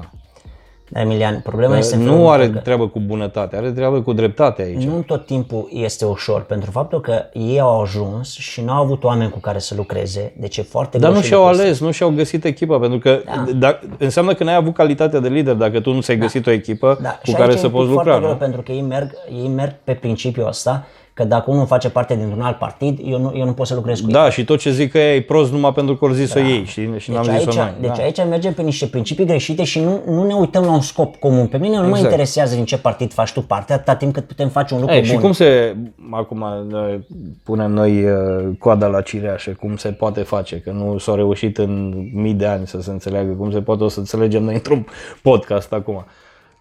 Da, 0.89 1.01
Emilian, 1.01 1.39
problema 1.43 1.77
este 1.77 1.95
în 1.95 2.01
Nu 2.03 2.11
felul 2.11 2.27
are 2.27 2.49
că 2.49 2.57
treabă 2.57 2.87
cu 2.87 2.99
bunătate, 2.99 3.55
are 3.55 3.71
treabă 3.71 4.01
cu 4.01 4.13
dreptate 4.13 4.61
aici. 4.61 4.83
nu 4.83 5.01
tot 5.01 5.25
timpul 5.25 5.67
este 5.73 6.05
ușor, 6.05 6.41
pentru 6.41 6.71
faptul 6.71 7.01
că 7.01 7.13
ei 7.33 7.59
au 7.59 7.81
ajuns 7.81 8.33
și 8.33 8.61
nu 8.61 8.71
au 8.71 8.83
avut 8.83 9.03
oameni 9.03 9.29
cu 9.29 9.39
care 9.39 9.59
să 9.59 9.73
lucreze, 9.77 10.33
deci 10.39 10.57
e 10.57 10.61
foarte 10.61 10.97
Dar 10.97 11.05
greu 11.09 11.13
nu 11.13 11.21
și 11.21 11.27
și-au 11.27 11.39
lucrul 11.39 11.55
ăsta. 11.59 11.67
ales, 11.69 11.79
nu 11.81 11.91
și-au 11.91 12.09
găsit 12.09 12.45
echipa, 12.45 12.77
pentru 12.79 12.97
că 12.99 13.21
da. 13.55 13.79
înseamnă 13.97 14.33
că 14.33 14.43
n-ai 14.43 14.55
avut 14.55 14.73
calitatea 14.73 15.19
de 15.19 15.27
lider 15.27 15.53
dacă 15.53 15.79
tu 15.79 15.93
nu 15.93 16.01
ți-ai 16.01 16.17
găsit 16.17 16.47
o 16.47 16.51
echipă 16.51 16.97
Da, 17.01 17.09
cu 17.09 17.19
și 17.25 17.31
care 17.31 17.49
aici 17.49 17.57
să 17.59 17.65
e 17.65 17.67
un 17.67 17.73
poți 17.73 17.85
pic 17.87 17.95
lucra. 17.95 18.11
foarte 18.11 18.25
greu, 18.25 18.31
Nu? 18.31 18.37
pentru 18.39 18.61
că 18.61 18.71
ei 18.71 18.81
merg, 18.81 19.11
ei 19.41 19.47
merg 19.47 19.75
pe 19.83 19.93
principiul 19.93 20.47
ăsta 20.47 20.85
că 21.13 21.23
dacă 21.23 21.51
unul 21.51 21.65
face 21.65 21.89
parte 21.89 22.15
dintr-un 22.15 22.41
alt 22.41 22.57
partid, 22.57 22.99
eu 23.05 23.19
nu, 23.19 23.33
eu 23.35 23.45
nu 23.45 23.53
pot 23.53 23.67
să 23.67 23.75
lucrez 23.75 23.99
cu 23.99 24.05
el. 24.07 24.13
Da, 24.13 24.29
și 24.29 24.43
tot 24.43 24.59
ce 24.59 24.71
zic 24.71 24.91
că 24.91 24.97
e 24.97 25.21
prost 25.21 25.51
numai 25.51 25.73
pentru 25.73 25.95
că 25.95 26.05
au 26.05 26.11
zis-o 26.11 26.39
ei 26.39 26.65
știi? 26.65 26.93
și 26.97 27.11
n-am 27.11 27.23
Deci 27.23 27.33
zis-o 27.35 27.49
aici, 27.49 27.57
noi. 27.57 27.73
deci 27.79 27.97
da. 27.97 28.03
aici 28.03 28.17
mergem 28.29 28.53
pe 28.53 28.61
niște 28.61 28.85
principii 28.85 29.25
greșite 29.25 29.63
și 29.63 29.79
nu, 29.79 30.01
nu 30.07 30.25
ne 30.25 30.33
uităm 30.33 30.63
la 30.63 30.71
un 30.71 30.81
scop 30.81 31.15
comun. 31.15 31.47
Pe 31.47 31.57
mine 31.57 31.75
nu 31.75 31.81
mă 31.81 31.87
Exact. 31.87 32.03
interesează 32.03 32.55
din 32.55 32.65
ce 32.65 32.77
partid 32.77 33.13
faci 33.13 33.31
tu 33.33 33.41
parte, 33.41 33.73
atâta 33.73 33.95
timp 33.95 34.13
cât 34.13 34.23
putem 34.27 34.49
face 34.49 34.73
un 34.73 34.79
lucru 34.79 34.95
Ei, 34.95 35.01
bun. 35.01 35.09
și 35.09 35.17
cum 35.17 35.31
se, 35.31 35.75
acum 36.11 36.41
uh, 36.41 36.99
punem 37.43 37.71
noi 37.71 38.03
uh, 38.03 38.57
coada 38.59 38.87
la 38.87 39.01
cireașă, 39.01 39.51
cum 39.59 39.75
se 39.75 39.89
poate 39.89 40.21
face, 40.21 40.59
că 40.59 40.71
nu 40.71 40.97
s-a 40.97 41.15
reușit 41.15 41.57
în 41.57 41.93
mii 42.13 42.33
de 42.33 42.45
ani 42.45 42.67
să 42.67 42.81
se 42.81 42.91
înțeleagă, 42.91 43.31
cum 43.31 43.51
se 43.51 43.61
poate 43.61 43.83
o 43.83 43.87
să 43.87 43.99
înțelegem 43.99 44.43
noi 44.43 44.53
într-un 44.53 44.85
podcast 45.21 45.73
acum. 45.73 46.05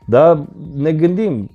Dar 0.05 0.38
ne 0.76 0.92
gândim, 0.92 1.50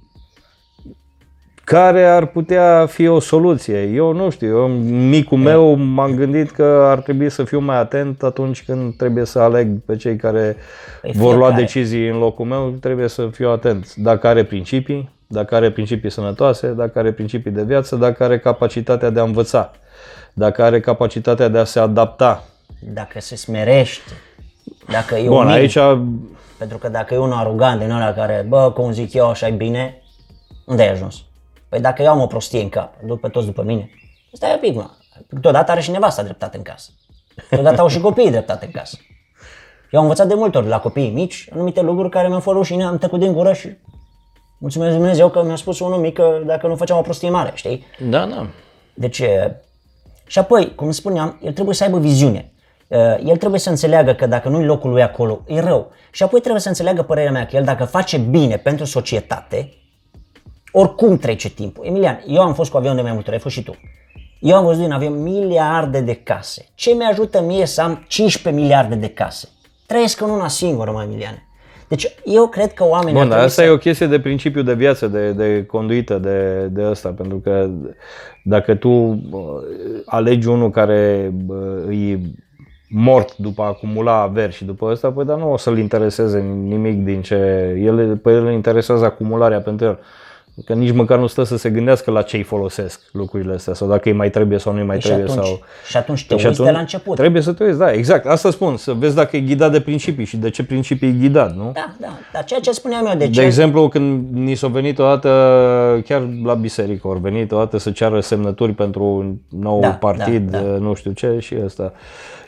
care 1.69 2.05
ar 2.05 2.25
putea 2.25 2.85
fi 2.85 3.07
o 3.07 3.19
soluție? 3.19 3.83
Eu 3.83 4.11
nu 4.11 4.29
știu, 4.29 4.47
eu 4.47 4.65
în 4.65 5.09
micul 5.09 5.37
meu 5.37 5.73
m-am 5.75 6.15
gândit 6.15 6.51
că 6.51 6.85
ar 6.85 6.99
trebui 6.99 7.29
să 7.29 7.43
fiu 7.43 7.59
mai 7.59 7.77
atent 7.77 8.23
atunci 8.23 8.63
când 8.63 8.95
trebuie 8.95 9.25
să 9.25 9.39
aleg 9.39 9.67
pe 9.85 9.95
cei 9.95 10.15
care 10.15 10.55
Păi 11.01 11.11
vor 11.15 11.35
lua 11.35 11.45
fiecare. 11.45 11.61
decizii 11.61 12.07
în 12.07 12.17
locul 12.17 12.45
meu, 12.45 12.69
trebuie 12.81 13.07
să 13.07 13.27
fiu 13.31 13.49
atent. 13.49 13.95
Dacă 13.95 14.27
are 14.27 14.43
principii, 14.43 15.09
dacă 15.27 15.55
are 15.55 15.71
principii 15.71 16.09
sănătoase, 16.09 16.67
dacă 16.67 16.99
are 16.99 17.11
principii 17.11 17.51
de 17.51 17.63
viață, 17.63 17.95
dacă 17.95 18.23
are 18.23 18.39
capacitatea 18.39 19.09
de 19.09 19.19
a 19.19 19.23
învăța, 19.23 19.71
dacă 20.33 20.63
are 20.63 20.79
capacitatea 20.79 21.47
de 21.47 21.57
a 21.57 21.63
se 21.63 21.79
adapta. 21.79 22.43
Dacă 22.93 23.19
se 23.19 23.35
smerește, 23.35 24.11
dacă 24.91 25.15
e 25.15 25.27
Bun, 25.27 25.37
umil, 25.37 25.51
aici 25.51 25.77
pentru 26.57 26.77
că 26.77 26.89
dacă 26.89 27.13
e 27.13 27.17
unul 27.17 27.37
arogant 27.37 27.79
din 27.79 27.91
ăla 27.91 28.13
care, 28.13 28.45
bă, 28.47 28.71
cum 28.71 28.91
zic 28.91 29.13
eu, 29.13 29.29
așa 29.29 29.47
e 29.47 29.51
bine, 29.51 30.01
unde 30.65 30.81
ai 30.81 30.91
ajuns? 30.91 31.26
Păi 31.69 31.79
dacă 31.79 32.01
eu 32.01 32.09
am 32.09 32.21
o 32.21 32.27
prostie 32.27 32.61
în 32.61 32.69
cap, 32.69 32.93
după 33.05 33.29
toți 33.29 33.45
după 33.45 33.63
mine, 33.63 33.89
stai 34.33 34.53
un 34.53 34.59
pic, 34.59 34.75
mă. 34.75 34.89
Totodată 35.29 35.71
are 35.71 35.81
și 35.81 35.91
nevasta 35.91 36.23
dreptate 36.23 36.57
în 36.57 36.63
casă. 36.63 36.91
Totodată 37.49 37.81
au 37.81 37.87
și 37.87 37.99
copiii 37.99 38.31
dreptate 38.31 38.65
în 38.65 38.71
casă. 38.71 38.97
Eu 39.91 39.99
am 39.99 40.05
învățat 40.05 40.27
de 40.27 40.33
multe 40.33 40.57
ori 40.57 40.67
la 40.67 40.79
copiii 40.79 41.11
mici 41.11 41.47
anumite 41.53 41.81
lucruri 41.81 42.09
care 42.09 42.27
mi-au 42.27 42.39
fost 42.39 42.57
rușine, 42.57 42.83
am 42.83 42.97
tăcut 42.97 43.19
din 43.19 43.33
gură 43.33 43.53
și 43.53 43.77
mulțumesc 44.59 44.89
lui 44.89 44.99
Dumnezeu 44.99 45.29
că 45.29 45.43
mi-a 45.43 45.55
spus 45.55 45.79
unul 45.79 45.99
mic 45.99 46.13
că 46.13 46.41
dacă 46.45 46.67
nu 46.67 46.75
făceam 46.75 46.97
o 46.97 47.01
prostie 47.01 47.29
mare, 47.29 47.51
știi? 47.53 47.85
da, 48.09 48.25
da. 48.25 48.47
Deci, 48.93 49.19
e, 49.19 49.61
și 50.27 50.39
apoi, 50.39 50.75
cum 50.75 50.91
spuneam, 50.91 51.39
el 51.43 51.53
trebuie 51.53 51.75
să 51.75 51.83
aibă 51.83 51.99
viziune. 51.99 52.51
E, 52.87 52.97
El 53.25 53.37
trebuie 53.37 53.59
să 53.59 53.69
înțeleagă 53.69 54.13
că 54.13 54.25
dacă 54.25 54.49
nu-i 54.49 54.65
locul 54.65 54.89
lui 54.89 55.03
acolo, 55.03 55.41
e 55.47 55.59
rău. 55.59 55.91
Și 56.11 56.23
apoi 56.23 56.39
trebuie 56.39 56.61
să 56.61 56.67
înțeleagă 56.67 57.03
părerea 57.03 57.31
mea 57.31 57.45
că 57.45 57.55
el 57.55 57.63
dacă 57.63 57.85
face 57.85 58.17
bine 58.17 58.57
pentru 58.57 58.85
societate, 58.85 59.73
oricum 60.79 61.17
trece 61.17 61.49
timpul. 61.49 61.85
Emilian, 61.85 62.23
eu 62.27 62.41
am 62.41 62.53
fost 62.53 62.71
cu 62.71 62.77
avion 62.77 62.95
de 62.95 63.01
mai 63.01 63.11
multe 63.11 63.25
ori, 63.27 63.35
ai 63.35 63.41
fost 63.41 63.55
și 63.55 63.63
tu. 63.63 63.75
Eu 64.39 64.55
am 64.55 64.65
văzut 64.65 64.85
în 64.85 64.91
avion 64.91 65.21
miliarde 65.21 65.99
de 65.99 66.13
case. 66.23 66.65
Ce 66.75 66.93
mi-ajută 66.93 67.41
mie 67.41 67.65
să 67.65 67.81
am 67.81 68.05
15 68.07 68.61
miliarde 68.61 68.95
de 68.95 69.07
case? 69.07 69.47
Trăiesc 69.85 70.21
în 70.21 70.29
una 70.29 70.47
singură, 70.47 70.91
mai 70.91 71.05
Emilian. 71.05 71.47
Deci 71.87 72.15
eu 72.25 72.47
cred 72.47 72.73
că 72.73 72.83
oamenii 72.83 73.19
ar 73.19 73.25
Bun, 73.25 73.29
dar 73.29 73.37
trebui 73.37 73.45
asta 73.45 73.61
să... 73.61 73.67
e 73.67 73.71
o 73.71 73.77
chestie 73.77 74.07
de 74.07 74.19
principiu 74.19 74.61
de 74.61 74.73
viață, 74.73 75.07
de, 75.07 75.31
de 75.31 75.65
conduită, 75.65 76.17
de, 76.17 76.67
de 76.71 76.83
ăsta, 76.89 77.09
pentru 77.09 77.37
că 77.37 77.69
dacă 78.43 78.75
tu 78.75 78.89
bă, 79.29 79.63
alegi 80.05 80.47
unul 80.47 80.69
care 80.69 81.31
bă, 81.45 81.83
e 81.91 82.19
mort 82.89 83.37
după 83.37 83.61
a 83.61 83.65
acumula 83.65 84.21
averi 84.21 84.53
și 84.53 84.65
după 84.65 84.85
ăsta, 84.85 85.11
păi 85.11 85.25
dar 85.25 85.37
nu 85.37 85.51
o 85.51 85.57
să-l 85.57 85.77
intereseze 85.77 86.39
nimic 86.63 87.03
din 87.03 87.21
ce... 87.21 87.35
El, 87.83 88.17
pe 88.17 88.31
el 88.31 88.45
îl 88.45 88.51
interesează 88.51 89.05
acumularea 89.05 89.61
pentru 89.61 89.85
el. 89.85 89.99
Că 90.65 90.73
nici 90.73 90.91
măcar 90.93 91.19
nu 91.19 91.27
stă 91.27 91.43
să 91.43 91.57
se 91.57 91.69
gândească 91.69 92.11
la 92.11 92.21
ce 92.21 92.35
îi 92.37 92.43
folosesc 92.43 93.01
lucrurile 93.11 93.53
astea 93.53 93.73
sau 93.73 93.87
dacă 93.87 94.09
îi 94.09 94.15
mai 94.15 94.29
trebuie 94.29 94.57
sau 94.59 94.73
nu 94.73 94.79
îi 94.79 94.85
mai 94.85 94.99
și, 95.01 95.07
trebuie. 95.07 95.29
atunci, 95.31 95.45
sau... 95.45 95.59
și 95.87 95.97
atunci 95.97 96.25
te 96.27 96.37
Și 96.37 96.45
uiți 96.45 96.57
de 96.57 96.63
atunci 96.63 96.75
la 96.75 96.79
început. 96.81 97.15
Trebuie 97.15 97.41
să 97.41 97.53
te 97.53 97.63
uiți, 97.63 97.77
da, 97.77 97.91
exact. 97.91 98.25
Asta 98.25 98.51
spun, 98.51 98.77
să 98.77 98.93
vezi 98.93 99.15
dacă 99.15 99.35
e 99.37 99.39
ghidat 99.39 99.71
de 99.71 99.81
principii 99.81 100.25
și 100.25 100.37
de 100.37 100.49
ce 100.49 100.63
principii 100.63 101.07
e 101.07 101.11
ghidat, 101.11 101.55
nu? 101.55 101.71
Da, 101.73 101.91
da, 101.99 102.07
dar 102.33 102.43
ceea 102.43 102.59
ce 102.59 102.71
spuneam 102.71 103.05
eu, 103.05 103.17
de 103.17 103.25
De 103.25 103.31
ce? 103.31 103.41
exemplu, 103.41 103.87
când 103.87 104.25
ni 104.31 104.55
s-a 104.55 104.67
venit 104.67 104.99
odată, 104.99 105.29
chiar 106.05 106.27
la 106.43 106.53
biserică, 106.53 107.07
au 107.07 107.17
venit 107.21 107.51
odată 107.51 107.77
să 107.77 107.91
ceară 107.91 108.19
semnături 108.19 108.71
pentru 108.73 109.03
un 109.03 109.35
nou 109.59 109.79
Da, 109.79 109.89
partid, 109.89 110.49
da, 110.49 110.57
da. 110.59 110.63
nu 110.67 110.93
știu 110.93 111.11
ce 111.11 111.37
și 111.39 111.55
ăsta. 111.65 111.93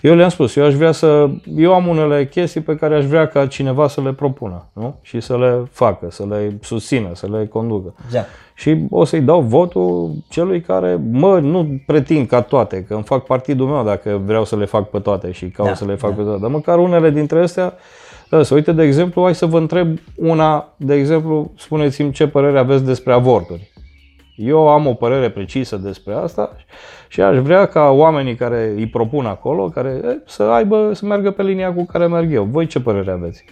Eu 0.01 0.15
le-am 0.15 0.29
spus, 0.29 0.55
eu 0.55 0.65
aș 0.65 0.73
vrea 0.73 0.91
să, 0.91 1.29
eu 1.55 1.73
am 1.73 1.87
unele 1.87 2.27
chestii 2.27 2.61
pe 2.61 2.75
care 2.75 2.95
aș 2.95 3.05
vrea 3.05 3.27
ca 3.27 3.47
cineva 3.47 3.87
să 3.87 4.01
le 4.01 4.13
propună, 4.13 4.65
nu? 4.73 4.95
Și 5.01 5.19
să 5.19 5.37
le 5.37 5.67
facă, 5.71 6.07
să 6.09 6.25
le 6.29 6.57
susțină, 6.61 7.09
să 7.13 7.27
le 7.31 7.45
conducă. 7.45 7.93
Exact. 8.05 8.27
Și 8.53 8.77
o 8.89 9.03
să-i 9.05 9.21
dau 9.21 9.41
votul 9.41 10.11
celui 10.29 10.61
care, 10.61 10.99
mă, 11.11 11.39
nu 11.39 11.81
pretind 11.85 12.27
ca 12.27 12.41
toate, 12.41 12.83
că 12.83 12.93
îmi 12.93 13.03
fac 13.03 13.25
partidul 13.25 13.67
meu 13.67 13.83
dacă 13.83 14.21
vreau 14.25 14.45
să 14.45 14.55
le 14.55 14.65
fac 14.65 14.89
pe 14.89 14.99
toate 14.99 15.31
și 15.31 15.49
caut 15.49 15.69
Da, 15.69 15.75
să 15.75 15.85
le 15.85 15.95
fac 15.95 16.15
pe 16.15 16.21
toate. 16.21 16.39
Dar 16.39 16.49
măcar 16.49 16.77
unele 16.77 17.09
dintre 17.09 17.41
astea, 17.41 17.73
da, 18.29 18.43
să 18.43 18.53
uite, 18.53 18.71
de 18.71 18.83
exemplu, 18.83 19.23
hai 19.23 19.35
să 19.35 19.45
vă 19.45 19.57
întreb 19.57 19.97
una, 20.15 20.73
de 20.75 20.93
exemplu, 20.93 21.51
spuneți-mi 21.57 22.11
ce 22.11 22.27
părere 22.27 22.59
aveți 22.59 22.83
despre 22.83 23.13
avorturi. 23.13 23.68
Eu 24.41 24.67
am 24.67 24.87
o 24.87 24.93
părere 24.93 25.29
precisă 25.29 25.75
despre 25.77 26.13
asta 26.13 26.55
și 27.07 27.21
aș 27.21 27.37
vrea 27.37 27.65
ca 27.65 27.89
oamenii 27.89 28.35
care 28.35 28.73
îi 28.75 28.87
propun 28.87 29.25
acolo, 29.25 29.69
care 29.69 30.01
e, 30.03 30.17
să 30.25 30.43
aibă, 30.43 30.93
să 30.93 31.05
meargă 31.05 31.31
pe 31.31 31.43
linia 31.43 31.73
cu 31.73 31.85
care 31.85 32.07
merg 32.07 32.33
eu. 32.33 32.43
Voi 32.43 32.65
ce 32.65 32.79
părere 32.79 33.11
aveți? 33.11 33.45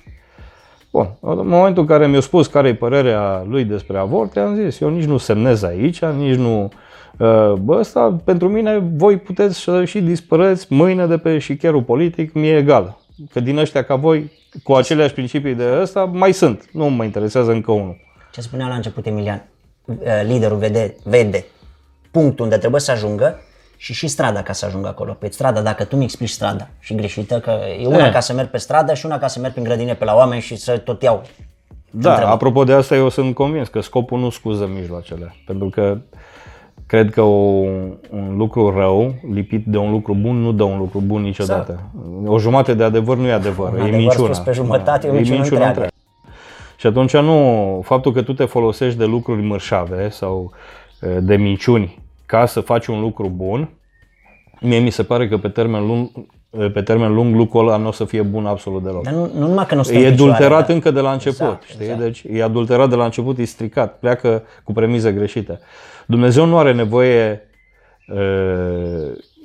Bun, 0.92 1.08
în 1.20 1.48
momentul 1.48 1.82
în 1.82 1.88
care 1.88 2.08
mi-a 2.08 2.20
spus 2.20 2.48
care 2.48 2.68
e 2.68 2.74
părerea 2.74 3.46
lui 3.50 3.64
despre 3.64 3.98
avort, 3.98 4.36
i-am 4.36 4.56
zis, 4.56 4.80
eu 4.80 4.90
nici 4.90 5.04
nu 5.06 5.18
semnez 5.18 5.64
aici, 5.64 6.06
nici 6.06 6.36
nu... 6.36 6.64
uh, 7.18 7.54
Bă, 7.54 7.78
ăsta, 7.80 8.20
pentru 8.24 8.50
mine, 8.50 8.84
voi 8.96 9.18
puteți 9.18 9.60
să 9.60 9.86
și 9.86 10.02
dispăreți 10.02 10.74
mâine 10.74 11.06
de 11.06 11.18
pe 11.18 11.38
șicherul 11.38 11.82
politic, 11.82 12.34
mi-e 12.34 12.58
egal. 12.58 12.98
Că 13.32 13.40
din 13.40 13.58
ăștia 13.58 13.84
ca 13.84 13.96
voi, 13.96 14.32
cu 14.64 14.74
aceleași 14.74 15.14
principii 15.14 15.56
de 15.56 15.78
ăsta, 15.82 16.06
mai 16.06 16.32
sunt. 16.32 16.70
Nu 16.72 16.90
mă 16.90 17.04
interesează 17.04 17.52
încă 17.52 17.72
unul. 17.72 17.98
Ce 18.32 18.42
spunea 18.42 18.68
la 18.68 18.76
început 18.76 19.06
Emilian, 19.06 19.36
eh, 19.36 19.57
liderul 20.26 20.58
vede, 20.58 20.96
vede 21.04 21.46
punctul 22.12 22.44
unde 22.44 22.58
trebuie 22.58 22.82
să 22.82 22.92
ajungă 22.92 23.40
și 23.78 23.94
și 23.94 24.08
strada 24.08 24.42
ca 24.42 24.54
să 24.54 24.66
ajungă 24.66 24.88
acolo. 24.88 25.14
Pe 25.14 25.28
strada, 25.32 25.62
dacă 25.62 25.84
tu 25.84 25.96
mi 25.96 26.04
explici 26.04 26.30
strada 26.30 26.68
și 26.80 26.96
greșită, 26.96 27.40
că 27.40 27.52
e 27.82 27.88
una 27.88 28.08
E. 28.08 28.12
ca 28.12 28.20
să 28.20 28.34
merg 28.34 28.50
pe 28.50 28.58
stradă 28.58 28.94
și 28.94 29.06
una 29.06 29.18
ca 29.18 29.28
să 29.28 29.40
merg 29.40 29.52
prin 29.54 29.66
grădine 29.66 29.94
pe 29.94 30.06
la 30.06 30.16
oameni 30.16 30.42
și 30.42 30.56
să 30.56 30.78
tot 30.78 31.02
iau. 31.02 31.22
Da, 31.92 32.10
Întreb. 32.12 32.28
apropo 32.30 32.64
de 32.64 32.74
asta, 32.74 32.96
eu 32.96 33.10
sunt 33.10 33.34
convins 33.36 33.68
că 33.68 33.82
scopul 33.82 34.20
nu 34.20 34.30
scuză 34.30 34.70
mijloacele. 34.74 35.36
Pentru 35.46 35.70
că 35.70 35.98
cred 36.86 37.12
că 37.12 37.22
o, 37.22 37.36
un 38.10 38.34
lucru 38.38 38.70
rău, 38.80 39.14
lipit 39.34 39.66
de 39.66 39.78
un 39.78 39.92
lucru 39.92 40.14
bun, 40.22 40.36
nu 40.42 40.52
dă 40.52 40.64
un 40.64 40.78
lucru 40.78 41.00
bun 41.00 41.22
niciodată. 41.22 41.80
O 42.26 42.40
jumătate 42.40 42.74
de 42.74 42.84
adevăr 42.84 43.18
nu 43.18 43.28
e 43.28 43.32
adevăr, 43.32 43.70
Un 43.72 43.78
e 43.78 43.82
adevăr 43.82 44.00
minciuna. 44.00 44.34
spus 44.34 44.46
pe 44.46 44.52
jumătate, 44.52 45.08
e 45.08 45.10
o 45.10 45.14
minciună 45.14 45.66
întreagă. 45.66 45.88
Și 46.80 46.88
atunci 46.88 47.18
nu, 47.18 47.82
faptul 47.86 48.12
că 48.14 48.22
tu 48.22 48.34
te 48.34 48.46
folosești 48.46 48.98
de 48.98 49.06
lucruri 49.06 49.42
mărșave 49.42 50.10
sau 50.10 50.52
e, 51.02 51.08
de 51.20 51.36
minciuni 51.36 52.00
ca 52.26 52.46
să 52.46 52.60
faci 52.62 52.88
un 52.88 53.00
lucru 53.02 53.30
bun, 53.30 53.70
mie 54.62 54.80
mi 54.80 54.90
se 54.90 55.04
pare 55.04 55.28
că 55.28 55.38
pe 55.38 55.50
termen 55.50 55.88
lung, 55.88 56.10
e, 56.60 56.70
pe 56.70 56.82
termen 56.82 57.14
lung 57.14 57.36
lucrul 57.36 57.68
ăla 57.68 57.78
nu 57.78 57.88
o 57.88 57.92
să 57.92 58.06
fie 58.06 58.22
bun 58.22 58.46
absolut 58.46 58.84
deloc. 58.84 59.04
Dar 59.04 59.14
nu, 59.14 59.32
nu 59.34 59.48
numai 59.48 59.66
că 59.66 59.76
nu 59.76 59.84
stă 59.84 59.94
E 59.94 60.06
în 60.06 60.12
picioare, 60.12 60.32
adulterat 60.34 60.66
dar- 60.68 60.76
încă 60.76 60.92
de 60.92 61.00
la 61.00 61.12
început, 61.12 61.40
Exact, 61.40 61.64
știi? 61.64 61.82
exact. 61.86 62.00
Deci 62.02 62.24
e 62.32 62.44
adulterat 62.44 62.90
de 62.90 62.96
la 62.96 63.04
început, 63.06 63.38
e 63.38 63.46
stricat, 63.46 64.00
pleacă 64.00 64.44
cu 64.64 64.72
premize 64.74 65.12
greșite. 65.12 65.60
Dumnezeu 66.06 66.46
nu 66.46 66.58
are 66.58 66.74
nevoie, 66.74 67.42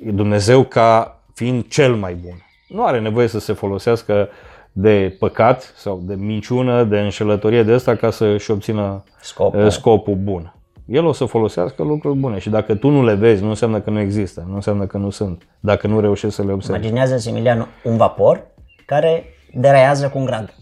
e, 0.03 0.11
Dumnezeu 0.11 0.63
ca 0.63 1.19
fiind 1.33 1.67
cel 1.67 1.93
mai 1.95 2.13
bun. 2.13 2.45
Nu 2.67 2.85
are 2.85 2.99
nevoie 2.99 3.27
să 3.27 3.39
se 3.39 3.53
folosească 3.53 4.29
de 4.73 5.15
păcat 5.19 5.73
sau 5.75 6.01
de 6.03 6.15
minciună, 6.15 6.83
de 6.83 6.99
înșelătorie 6.99 7.63
de 7.63 7.73
asta 7.73 7.95
ca 7.95 8.09
să-și 8.09 8.51
obțină 8.51 9.03
Scop, 9.21 9.55
e, 9.55 9.57
da. 9.57 9.69
scopul 9.69 10.15
bun. 10.15 10.53
El 10.85 11.05
o 11.05 11.11
să 11.11 11.25
folosească 11.25 11.83
lucruri 11.83 12.17
bune 12.17 12.39
și 12.39 12.49
dacă 12.49 12.75
tu 12.75 12.89
nu 12.89 13.03
le 13.03 13.13
vezi, 13.13 13.43
nu 13.43 13.49
înseamnă 13.49 13.79
că 13.79 13.89
nu 13.89 13.99
există, 13.99 14.45
nu 14.47 14.55
înseamnă 14.55 14.85
că 14.85 14.97
nu 14.97 15.09
sunt, 15.09 15.47
dacă 15.59 15.87
nu 15.87 15.99
reușești 15.99 16.35
să 16.35 16.43
le 16.43 16.51
observi. 16.51 16.79
Imaginează-ți, 16.79 17.29
Emilian, 17.29 17.67
un 17.83 17.97
vapor 17.97 18.45
care 18.85 19.25
deraiază 19.53 20.09
cu 20.09 20.17
un 20.17 20.25
grad. 20.25 20.55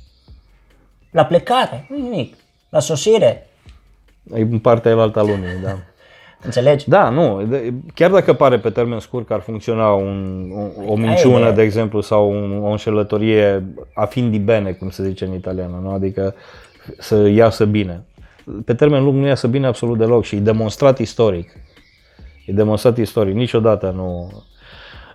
La 1.12 1.26
plecare, 1.26 1.88
nu 1.90 1.98
nimic. 1.98 2.36
La 2.70 2.80
sosire, 2.80 3.46
E 4.34 4.42
în 4.42 4.60
partea 4.60 4.92
elaltă 4.92 5.20
a 5.20 5.22
lumii, 5.22 5.62
da. 5.64 5.78
Înțelegi? 6.44 6.90
Da, 6.90 7.10
nu. 7.10 7.44
de- 7.50 7.74
Chiar 7.94 8.12
dacă 8.12 8.34
pare 8.34 8.60
pe 8.60 8.70
termen 8.70 9.00
scurt 9.00 9.28
că 9.28 9.34
ar 9.34 9.40
funcționa 9.40 9.90
un, 9.92 10.50
o, 10.88 10.92
o 10.92 10.96
minciună, 10.96 11.38
ideea. 11.38 11.52
de 11.52 11.62
exemplu, 11.62 12.02
sau 12.02 12.30
un, 12.32 12.60
o 12.64 12.70
înșelătorie 12.70 13.64
a 13.94 14.06
fin 14.06 14.30
di 14.32 14.40
bene, 14.40 14.72
cum 14.72 14.90
se 14.90 15.04
zice 15.04 15.26
în 15.26 15.34
italiană, 15.34 15.80
nu? 15.84 15.92
adică 15.92 16.36
să 17.00 17.28
iasă 17.28 17.66
bine. 17.66 18.04
Pe 18.66 18.74
termen 18.74 19.04
lung 19.04 19.18
nu 19.18 19.28
iasă 19.28 19.48
bine 19.48 19.68
absolut 19.68 19.98
deloc 19.98 20.24
și 20.24 20.36
e 20.36 20.40
demonstrat 20.40 21.00
istoric. 21.00 21.50
E 22.46 22.52
demonstrat 22.54 22.98
istoric, 22.98 23.34
niciodată 23.34 23.94
nu... 23.96 24.32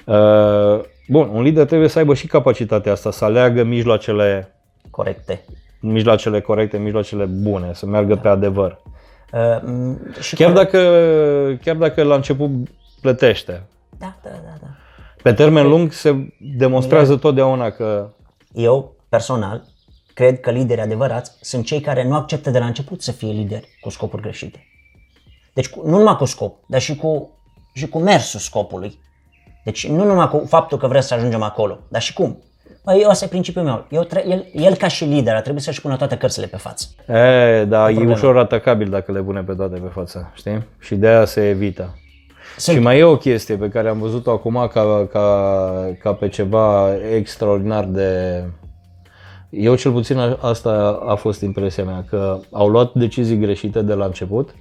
Uh, 0.05 0.81
bun, 1.09 1.31
un 1.33 1.43
lider 1.43 1.64
trebuie 1.66 1.89
să 1.89 1.99
aibă 1.99 2.14
și 2.14 2.27
capacitatea 2.27 2.93
asta, 2.93 3.11
să 3.11 3.24
aleagă 3.24 3.62
mijloacele, 3.64 4.55
Corecte. 4.91 5.45
mijloacele 5.81 6.41
corecte, 6.41 6.79
mijloacele 6.79 7.24
bune, 7.24 7.70
să 7.72 7.87
meargă 7.87 8.14
pe 8.16 8.29
adevăr. 8.29 8.79
Uh, 9.33 9.97
și 10.20 10.35
Chiar 10.35 10.49
cu- 10.51 10.57
dacă, 10.57 10.79
chiar 11.62 11.77
dacă 11.77 12.03
la 12.03 12.14
început 12.14 12.51
plătește. 13.01 13.66
Da, 13.99 14.16
da, 14.22 14.31
da, 14.31 14.55
da. 14.61 14.66
Pe 15.22 15.33
termen 15.33 15.68
lung 15.68 15.93
se 15.93 16.35
demonstrează 16.57 17.16
totdeauna 17.16 17.70
că 17.70 18.11
Eu, 18.53 18.95
personal, 19.09 19.64
cred 20.14 20.41
că 20.41 20.51
liderii 20.51 20.83
adevărați 20.83 21.33
sunt 21.41 21.64
cei 21.64 21.81
care 21.81 22.05
nu 22.05 22.14
acceptă 22.14 22.51
de 22.51 22.59
la 22.59 22.66
început 22.66 23.03
să 23.03 23.12
fie 23.12 23.33
lideri 23.33 23.68
cu 23.81 23.89
scopuri 23.91 24.22
greșite. 24.22 24.66
Deci 25.55 25.68
cu, 25.68 25.87
nu 25.89 25.97
numai 25.99 26.16
cu 26.16 26.24
scop, 26.24 26.59
dar 26.68 26.81
și 26.81 26.97
cu, 26.97 27.39
și 27.74 27.89
cu 27.89 27.99
mersul 27.99 28.41
scopului. 28.41 28.99
Deci 29.64 29.87
nu 29.89 30.05
numai 30.05 30.29
cu 30.29 30.45
faptul 30.49 30.79
că 30.79 30.87
vrem 30.87 31.01
să 31.01 31.14
ajungem 31.14 31.43
acolo, 31.43 31.79
dar 31.89 32.03
și 32.03 32.12
cum. 32.12 32.43
Băi, 32.87 32.99
eu 33.03 33.09
asta 33.09 33.24
e 33.24 33.28
principiul 33.28 33.64
meu. 33.64 33.87
Eu 33.91 34.03
tre- 34.03 34.24
el, 34.28 34.47
el 34.53 34.74
ca 34.74 34.89
și 34.89 35.05
lider 35.05 35.34
ar 35.34 35.41
trebui 35.41 35.61
să-și 35.61 35.80
pună 35.80 35.97
toate 35.97 36.16
cărțile 36.16 36.47
pe 36.47 36.57
față. 36.57 36.87
e, 37.09 37.64
da, 37.64 37.89
e 37.91 37.93
problemă. 37.93 38.12
ușor 38.12 38.39
atacabil 38.39 38.89
dacă 38.89 39.12
le 39.12 39.22
pune 39.22 39.43
pe 39.43 39.55
toate 39.55 39.78
pe 39.78 39.89
față, 39.93 40.32
știi? 40.34 40.66
Și 40.78 40.95
de 40.95 41.07
aia 41.09 41.24
se 41.24 41.49
evită. 41.49 41.95
Sunt, 42.57 42.76
Și 42.76 42.82
mai 42.82 42.99
e 42.99 43.05
o 43.05 43.16
chestie 43.16 43.57
pe 43.57 43.68
care 43.68 43.89
am 43.89 43.99
văzut-o 43.99 44.30
acum 44.30 44.68
ca, 44.72 45.07
ca, 45.12 45.68
ca 46.03 46.12
pe 46.12 46.28
ceva 46.28 46.89
extraordinar 47.14 47.84
de... 47.84 48.43
Eu 49.51 49.74
cel 49.76 49.93
puțin 49.93 50.18
a- 50.18 50.39
asta 50.41 51.03
a 51.07 51.14
fost 51.14 51.41
impresia 51.41 51.84
mea, 51.84 52.05
că 52.09 52.39
au 52.51 52.68
luat 52.68 52.93
decizii 52.95 53.39
greșite 53.39 53.82
de 53.82 53.95
la 53.95 54.05
început, 54.05 54.55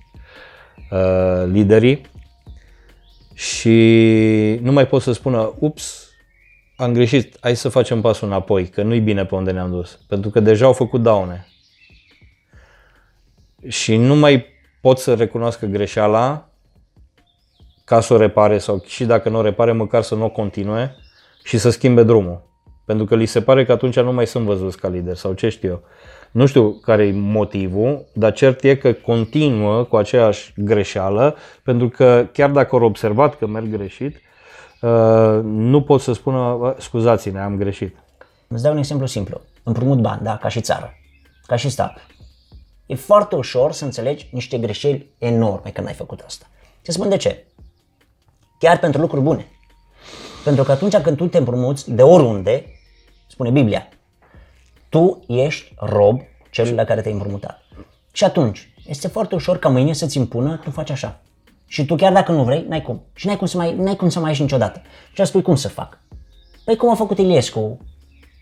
uh, 0.92 1.44
liderii, 1.52 2.02
și 3.34 4.60
nu 4.62 4.72
mai 4.72 4.88
pot 4.88 5.02
să 5.02 5.14
spună, 5.14 5.54
ups, 5.60 6.05
am 6.76 6.94
greșit, 6.94 7.38
hai 7.42 7.56
să 7.56 7.70
facem 7.70 8.02
pasul 8.02 8.28
înapoi, 8.28 8.68
că 8.68 8.82
nu-i 8.82 9.00
bine 9.00 9.26
pe 9.26 9.36
unde 9.36 9.52
ne-am 9.52 9.70
dus, 9.70 10.00
pentru 10.08 10.30
că 10.30 10.40
deja 10.40 10.66
au 10.66 10.74
făcut 10.74 11.02
daune. 11.02 11.48
Și 13.68 13.98
nu 13.98 14.16
mai 14.16 14.46
pot 14.82 15.00
să 15.00 15.14
recunoască 15.14 15.66
greșeala 15.66 16.50
ca 17.84 18.00
să 18.00 18.14
o 18.14 18.18
repare 18.18 18.58
sau 18.58 18.84
și 18.86 19.06
dacă 19.06 19.30
nu 19.30 19.38
o 19.38 19.42
repare, 19.42 19.72
măcar 19.72 20.02
să 20.02 20.16
nu 20.16 20.24
o 20.24 20.30
continue 20.30 20.96
și 21.44 21.58
să 21.58 21.70
schimbe 21.70 22.04
drumul. 22.04 22.44
Pentru 22.86 23.06
că 23.06 23.16
li 23.16 23.26
se 23.26 23.42
pare 23.42 23.66
că 23.66 23.72
atunci 23.72 24.00
nu 24.00 24.14
mai 24.14 24.28
sunt 24.28 24.46
văzuți 24.46 24.78
ca 24.78 24.88
lider 24.88 25.16
sau 25.16 25.34
ce 25.34 25.50
știu 25.50 25.70
eu. 25.70 25.84
Nu 26.32 26.46
știu 26.46 26.72
care 26.72 27.06
e 27.06 27.12
motivul, 27.12 28.06
dar 28.14 28.34
cert 28.34 28.64
e 28.64 28.76
că 28.76 28.94
continuă 28.94 29.84
cu 29.84 29.96
aceeași 29.96 30.54
greșeală, 30.56 31.36
pentru 31.64 31.90
că 31.90 32.28
chiar 32.34 32.50
dacă 32.52 32.76
au 32.76 32.84
observat 32.84 33.38
că 33.38 33.48
merg 33.48 33.70
greșit, 33.70 34.16
uh, 34.16 34.25
nu 35.44 35.82
pot 35.82 36.02
să 36.02 36.14
spună, 36.14 36.56
"Bă, 36.60 36.76
scuzați-ne, 36.80 37.40
am 37.40 37.58
greșit. 37.58 37.96
îți 38.48 38.64
dau 38.64 38.72
un 38.72 38.78
exemplu 38.78 39.06
simplu. 39.06 39.42
Împrumut 39.64 40.02
bani, 40.02 40.22
da, 40.24 40.38
ca 40.38 40.48
și 40.48 40.62
țară, 40.62 40.94
ca 41.46 41.56
și 41.56 41.70
stat. 41.70 41.98
E 42.86 42.96
foarte 42.96 43.36
ușor 43.36 43.72
să 43.72 43.86
înțelegi 43.86 44.30
niște 44.32 44.58
greșeli 44.58 45.10
enorme 45.18 45.70
când 45.70 45.88
ai 45.88 45.94
făcut 45.94 46.20
asta. 46.26 46.46
Și 46.82 46.92
spun 46.92 47.10
de 47.10 47.18
ce. 47.18 47.46
Chiar 48.60 48.80
pentru 48.80 49.02
lucruri 49.02 49.24
bune. 49.24 49.46
Pentru 50.44 50.64
că 50.64 50.72
atunci 50.72 50.98
când 50.98 51.18
tu 51.18 51.28
te 51.28 51.38
împrumuți 51.38 51.92
de 51.92 52.04
oriunde, 52.04 52.66
spune 53.28 53.50
Biblia, 53.50 53.88
tu 54.90 55.24
ești 55.28 55.74
rob 55.78 56.22
celui 56.52 56.74
la 56.74 56.84
care 56.84 57.02
te-ai 57.02 57.14
împrumutat. 57.14 57.62
Și 58.12 58.24
atunci, 58.24 58.74
este 58.88 59.08
foarte 59.08 59.36
ușor 59.36 59.58
ca 59.58 59.70
mâine 59.70 59.94
să-ți 59.94 60.18
impună, 60.18 60.58
tu 60.58 60.72
faci 60.72 60.90
așa. 60.90 61.22
Și 61.68 61.86
tu 61.86 61.96
chiar 61.96 62.14
dacă 62.14 62.32
nu 62.32 62.44
vrei, 62.44 62.66
n-ai 62.70 62.82
cum. 62.82 63.02
Și 63.14 63.28
n-ai 63.28 63.38
cum 63.38 63.48
să 63.48 63.58
mai, 63.58 63.76
n-ai 63.76 63.96
cum 63.96 64.10
să 64.10 64.20
mai 64.20 64.30
ieși 64.30 64.42
niciodată. 64.42 64.82
Și 65.14 65.26
spui 65.26 65.42
cum 65.42 65.56
să 65.56 65.68
fac. 65.68 66.00
Păi 66.66 66.76
cum 66.76 66.90
a 66.90 66.96
făcut 66.96 67.18
Iliescu 67.18 67.80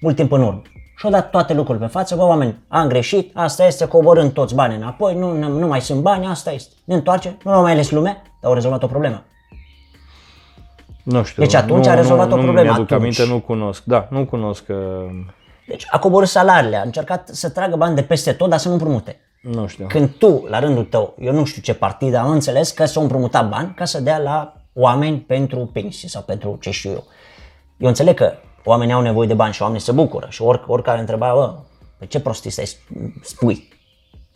mult 0.01 0.15
timp 0.15 0.31
în 0.31 0.41
urmă. 0.41 0.61
Și-au 0.97 1.11
dat 1.11 1.29
toate 1.29 1.53
lucrurile 1.53 1.85
pe 1.85 1.91
față, 1.91 2.15
bă, 2.15 2.23
oameni, 2.23 2.57
am 2.67 2.87
greșit, 2.87 3.31
asta 3.33 3.65
este, 3.65 3.87
coborând 3.87 4.31
toți 4.31 4.55
banii 4.55 4.77
înapoi, 4.77 5.15
nu, 5.15 5.37
nu, 5.37 5.47
nu 5.47 5.67
mai 5.67 5.81
sunt 5.81 6.01
bani, 6.01 6.25
asta 6.25 6.51
este. 6.51 6.73
Ne 6.83 6.93
întoarce, 6.93 7.37
nu 7.43 7.51
au 7.51 7.61
mai 7.61 7.71
ales 7.71 7.91
lumea, 7.91 8.13
dar 8.13 8.49
au 8.49 8.53
rezolvat 8.53 8.83
o 8.83 8.87
problemă. 8.87 9.23
Nu 11.03 11.23
știu. 11.23 11.43
Deci 11.43 11.53
atunci 11.53 11.85
nu, 11.85 11.91
a 11.91 11.93
rezolvat 11.93 12.27
nu, 12.27 12.33
o 12.33 12.37
problemă, 12.37 12.59
Nu 12.59 12.63
mi-aduc 12.65 12.91
atunci. 12.91 13.01
aminte, 13.01 13.25
nu 13.25 13.39
cunosc. 13.39 13.83
Da, 13.83 14.07
nu 14.09 14.25
cunosc. 14.25 14.63
Uh, 14.69 14.75
Deci 15.67 15.85
a 15.89 15.99
coborât 15.99 16.27
salariile, 16.27 16.77
a 16.77 16.81
încercat 16.81 17.27
să 17.27 17.49
tragă 17.49 17.75
bani 17.75 17.95
de 17.95 18.01
peste 18.01 18.31
tot, 18.31 18.49
dar 18.49 18.59
să 18.59 18.67
nu 18.67 18.73
împrumute. 18.73 19.19
Nu 19.43 19.67
știu. 19.67 19.85
Când 19.87 20.09
tu, 20.09 20.45
la 20.49 20.59
rândul 20.59 20.83
tău, 20.83 21.15
eu 21.19 21.33
nu 21.33 21.45
știu 21.45 21.61
ce 21.61 21.73
partid, 21.73 22.13
am 22.13 22.29
înțeles 22.29 22.71
că 22.71 22.85
s-au 22.85 23.01
împrumutat 23.01 23.49
bani 23.49 23.73
ca 23.75 23.85
să 23.85 23.99
dea 23.99 24.17
la 24.17 24.53
oameni 24.73 25.19
pentru 25.19 25.69
pensii 25.73 26.09
sau 26.09 26.21
pentru 26.21 26.57
ce 26.61 26.71
știu 26.71 26.89
eu. 26.89 27.03
Eu 27.77 27.87
înțeleg 27.87 28.15
că 28.15 28.33
oamenii 28.63 28.93
au 28.93 29.01
nevoie 29.01 29.27
de 29.27 29.33
bani 29.33 29.53
și 29.53 29.61
oamenii 29.61 29.83
se 29.83 29.91
bucură 29.91 30.27
și 30.29 30.41
oric, 30.41 30.69
oricare 30.69 30.99
întreba, 30.99 31.33
bă, 31.33 31.55
pe 31.97 32.05
ce 32.05 32.19
prostii 32.19 32.49
stai 32.49 32.69
spui? 33.21 33.67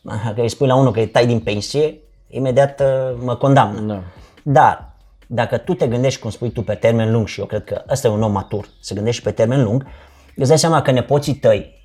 Dacă 0.25 0.41
îi 0.41 0.49
spui 0.49 0.67
la 0.67 0.75
unul 0.75 0.91
că 0.91 0.99
îi 0.99 1.07
tai 1.07 1.25
din 1.25 1.39
pensie, 1.39 1.99
imediat 2.27 2.79
uh, 2.79 3.17
mă 3.23 3.35
condamnă. 3.35 3.93
Da. 3.93 4.03
Dar 4.43 4.95
dacă 5.27 5.57
tu 5.57 5.73
te 5.73 5.87
gândești, 5.87 6.19
cum 6.19 6.29
spui 6.29 6.51
tu, 6.51 6.61
pe 6.61 6.73
termen 6.73 7.11
lung 7.11 7.27
și 7.27 7.39
eu 7.39 7.45
cred 7.45 7.63
că 7.63 7.83
ăsta 7.89 8.07
e 8.07 8.11
un 8.11 8.21
om 8.21 8.31
matur, 8.31 8.69
să 8.79 8.93
gândești 8.93 9.23
pe 9.23 9.31
termen 9.31 9.63
lung, 9.63 9.85
îți 10.35 10.47
dai 10.47 10.57
seama 10.57 10.81
că 10.81 10.91
nepoții 10.91 11.35
tăi 11.35 11.76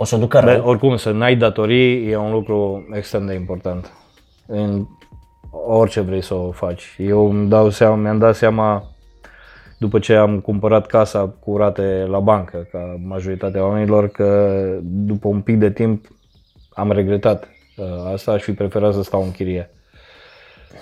o 0.00 0.04
să 0.04 0.14
o 0.14 0.18
ducă 0.18 0.38
rău. 0.38 0.60
Bă, 0.60 0.68
oricum, 0.68 0.96
să 0.96 1.10
n-ai 1.10 1.36
datorii 1.36 2.10
e 2.10 2.16
un 2.16 2.32
lucru 2.32 2.88
extrem 2.92 3.26
de 3.26 3.34
important. 3.34 3.92
În 4.46 4.86
orice 5.50 6.00
vrei 6.00 6.22
să 6.22 6.34
o 6.34 6.50
faci. 6.50 6.94
Eu 6.98 7.30
îmi 7.30 7.48
dau 7.48 7.70
seama, 7.70 7.94
mi-am 7.96 8.18
dat 8.18 8.34
seama 8.34 8.84
după 9.78 9.98
ce 9.98 10.14
am 10.14 10.40
cumpărat 10.40 10.86
casa 10.86 11.34
cu 11.40 11.56
rate 11.56 12.06
la 12.08 12.18
bancă, 12.18 12.68
ca 12.70 13.00
majoritatea 13.04 13.64
oamenilor, 13.64 14.08
că 14.08 14.60
după 14.82 15.28
un 15.28 15.40
pic 15.40 15.58
de 15.58 15.70
timp 15.70 16.06
am 16.72 16.92
regretat 16.92 17.48
uh, 17.76 18.12
asta, 18.12 18.32
aș 18.32 18.42
fi 18.42 18.52
preferat 18.52 18.94
să 18.94 19.02
stau 19.02 19.22
în 19.22 19.30
chirie 19.30 19.70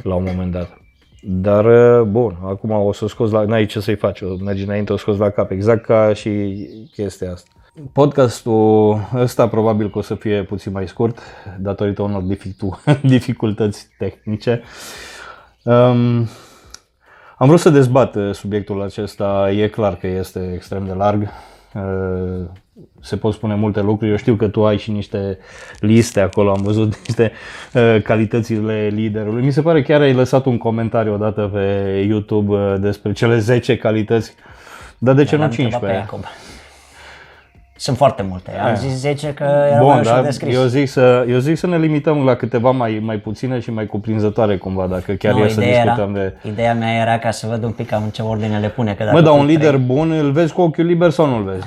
la 0.03 0.15
un 0.15 0.25
moment 0.27 0.53
dat. 0.53 0.81
Dar, 1.23 1.65
uh, 1.65 2.07
bun, 2.07 2.39
acum 2.43 2.71
o 2.71 2.93
să 2.93 3.05
o 3.05 3.09
scoți 3.09 3.33
la... 3.33 3.43
N-ai 3.43 3.67
ce 3.67 3.81
să-i 3.81 3.97
faci, 3.97 4.21
o 4.21 4.37
mergi 4.45 4.65
înainte, 4.65 4.93
o 4.93 4.97
scoți 4.97 5.19
la 5.19 5.31
cap, 5.31 5.51
exact 5.51 5.85
ca 5.85 6.13
și 6.13 6.67
chestia 6.93 7.33
asta. 7.33 7.51
Podcastul 7.93 9.01
ăsta 9.15 9.49
probabil 9.49 9.91
că 9.91 9.99
o 9.99 10.03
să 10.03 10.15
fie 10.15 10.43
puțin 10.43 10.73
mai 10.73 10.89
scurt, 10.89 11.19
datorită 11.59 12.03
unor 12.03 12.23
dificu- 12.23 12.81
dificultăți 13.03 13.89
tehnice. 13.99 14.63
Um, 15.63 16.29
am 17.39 17.47
vrut 17.47 17.61
să 17.61 17.71
dezbat 17.71 18.15
uh, 18.15 18.35
subiectul 18.35 18.83
acesta, 18.83 19.51
e 19.51 19.69
clar 19.69 19.97
că 19.97 20.07
este 20.07 20.53
extrem 20.55 20.85
de 20.87 20.93
larg. 20.93 21.29
Uh, 21.75 22.45
Se 23.01 23.17
pot 23.17 23.33
spune 23.35 23.55
multe 23.55 23.81
lucruri. 23.81 24.11
Eu 24.11 24.17
știu 24.17 24.35
că 24.35 24.49
tu 24.49 24.67
ai 24.67 24.79
și 24.79 24.91
niște 24.91 25.39
liste 25.81 26.21
acolo, 26.21 26.51
am 26.51 26.63
văzut 26.63 26.97
niște 27.07 27.33
uh, 27.75 28.03
calitățile 28.03 28.89
liderului. 28.93 29.45
Mi 29.45 29.53
se 29.53 29.63
pare 29.63 29.83
chiar 29.83 30.01
ai 30.01 30.13
lăsat 30.13 30.45
un 30.47 30.59
comentariu 30.59 31.13
odată 31.15 31.51
pe 31.53 31.61
YouTube 32.09 32.55
uh, 32.55 32.75
despre 32.79 33.13
cele 33.13 33.39
10 33.39 33.77
calități. 33.77 34.35
Dar 34.99 35.15
de 35.15 35.25
ce 35.25 35.37
L-am 35.37 35.45
nu 35.45 35.65
întrebat 35.65 35.81
pe 35.81 35.87
15? 35.87 36.29
Iacob. 37.79 37.87
Sunt 37.87 37.97
foarte 37.97 38.23
multe. 38.23 38.51
Am 38.59 38.75
zis 38.75 38.93
10 38.93 39.35
că 39.35 39.43
era 39.45 39.71
mai 39.71 39.79
Bun, 39.81 39.99
ușor 40.01 40.15
dar 40.15 40.23
de 40.25 40.31
scris. 40.31 40.55
eu 40.55 40.63
zic, 40.65 40.89
să, 40.89 41.25
eu 41.29 41.39
zic 41.39 41.57
să 41.57 41.67
ne 41.67 41.79
limităm 41.79 42.25
la 42.25 42.35
câteva 42.35 42.71
mai, 42.71 43.01
mai 43.03 43.17
puține 43.17 43.61
și 43.61 43.71
mai 43.71 43.87
cuprinzătoare 43.87 44.57
cumva, 44.57 44.87
dacă 44.87 45.13
chiar 45.13 45.33
Nu, 45.35 45.45
e 45.45 45.49
să 45.49 45.61
ideea, 45.61 45.83
discutăm 45.83 46.15
era, 46.17 46.25
de... 46.43 46.49
ideea 46.49 46.75
mea 46.75 47.01
era 47.01 47.19
ca 47.19 47.31
să 47.31 47.47
văd 47.47 47.63
un 47.63 47.71
pic 47.73 47.87
cam 47.89 48.03
în 48.03 48.11
ce 48.11 48.23
ordine 48.23 48.59
le 48.59 48.69
pune. 48.69 48.95
Că 48.95 49.05
dacă 49.05 49.17
Mă, 49.17 49.23
dar 49.23 49.33
tu 49.33 49.39
un 49.39 49.45
trei- 49.47 49.57
lider 49.57 49.77
bun 49.77 50.11
îl 50.11 50.31
vezi 50.33 50.53
cu 50.53 50.61
ochiul 50.61 50.85
liber 50.85 51.11
sau 51.11 51.27
nu-l 51.27 51.43
vezi? 51.43 51.67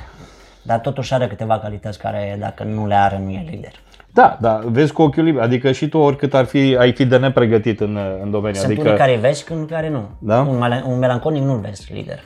Dar 0.64 0.80
totuși 0.80 1.14
are 1.14 1.28
câteva 1.28 1.59
calități 1.59 1.99
care 1.99 2.38
dacă 2.39 2.64
nu 2.64 2.88
le 2.88 2.95
are 2.95 3.22
nu 3.24 3.30
e 3.30 3.45
lider. 3.49 3.72
Da, 4.14 4.38
da, 4.41 4.62
vezi 4.66 4.91
cu 4.93 5.01
ochiul 5.01 5.24
liber. 5.24 5.41
Adică 5.43 5.72
și 5.72 5.88
tu 5.89 5.97
oricât 5.97 6.34
ar 6.34 6.45
fi, 6.45 6.76
ai 6.80 6.91
fi 6.93 7.05
de 7.05 7.18
nepregătit 7.18 7.80
în, 7.80 7.99
în 8.24 8.32
domeniu. 8.32 8.55
Sunt 8.59 8.72
adică, 8.72 8.86
unii 8.88 8.97
care 8.97 9.12
îi 9.14 9.20
vezi 9.20 9.39
și 9.41 9.45
unii 9.51 9.68
care 9.68 9.89
nu. 9.89 10.09
Da? 10.20 10.39
Un, 10.39 10.57
mele- 10.57 10.84
un 10.88 10.97
melancolic 10.99 11.41
nu-l 11.41 11.59
vezi 11.59 11.93
lider. 11.93 12.20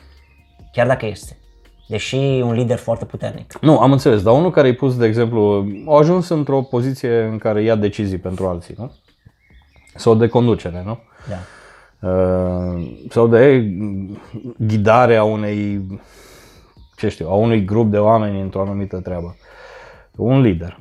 Chiar 0.72 0.88
dacă 0.88 1.06
este. 1.06 1.38
Deși 1.88 2.38
e 2.38 2.44
un 2.44 2.54
lider 2.54 2.78
foarte 2.78 3.06
puternic. 3.06 3.60
Nu, 3.62 3.80
am 3.80 3.92
înțeles, 3.92 4.24
dar 4.24 4.34
unul 4.34 4.52
care 4.52 4.68
ai 4.68 4.74
pus, 4.74 4.98
de 4.98 5.06
exemplu, 5.06 5.68
a 5.88 5.98
ajuns 5.98 6.30
într-o 6.30 6.62
poziție 6.62 7.22
în 7.24 7.38
care 7.38 7.64
ia 7.64 7.76
decizii 7.76 8.18
pentru 8.18 8.48
alții, 8.48 8.76
nu? 8.78 8.92
Sau 9.96 10.16
de 10.16 10.28
conducere, 10.28 10.84
nu? 10.86 11.00
Da. 11.30 11.38
Uh, 12.10 12.92
sau 13.10 13.28
de 13.28 13.72
ghidare 14.58 15.16
a 15.16 15.24
unei, 15.24 15.88
ce 16.98 17.10
știu, 17.10 17.30
a 17.30 17.34
unui 17.34 17.66
grup 17.66 17.92
de 17.92 17.98
oameni 17.98 18.42
într-o 18.42 18.62
anumită 18.62 19.00
treabă. 19.00 19.36
Un 20.16 20.42
lider. 20.42 20.80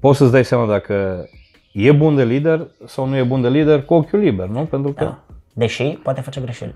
Poți 0.00 0.18
să-ți 0.18 0.32
dai 0.32 0.44
seama 0.44 0.66
dacă 0.66 1.26
e 1.72 1.92
bun 1.92 2.16
de 2.16 2.24
lider 2.24 2.66
sau 2.86 3.06
nu 3.06 3.16
e 3.16 3.22
bun 3.22 3.40
de 3.40 3.48
lider 3.48 3.84
cu 3.84 3.94
ochiul 3.94 4.18
liber, 4.18 4.46
nu? 4.46 4.64
Pentru 4.64 4.92
că 4.92 5.04
da. 5.04 5.18
Deși 5.52 5.84
poate 5.84 6.20
face 6.20 6.40
greșeli. 6.40 6.74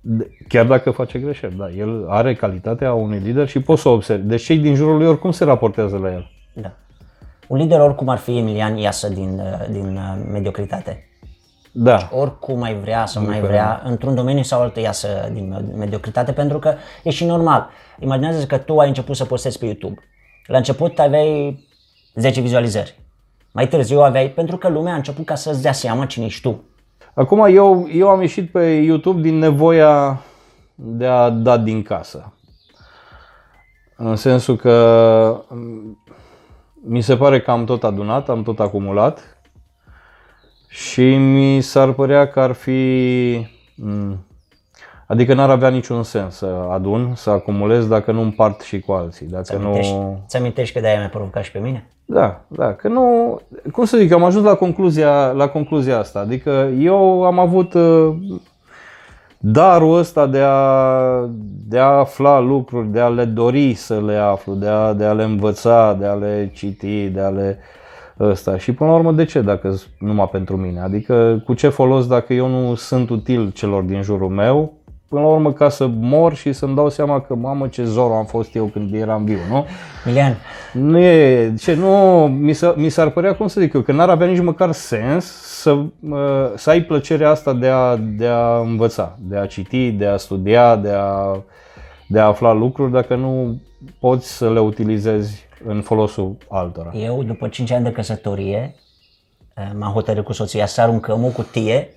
De- 0.00 0.30
chiar 0.48 0.66
dacă 0.66 0.90
face 0.90 1.18
greșeli, 1.18 1.54
da, 1.56 1.70
el 1.70 2.06
are 2.08 2.34
calitatea 2.34 2.92
unui 2.92 3.18
lider 3.18 3.48
și 3.48 3.60
poți 3.60 3.82
să 3.82 3.88
o 3.88 3.92
observi. 3.92 4.26
Deci 4.26 4.42
cei 4.42 4.58
din 4.58 4.74
jurul 4.74 4.96
lui 4.96 5.06
oricum 5.06 5.30
se 5.30 5.44
raportează 5.44 5.96
la 5.96 6.12
el. 6.12 6.30
Da. 6.52 6.72
Un 7.46 7.56
lider 7.58 7.80
oricum 7.80 8.08
ar 8.08 8.18
fi 8.18 8.38
Emilian 8.38 8.76
iasă 8.76 9.08
din, 9.08 9.38
uh, 9.38 9.66
din 9.70 9.96
uh, 9.96 10.24
mediocritate. 10.32 11.02
Da, 11.72 12.08
Oricum 12.12 12.58
mai 12.58 12.74
vrea 12.74 13.06
sau 13.06 13.24
mai 13.24 13.40
vrea, 13.40 13.82
într-un 13.84 14.14
domeniu 14.14 14.42
sau 14.42 14.60
altul 14.60 14.82
iasă 14.82 15.30
din 15.32 15.72
mediocritate, 15.76 16.32
pentru 16.32 16.58
că 16.58 16.74
e 17.02 17.10
și 17.10 17.24
normal. 17.24 17.68
Imaginează 18.00 18.46
că 18.46 18.58
tu 18.58 18.78
ai 18.78 18.88
început 18.88 19.16
să 19.16 19.24
postezi 19.24 19.58
pe 19.58 19.64
YouTube. 19.64 20.00
La 20.46 20.56
început 20.56 20.98
aveai 20.98 21.64
10 22.14 22.40
vizualizări. 22.40 22.98
Mai 23.52 23.68
târziu 23.68 24.00
aveai, 24.00 24.28
pentru 24.30 24.56
că 24.56 24.68
lumea 24.68 24.92
a 24.92 24.96
început 24.96 25.24
ca 25.26 25.34
să-ți 25.34 25.62
dea 25.62 25.72
seama 25.72 26.06
cine 26.06 26.24
ești 26.24 26.40
tu. 26.42 26.62
Acum 27.18 27.44
eu, 27.48 27.88
eu 27.92 28.08
am 28.08 28.20
ieșit 28.20 28.50
pe 28.50 28.64
YouTube 28.64 29.20
din 29.20 29.38
nevoia 29.38 30.20
de 30.74 31.06
a 31.06 31.30
da 31.30 31.56
din 31.56 31.82
casă. 31.82 32.32
În 33.96 34.16
sensul 34.16 34.56
că 34.56 35.44
mm, 35.48 36.04
mi 36.84 37.00
se 37.00 37.16
pare 37.16 37.40
că 37.40 37.50
am 37.50 37.64
tot 37.64 37.84
adunat, 37.84 38.28
am 38.28 38.42
tot 38.42 38.60
acumulat 38.60 39.38
și 40.68 41.16
mi 41.16 41.60
s-ar 41.60 41.92
părea 41.92 42.28
că 42.28 42.40
ar 42.40 42.52
fi... 42.52 43.46
mm, 45.08 45.16
Adică 45.16 45.34
n-ar 45.34 45.50
avea 45.50 45.68
niciun 45.68 46.02
sens 46.02 46.36
să 46.36 46.66
adun, 46.70 47.12
să 47.14 47.30
acumulez 47.30 47.86
dacă 47.86 48.12
nu 48.12 48.20
împart 48.20 48.60
și 48.60 48.80
cu 48.80 48.92
alții. 48.92 49.26
Dacă 49.26 49.42
Ți 49.42 49.54
amintești, 49.54 49.92
nu... 49.92 50.24
ți 50.26 50.36
amintești 50.36 50.74
că 50.74 50.80
de-aia 50.80 50.98
mi-a 50.98 51.08
provocat 51.08 51.42
și 51.42 51.50
pe 51.50 51.58
mine? 51.58 51.86
Da, 52.04 52.40
da, 52.46 52.74
că 52.74 52.88
nu, 52.88 53.38
cum 53.72 53.84
să 53.84 53.96
zic, 53.96 54.10
eu 54.10 54.16
am 54.16 54.24
ajuns 54.24 54.44
la 54.44 54.54
concluzia, 54.54 55.30
la 55.30 55.48
concluzia 55.48 55.98
asta. 55.98 56.18
Adică 56.18 56.70
eu 56.78 57.24
am 57.24 57.38
avut 57.38 57.74
uh, 57.74 58.14
darul 59.38 59.98
ăsta 59.98 60.26
de 60.26 60.40
a, 60.40 61.28
de 61.68 61.78
a 61.78 61.84
afla 61.84 62.38
lucruri, 62.38 62.88
de 62.88 63.00
a 63.00 63.08
le 63.08 63.24
dori 63.24 63.74
să 63.74 64.00
le 64.00 64.14
aflu, 64.14 64.54
de 64.54 64.66
a, 64.66 64.92
de 64.92 65.04
a 65.04 65.12
le 65.12 65.22
învăța, 65.22 65.94
de 65.94 66.06
a 66.06 66.14
le 66.14 66.50
citi, 66.54 67.08
de 67.08 67.20
a 67.20 67.28
le 67.28 67.58
ăsta. 68.20 68.58
Și 68.58 68.72
până 68.72 68.90
la 68.90 68.96
urmă, 68.96 69.12
de 69.12 69.24
ce 69.24 69.40
dacă 69.40 69.70
sunt 69.70 69.92
numai 69.98 70.28
pentru 70.32 70.56
mine? 70.56 70.80
Adică 70.80 71.42
cu 71.44 71.54
ce 71.54 71.68
folos 71.68 72.06
dacă 72.06 72.32
eu 72.32 72.48
nu 72.48 72.74
sunt 72.74 73.10
util 73.10 73.50
celor 73.50 73.82
din 73.82 74.02
jurul 74.02 74.28
meu? 74.28 74.77
Până 75.08 75.20
la 75.20 75.26
urmă 75.28 75.52
ca 75.52 75.68
să 75.68 75.86
mor 75.86 76.34
și 76.34 76.52
să-mi 76.52 76.74
dau 76.74 76.88
seama 76.90 77.20
că 77.20 77.34
mamă 77.34 77.68
ce 77.68 77.84
zoro 77.84 78.14
am 78.16 78.24
fost 78.24 78.54
eu 78.54 78.64
când 78.64 78.94
eram 78.94 79.24
viu, 79.24 79.38
nu? 79.50 79.66
Milian, 80.04 80.36
Nu 80.72 80.98
e, 80.98 81.54
ce, 81.60 81.74
nu, 81.74 82.26
mi, 82.26 82.52
s- 82.52 82.74
mi 82.76 82.88
s-ar 82.88 83.10
părea, 83.10 83.34
cum 83.34 83.46
să 83.46 83.60
zic 83.60 83.72
eu, 83.72 83.80
că 83.80 83.92
n-ar 83.92 84.08
avea 84.10 84.26
nici 84.26 84.40
măcar 84.40 84.72
sens 84.72 85.24
să, 85.42 85.70
uh, 85.72 85.88
să 86.56 86.70
ai 86.70 86.80
plăcerea 86.82 87.30
asta 87.30 87.52
de 87.52 87.68
a, 87.68 87.96
de 87.96 88.26
a 88.26 88.58
învăța, 88.58 89.16
de 89.20 89.36
a 89.36 89.46
citi, 89.46 89.90
de 89.90 90.06
a 90.06 90.16
studia, 90.16 90.76
de 90.76 90.90
a, 90.90 91.36
de 92.08 92.18
a 92.20 92.24
afla 92.26 92.52
lucruri 92.52 92.92
dacă 92.92 93.14
nu 93.14 93.60
poți 94.00 94.36
să 94.36 94.50
le 94.52 94.60
utilizezi 94.60 95.46
în 95.66 95.80
folosul 95.80 96.36
altora. 96.48 96.90
eu 96.94 97.22
după 97.22 97.48
5 97.48 97.70
ani 97.70 97.84
de 97.84 97.92
căsătorie 97.92 98.74
eh, 99.56 99.64
m-am 99.78 99.92
hotărât 99.92 100.24
cu 100.24 100.32
soția 100.32 100.66
să 100.66 100.80
aruncăm 100.80 101.24
o 101.24 101.28
cutie, 101.28 101.88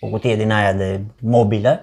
o 0.00 0.06
cutie 0.06 0.36
din 0.36 0.50
aia 0.52 0.72
de 0.72 1.00
mobilă, 1.20 1.80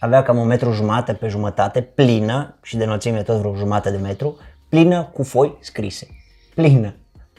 avea 0.00 0.22
cam 0.22 0.36
un 0.38 0.46
metru 0.46 0.72
jumate 0.72 1.12
pe 1.12 1.28
jumătate, 1.28 1.80
plină 1.80 2.54
și 2.62 2.76
de 2.76 2.84
înălțime 2.84 3.22
tot 3.22 3.36
vreo 3.36 3.54
jumătate 3.54 3.90
de 3.90 4.02
metru, 4.02 4.36
plină 4.68 5.10
cu 5.12 5.22
foi 5.22 5.56
scrise. 5.60 6.06
Plină. 6.54 6.94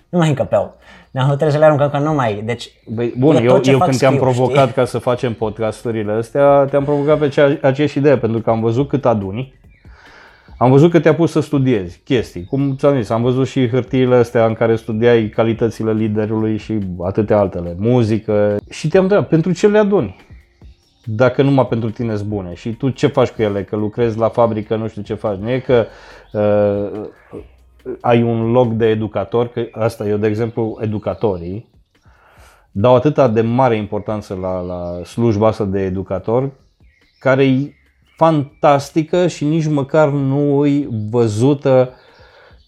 Nu 0.10 0.18
mai 0.18 0.28
încăpeau. 0.30 0.78
Ne-am 1.12 1.28
hotărât 1.28 1.54
să 1.54 1.60
le 1.60 1.66
aruncăm 1.66 1.90
că 1.90 1.98
nu 1.98 2.14
mai... 2.14 2.42
Deci, 2.46 2.70
Băi, 2.88 3.14
bun, 3.18 3.36
e 3.36 3.42
eu, 3.42 3.54
tot 3.54 3.64
ce 3.64 3.72
eu 3.72 3.78
fac 3.78 3.88
când 3.88 4.00
te-am 4.00 4.14
scriu, 4.14 4.26
provocat 4.26 4.64
știi? 4.64 4.74
ca 4.74 4.86
să 4.86 4.98
facem 4.98 5.34
podcasturile 5.34 6.12
astea, 6.12 6.66
te-am 6.66 6.84
provocat 6.84 7.20
pe 7.20 7.28
cea, 7.28 7.58
aceeași 7.62 7.98
idee, 7.98 8.18
pentru 8.18 8.42
că 8.42 8.50
am 8.50 8.60
văzut 8.60 8.88
cât 8.88 9.06
aduni, 9.06 9.54
am 10.58 10.72
văzut 10.72 10.92
că 10.92 11.00
te-a 11.00 11.16
pus 11.16 11.32
să 11.32 11.40
studiezi 11.40 12.02
chestii, 12.04 12.46
cum 12.46 12.76
ți-am 12.76 12.96
zis, 12.96 13.10
am 13.10 13.22
văzut 13.22 13.48
și 13.48 13.70
hârtiile 13.70 14.16
astea 14.16 14.46
în 14.46 14.54
care 14.54 14.76
studiai 14.76 15.30
calitățile 15.30 15.94
liderului 15.94 16.58
și 16.58 16.78
atâtea 17.04 17.38
altele, 17.38 17.76
muzică 17.78 18.58
și 18.70 18.88
te-am 18.88 19.04
întrebat, 19.04 19.28
pentru 19.28 19.52
ce 19.52 19.68
le 19.68 19.78
aduni? 19.78 20.27
Dacă 21.10 21.42
numai 21.42 21.68
pentru 21.68 21.90
tine 21.90 22.16
sunt 22.16 22.28
bune 22.28 22.54
și 22.54 22.74
tu 22.74 22.90
ce 22.90 23.08
faci 23.08 23.30
cu 23.30 23.42
ele? 23.42 23.64
Că 23.64 23.76
lucrezi 23.76 24.18
la 24.18 24.30
fabrică, 24.30 24.76
nu 24.76 24.88
știu 24.88 25.02
ce 25.02 25.14
faci. 25.14 25.38
Nu 25.38 25.50
e 25.50 25.60
că 25.60 25.86
uh, 26.34 27.08
ai 28.02 28.24
un 28.24 28.52
loc 28.52 28.74
de 28.74 28.86
educator, 28.86 29.48
că 29.48 29.68
asta 29.72 30.08
eu, 30.08 30.18
de 30.18 30.28
exemplu, 30.28 30.78
educatorii, 30.82 31.70
dau 32.72 32.96
atâta 32.96 33.28
de 33.28 33.42
mare 33.42 33.76
importanță 33.76 34.38
la, 34.42 34.60
la 34.60 35.04
slujba 35.04 35.48
asta 35.48 35.64
de 35.64 35.80
educator, 35.80 36.52
care 37.20 37.46
e 37.46 37.74
fantastică 38.16 39.28
și 39.28 39.46
nici 39.46 39.68
măcar 39.68 40.10
nu 40.10 40.60
îi 40.60 40.88
văzută 41.10 41.94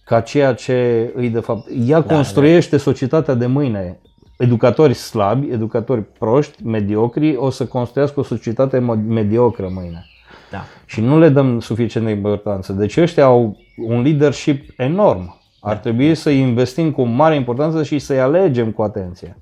ca 0.05 0.21
ceea 0.21 0.53
ce 0.53 1.11
îi 1.15 1.29
de 1.29 1.39
fapt. 1.39 1.67
Ea 1.87 2.01
da, 2.01 2.15
construiește 2.15 2.75
da. 2.75 2.81
societatea 2.81 3.33
de 3.33 3.45
mâine. 3.45 3.99
Educatori 4.39 4.93
slabi, 4.93 5.51
educatori 5.51 6.03
proști, 6.19 6.65
mediocri, 6.65 7.35
o 7.35 7.49
să 7.49 7.65
construiască 7.65 8.19
o 8.19 8.23
societate 8.23 8.79
mo- 8.79 9.07
mediocră 9.07 9.69
mâine. 9.73 10.05
da. 10.51 10.63
Și 10.85 11.01
nu 11.01 11.19
le 11.19 11.29
dăm 11.29 11.59
suficient 11.59 12.05
de 12.05 12.11
importanță. 12.11 12.73
Deci 12.73 12.97
ăștia 12.97 13.25
au 13.25 13.57
un 13.77 14.01
leadership 14.01 14.69
enorm. 14.77 15.41
Ar 15.61 15.77
trebui 15.77 16.15
să 16.15 16.29
investim 16.29 16.91
cu 16.91 17.03
mare 17.03 17.35
importanță 17.35 17.83
și 17.83 17.99
să-i 17.99 18.19
alegem 18.19 18.71
cu 18.71 18.81
atenție 18.81 19.37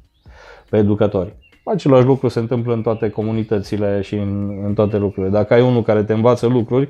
pe 0.69 0.77
educatori. 0.77 1.35
Același 1.63 2.05
lucru 2.05 2.27
se 2.27 2.39
întâmplă 2.39 2.73
în 2.73 2.81
toate 2.81 3.09
comunitățile 3.09 4.01
și 4.01 4.15
în, 4.15 4.61
în 4.65 4.73
toate 4.73 4.97
lucrurile. 4.97 5.31
Dacă 5.31 5.53
ai 5.53 5.61
unul 5.61 5.81
care 5.81 6.03
te 6.03 6.13
învață 6.13 6.47
lucruri, 6.47 6.89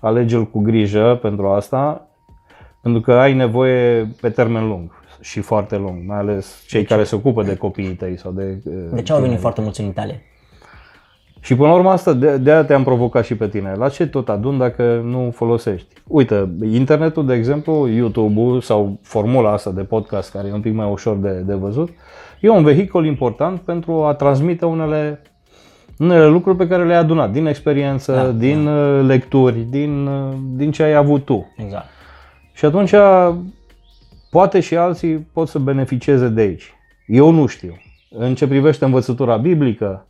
alege-l 0.00 0.44
cu 0.44 0.60
grijă 0.60 1.18
pentru 1.22 1.48
asta, 1.48 2.08
pentru 2.82 3.00
că 3.00 3.12
ai 3.12 3.34
nevoie 3.34 4.08
pe 4.20 4.30
termen 4.30 4.68
lung 4.68 4.99
și 5.20 5.40
foarte 5.40 5.76
lung, 5.76 5.98
mai 6.06 6.18
ales 6.18 6.64
cei 6.66 6.84
care 6.84 7.04
se 7.04 7.14
ocupă 7.14 7.42
de 7.42 7.56
copiii 7.56 7.94
tăi 7.94 8.18
sau 8.18 8.32
de... 8.32 8.58
De 8.92 9.02
ce 9.02 9.12
au 9.12 9.20
venit 9.20 9.38
foarte 9.40 9.60
mulți 9.60 9.80
în 9.80 9.86
Italia? 9.86 10.14
Și 11.42 11.54
până 11.56 11.68
la 11.68 11.74
urmă 11.74 11.90
asta, 11.90 12.12
de, 12.12 12.36
de 12.36 12.50
aia 12.52 12.64
te-am 12.64 12.84
provocat 12.84 13.24
și 13.24 13.36
pe 13.36 13.48
tine. 13.48 13.74
La 13.76 13.88
ce 13.88 14.06
tot 14.06 14.28
adun 14.28 14.58
dacă 14.58 15.02
nu 15.04 15.30
folosești? 15.34 15.94
Uite, 16.06 16.48
internetul, 16.72 17.26
de 17.26 17.34
exemplu, 17.34 17.88
YouTube-ul 17.88 18.60
sau 18.60 18.98
formula 19.02 19.52
asta 19.52 19.70
de 19.70 19.82
podcast, 19.82 20.32
care 20.32 20.48
e 20.48 20.52
un 20.52 20.60
pic 20.60 20.74
mai 20.74 20.90
ușor 20.90 21.16
de, 21.16 21.30
de 21.30 21.54
văzut, 21.54 21.88
e 22.40 22.48
un 22.48 22.64
vehicul 22.64 23.06
important 23.06 23.60
pentru 23.60 24.04
a 24.04 24.14
transmite 24.14 24.64
unele, 24.64 25.22
unele 25.98 26.26
lucruri 26.26 26.56
pe 26.56 26.66
care 26.68 26.84
le-ai 26.84 26.98
adunat 26.98 27.30
din 27.30 27.46
experiență, 27.46 28.12
Da, 28.12 28.26
din 28.30 28.64
da. 28.64 29.00
lecturi, 29.00 29.58
din, 29.70 30.06
uh, 30.06 30.32
din 30.56 30.70
ce 30.70 30.82
ai 30.82 30.94
avut 30.94 31.24
tu. 31.24 31.52
Exact. 31.56 31.86
Și 32.52 32.64
atunci 32.64 32.94
poate 34.30 34.60
și 34.60 34.76
alții 34.76 35.16
pot 35.32 35.48
să 35.48 35.58
beneficieze 35.58 36.28
de 36.28 36.40
aici. 36.40 36.72
Eu 37.06 37.30
nu 37.30 37.46
știu. 37.46 37.76
În 38.10 38.34
ce 38.34 38.48
privește 38.48 38.84
învățătura 38.84 39.36
biblică, 39.36 40.06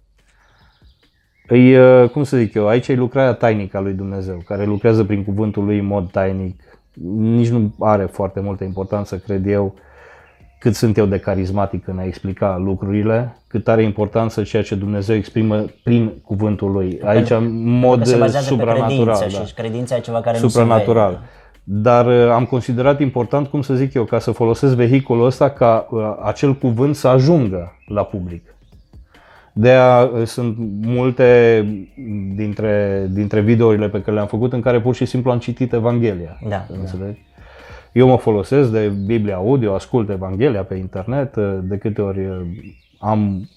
îi, 1.47 1.77
uh, 1.77 2.09
cum 2.09 2.23
să 2.23 2.37
zic 2.37 2.55
eu, 2.55 2.69
aici 2.69 2.89
e 2.89 2.95
lucrarea 2.95 3.33
tainică 3.33 3.77
a 3.77 3.81
lui 3.81 3.93
Dumnezeu, 3.93 4.43
care 4.47 4.65
lucrează 4.65 5.05
prin 5.05 5.25
cuvântul 5.25 5.65
lui 5.65 5.79
în 5.79 5.87
mod 5.87 6.11
tainic. 6.11 6.61
Nici 7.19 7.49
nu 7.49 7.75
are 7.79 8.05
foarte 8.05 8.41
multă 8.41 8.65
importanță, 8.65 9.17
cred 9.17 9.47
eu, 9.47 9.75
cât 10.59 10.75
sunt 10.75 10.97
eu 10.97 11.07
de 11.07 11.19
carismatic 11.19 11.87
în 11.87 11.99
a 11.99 12.05
explica 12.05 12.57
lucrurile, 12.57 13.37
cât 13.47 13.69
are 13.69 13.83
importanță 13.83 14.43
ceea 14.43 14.63
ce 14.63 14.75
Dumnezeu 14.75 15.17
exprimă 15.17 15.65
prin 15.83 16.13
cuvântul 16.25 16.71
lui. 16.71 17.01
Aici, 17.05 17.31
în 17.31 17.63
mod 17.79 17.99
Că 17.99 18.05
se 18.05 18.17
bazează 18.17 18.49
pe 18.49 18.55
supranatural. 18.55 19.17
credință 19.17 19.39
da 19.39 19.45
și 19.45 19.55
credința 19.55 19.97
e 19.97 20.01
ceva 20.01 20.21
care 20.21 20.39
nu 20.41 20.49
se 20.49 20.59
supranatural. 20.59 21.11
vede. 21.11 21.25
Dar 21.65 22.07
uh, 22.07 22.31
am 22.31 22.45
considerat 22.45 23.01
important, 23.01 23.47
cum 23.47 23.63
să 23.63 23.75
zic 23.75 23.95
eu, 23.95 24.05
ca 24.05 24.19
să 24.19 24.31
folosesc 24.31 24.75
vehiculul 24.75 25.25
ăsta 25.25 25.51
ca 25.51 25.87
uh, 25.91 26.17
acel 26.23 26.55
cuvânt 26.55 26.97
să 26.97 27.09
ajungă 27.09 27.73
la 27.87 28.05
public. 28.05 28.55
De 29.53 29.69
aia 29.69 30.05
uh, 30.05 30.27
sunt 30.27 30.57
multe 30.83 31.63
dintre, 32.35 33.07
dintre 33.11 33.41
videourile 33.41 33.89
pe 33.89 34.01
care 34.01 34.13
le-am 34.13 34.27
făcut 34.27 34.53
în 34.53 34.61
care 34.61 34.81
pur 34.81 34.95
și 34.95 35.05
simplu 35.05 35.31
am 35.31 35.39
citit 35.39 35.73
Evanghelia. 35.73 36.39
Da, 36.49 36.67
Înțelegi? 36.79 37.21
Eu 37.93 38.07
mă 38.07 38.17
folosesc 38.17 38.71
de 38.71 38.89
Biblia 38.89 39.37
audio, 39.37 39.75
ascult 39.75 40.11
Evanghelia 40.11 40.65
pe 40.65 40.75
internet, 40.75 41.37
uh, 41.37 41.59
de 41.63 41.77
câte 41.77 42.03
ori 42.03 42.27
uh, 42.27 42.41
am 42.99 43.49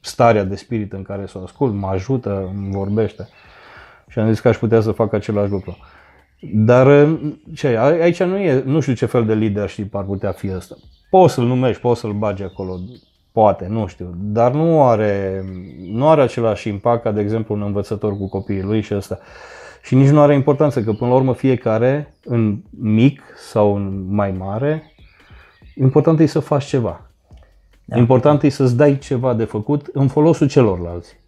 starea 0.00 0.44
de 0.44 0.56
spirit 0.56 0.92
în 0.92 1.02
care 1.02 1.26
să 1.26 1.38
o 1.38 1.42
ascult, 1.42 1.74
mă 1.74 1.86
ajută, 1.86 2.50
îmi 2.54 2.70
vorbește. 2.70 3.28
Și 4.08 4.18
am 4.18 4.28
zis 4.28 4.40
că 4.40 4.48
aș 4.48 4.56
putea 4.56 4.80
să 4.80 4.92
fac 4.92 5.12
același 5.12 5.50
lucru. 5.50 5.76
Dar 6.40 6.86
uh, 6.86 7.18
ce, 7.54 7.76
a- 7.76 8.02
aici 8.02 8.22
nu 8.22 8.36
e, 8.36 8.62
nu 8.66 8.80
știu 8.80 8.94
ce 8.94 9.06
fel 9.06 9.24
de 9.24 9.34
leadership 9.34 9.94
ar 9.94 10.04
putea 10.04 10.32
fi 10.32 10.50
ăsta. 10.54 10.74
Poți 11.10 11.34
să-l 11.34 11.44
numești, 11.44 11.80
poți 11.80 12.00
să-l 12.00 12.12
bagi 12.12 12.42
acolo, 12.42 12.78
poate, 13.32 13.66
nu 13.68 13.86
știu, 13.86 14.14
dar 14.16 14.52
nu 14.52 14.82
are, 14.82 15.44
nu 15.90 16.08
are 16.08 16.22
același 16.22 16.68
impact 16.68 17.02
ca, 17.02 17.12
de 17.12 17.20
exemplu, 17.20 17.54
un 17.54 17.62
învățător 17.62 18.16
cu 18.16 18.28
copiii 18.28 18.62
lui 18.62 18.80
și 18.80 18.94
ăsta. 18.94 19.18
Și 19.82 19.94
nici 19.94 20.08
nu 20.08 20.20
are 20.20 20.34
importanță, 20.34 20.82
că 20.82 20.92
până 20.92 21.10
la 21.10 21.16
urmă 21.16 21.34
fiecare, 21.34 22.14
în 22.24 22.58
mic 22.70 23.22
sau 23.50 23.74
în 23.76 24.04
mai 24.08 24.30
mare, 24.30 24.92
important 25.74 26.20
e 26.20 26.26
să 26.26 26.38
faci 26.38 26.64
ceva. 26.64 27.10
Da. 27.84 27.98
Important 27.98 28.42
e 28.42 28.48
să-ți 28.48 28.76
dai 28.76 28.98
ceva 28.98 29.34
de 29.34 29.44
făcut 29.44 29.88
în 29.92 30.08
folosul 30.08 30.48
celorlalți. 30.48 31.18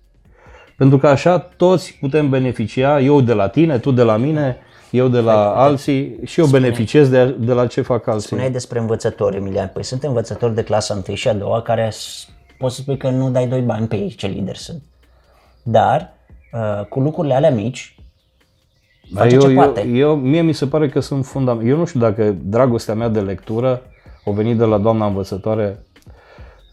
Pentru 0.76 0.98
că 0.98 1.08
așa 1.08 1.38
toți 1.38 1.98
putem 2.00 2.28
beneficia, 2.28 3.00
eu 3.00 3.20
de 3.20 3.32
la 3.32 3.48
tine, 3.48 3.78
tu 3.78 3.90
de 3.90 4.02
la 4.02 4.16
mine, 4.16 4.56
eu 4.92 5.08
de 5.08 5.20
la 5.20 5.54
alții 5.54 6.18
și 6.24 6.40
eu 6.40 6.46
beneficiez 6.46 7.08
de, 7.08 7.24
de 7.38 7.52
la 7.52 7.66
ce 7.66 7.80
fac 7.80 8.06
alții. 8.06 8.26
Spuneai 8.26 8.50
despre 8.50 8.78
învățători, 8.78 9.36
Emilian. 9.36 9.70
Păi 9.74 9.84
sunt 9.84 10.02
învățători 10.02 10.54
de 10.54 10.62
clasa 10.62 11.02
1 11.08 11.14
și 11.16 11.28
a 11.28 11.32
doua 11.34 11.62
care 11.62 11.88
s- 11.90 12.28
poți 12.58 12.74
să 12.74 12.80
spui 12.80 12.96
că 12.96 13.08
nu 13.10 13.30
dai 13.30 13.46
doi 13.48 13.60
bani 13.60 13.86
pe 13.86 13.96
ei, 13.96 14.08
ce 14.14 14.26
lideri 14.26 14.58
sunt. 14.58 14.82
Dar 15.62 16.12
uh, 16.52 16.84
cu 16.86 17.00
lucrurile 17.00 17.34
alea 17.34 17.50
mici, 17.50 17.96
Dar 19.12 19.22
face 19.22 19.34
eu, 19.34 19.40
ce 19.40 19.48
eu, 19.48 19.54
poate. 19.54 19.86
eu, 19.86 20.14
mie 20.16 20.40
mi 20.42 20.52
se 20.52 20.66
pare 20.66 20.88
că 20.88 21.00
sunt 21.00 21.26
fundament. 21.26 21.68
Eu 21.68 21.76
nu 21.76 21.84
știu 21.84 22.00
dacă 22.00 22.36
dragostea 22.42 22.94
mea 22.94 23.08
de 23.08 23.20
lectură 23.20 23.82
o 24.24 24.32
venit 24.32 24.58
de 24.58 24.64
la 24.64 24.78
doamna 24.78 25.06
învățătoare 25.06 25.78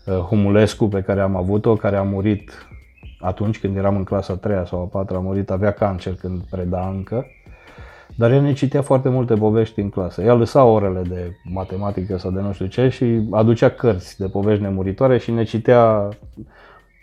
uh, 0.05 0.13
Humulescu 0.17 0.88
pe 0.88 1.01
care 1.01 1.22
am 1.22 1.36
avut-o, 1.36 1.76
care 1.76 1.95
a 1.95 2.01
murit 2.03 2.51
atunci 3.20 3.59
când 3.59 3.78
eram 3.78 3.95
în 3.95 4.03
clasa 4.03 4.36
3 4.36 4.63
sau 4.67 4.80
a 4.82 4.86
4 4.86 5.15
a 5.15 5.20
murit, 5.20 5.49
avea 5.49 5.72
cancer 5.72 6.13
când 6.13 6.41
preda 6.49 6.88
încă. 6.95 7.26
Dar 8.20 8.32
el 8.32 8.41
ne 8.41 8.53
citea 8.53 8.82
foarte 8.82 9.09
multe 9.09 9.34
povești 9.34 9.80
în 9.80 9.89
clasă. 9.89 10.22
Ea 10.22 10.34
lăsa 10.34 10.63
orele 10.63 11.01
de 11.01 11.32
matematică 11.43 12.17
sau 12.17 12.32
de 12.32 12.39
nu 12.39 12.53
știu 12.53 12.65
ce 12.65 12.89
și 12.89 13.22
aducea 13.32 13.70
cărți 13.70 14.17
de 14.17 14.28
povești 14.28 14.63
nemuritoare 14.63 15.17
și 15.17 15.32
ne 15.32 15.43
citea 15.43 16.09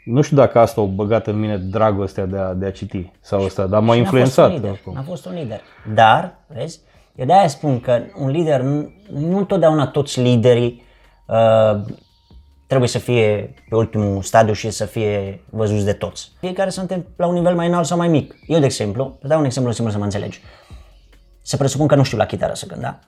nu 0.04 0.20
știu 0.20 0.36
dacă 0.36 0.58
asta 0.58 0.80
a 0.80 0.84
băgat 0.84 1.26
în 1.26 1.38
mine 1.38 1.56
dragostea 1.56 2.26
de 2.26 2.38
a, 2.38 2.52
de 2.52 2.66
a 2.66 2.70
citi 2.70 3.12
sau 3.20 3.44
asta, 3.44 3.66
dar 3.66 3.80
m-a 3.80 3.86
Și 3.86 3.98
n-a 3.98 4.04
influențat. 4.04 4.50
Fost 4.50 4.54
un 4.54 4.54
lider, 4.54 4.70
oricum. 4.70 4.92
n-a 4.94 5.02
fost 5.02 5.26
un 5.26 5.34
lider. 5.34 5.60
Dar, 5.94 6.38
vezi, 6.46 6.80
eu 7.14 7.26
de-aia 7.26 7.48
spun 7.48 7.80
că 7.80 8.00
un 8.18 8.30
lider, 8.30 8.60
nu, 8.60 8.92
nu 9.10 9.38
întotdeauna 9.38 9.86
toți 9.86 10.20
liderii 10.20 10.82
uh, 11.26 11.80
trebuie 12.66 12.88
să 12.88 12.98
fie 12.98 13.54
pe 13.68 13.76
ultimul 13.76 14.22
stadiu 14.22 14.52
și 14.52 14.70
să 14.70 14.84
fie 14.84 15.40
văzuți 15.50 15.84
de 15.84 15.92
toți. 15.92 16.32
Fiecare 16.40 16.70
suntem 16.70 17.06
la 17.16 17.26
un 17.26 17.34
nivel 17.34 17.54
mai 17.54 17.66
înalt 17.66 17.86
sau 17.86 17.96
mai 17.96 18.08
mic. 18.08 18.34
Eu, 18.46 18.58
de 18.58 18.64
exemplu, 18.64 19.16
îți 19.20 19.28
dau 19.28 19.38
un 19.38 19.44
exemplu 19.44 19.72
simplu 19.72 19.92
să 19.92 19.98
mă 19.98 20.04
înțelegi. 20.04 20.40
Să 21.48 21.56
presupun 21.56 21.86
că 21.86 21.94
nu 21.94 22.02
știu 22.02 22.18
la 22.18 22.26
chitară 22.26 22.54
să 22.54 22.66
cânt, 22.66 22.80
da? 22.80 22.98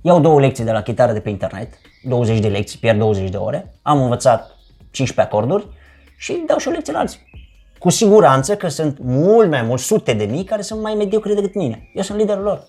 Iau 0.00 0.20
două 0.20 0.40
lecții 0.40 0.64
de 0.64 0.72
la 0.72 0.82
chitară 0.82 1.12
de 1.12 1.20
pe 1.20 1.30
internet, 1.30 1.68
20 2.02 2.38
de 2.38 2.48
lecții, 2.48 2.78
pierd 2.78 2.98
20 2.98 3.28
de 3.30 3.36
ore, 3.36 3.74
am 3.82 4.02
învățat 4.02 4.56
15 4.90 5.34
acorduri 5.34 5.66
și 6.16 6.42
dau 6.46 6.58
și 6.58 6.68
o 6.68 6.70
lecție 6.70 6.92
la 6.92 6.98
alții. 6.98 7.20
Cu 7.78 7.88
siguranță 7.88 8.56
că 8.56 8.68
sunt 8.68 8.98
mult 9.00 9.50
mai 9.50 9.62
mulți, 9.62 9.84
sute 9.84 10.12
de 10.12 10.24
mii, 10.24 10.44
care 10.44 10.62
sunt 10.62 10.82
mai 10.82 10.94
mediocri 10.94 11.34
decât 11.34 11.54
mine. 11.54 11.90
Eu 11.94 12.02
sunt 12.02 12.18
liderul 12.18 12.42
lor. 12.42 12.62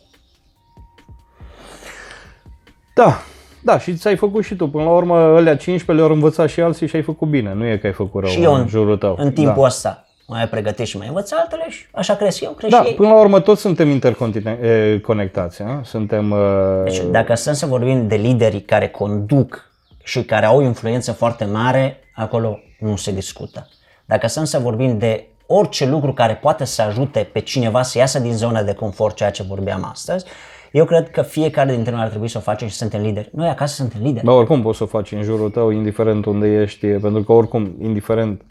Da, 2.95 3.17
da, 3.63 3.79
și 3.79 3.95
ți-ai 3.95 4.15
făcut 4.15 4.43
și 4.43 4.55
tu. 4.55 4.69
Până 4.69 4.83
la 4.83 4.91
urmă, 4.91 5.15
alea 5.17 5.57
15 5.57 6.05
le-au 6.05 6.15
învățat 6.15 6.49
și 6.49 6.61
alții 6.61 6.87
și 6.87 6.95
ai 6.95 7.01
făcut 7.01 7.27
bine. 7.27 7.53
Nu 7.53 7.65
e 7.65 7.77
că 7.77 7.87
ai 7.87 7.93
făcut 7.93 8.21
rău 8.21 8.31
Și 8.31 8.43
eu 8.43 8.53
în 8.53 8.67
jurul 8.67 8.97
tău. 8.97 9.15
în 9.19 9.31
timpul 9.31 9.55
da. 9.55 9.61
ăsta 9.61 10.06
mai 10.27 10.47
pregătesc 10.47 10.89
și 10.89 10.97
mai 10.97 11.07
învăț 11.07 11.31
altele 11.31 11.65
și 11.69 11.85
așa 11.91 12.15
cresc 12.15 12.41
eu, 12.41 12.51
cresc 12.51 12.75
Da, 12.75 12.81
și 12.81 12.87
ei. 12.87 12.93
până 12.95 13.09
la 13.09 13.19
urmă 13.19 13.39
toți 13.39 13.61
suntem 13.61 13.89
interconectați. 13.89 15.61
a? 15.61 15.81
Suntem... 15.83 16.31
uh, 16.31 16.83
Deci 16.83 17.01
dacă 17.11 17.33
stăm 17.35 17.53
să 17.53 17.65
vorbim 17.65 18.07
de 18.07 18.15
liderii 18.15 18.61
care 18.61 18.87
conduc 18.87 19.71
și 20.03 20.23
care 20.23 20.45
au 20.45 20.57
o 20.57 20.61
influență 20.61 21.11
foarte 21.11 21.45
mare, 21.45 21.99
acolo 22.15 22.59
nu 22.79 22.95
se 22.95 23.11
discută. 23.11 23.67
Dacă 24.05 24.27
stăm 24.27 24.43
să 24.43 24.59
vorbim 24.59 24.97
de 24.97 25.27
orice 25.45 25.85
lucru 25.85 26.13
care 26.13 26.33
poate 26.41 26.65
să 26.65 26.81
ajute 26.81 27.29
pe 27.33 27.39
cineva 27.39 27.81
să 27.81 27.97
iasă 27.97 28.19
din 28.19 28.33
zona 28.33 28.63
de 28.63 28.73
confort, 28.73 29.15
ceea 29.15 29.31
ce 29.31 29.43
vorbeam 29.43 29.87
astăzi, 29.91 30.25
eu 30.71 30.85
cred 30.85 31.09
că 31.09 31.21
fiecare 31.21 31.73
dintre 31.73 31.91
noi 31.91 32.01
ar 32.01 32.07
trebui 32.09 32.27
să 32.27 32.37
o 32.37 32.41
facem 32.41 32.67
și 32.67 32.75
suntem 32.75 33.01
lideri. 33.01 33.29
Noi 33.33 33.47
acasă 33.47 33.73
suntem 33.75 34.01
lideri. 34.03 34.25
Dar 34.25 34.35
oricum 34.35 34.61
poți 34.61 34.77
să 34.77 34.83
o 34.83 34.87
faci 34.87 35.11
în 35.11 35.21
jurul 35.23 35.49
tău, 35.49 35.69
indiferent 35.69 36.25
unde 36.25 36.47
ești, 36.61 36.87
pentru 36.87 37.23
că 37.23 37.31
oricum, 37.31 37.75
indiferent 37.81 38.41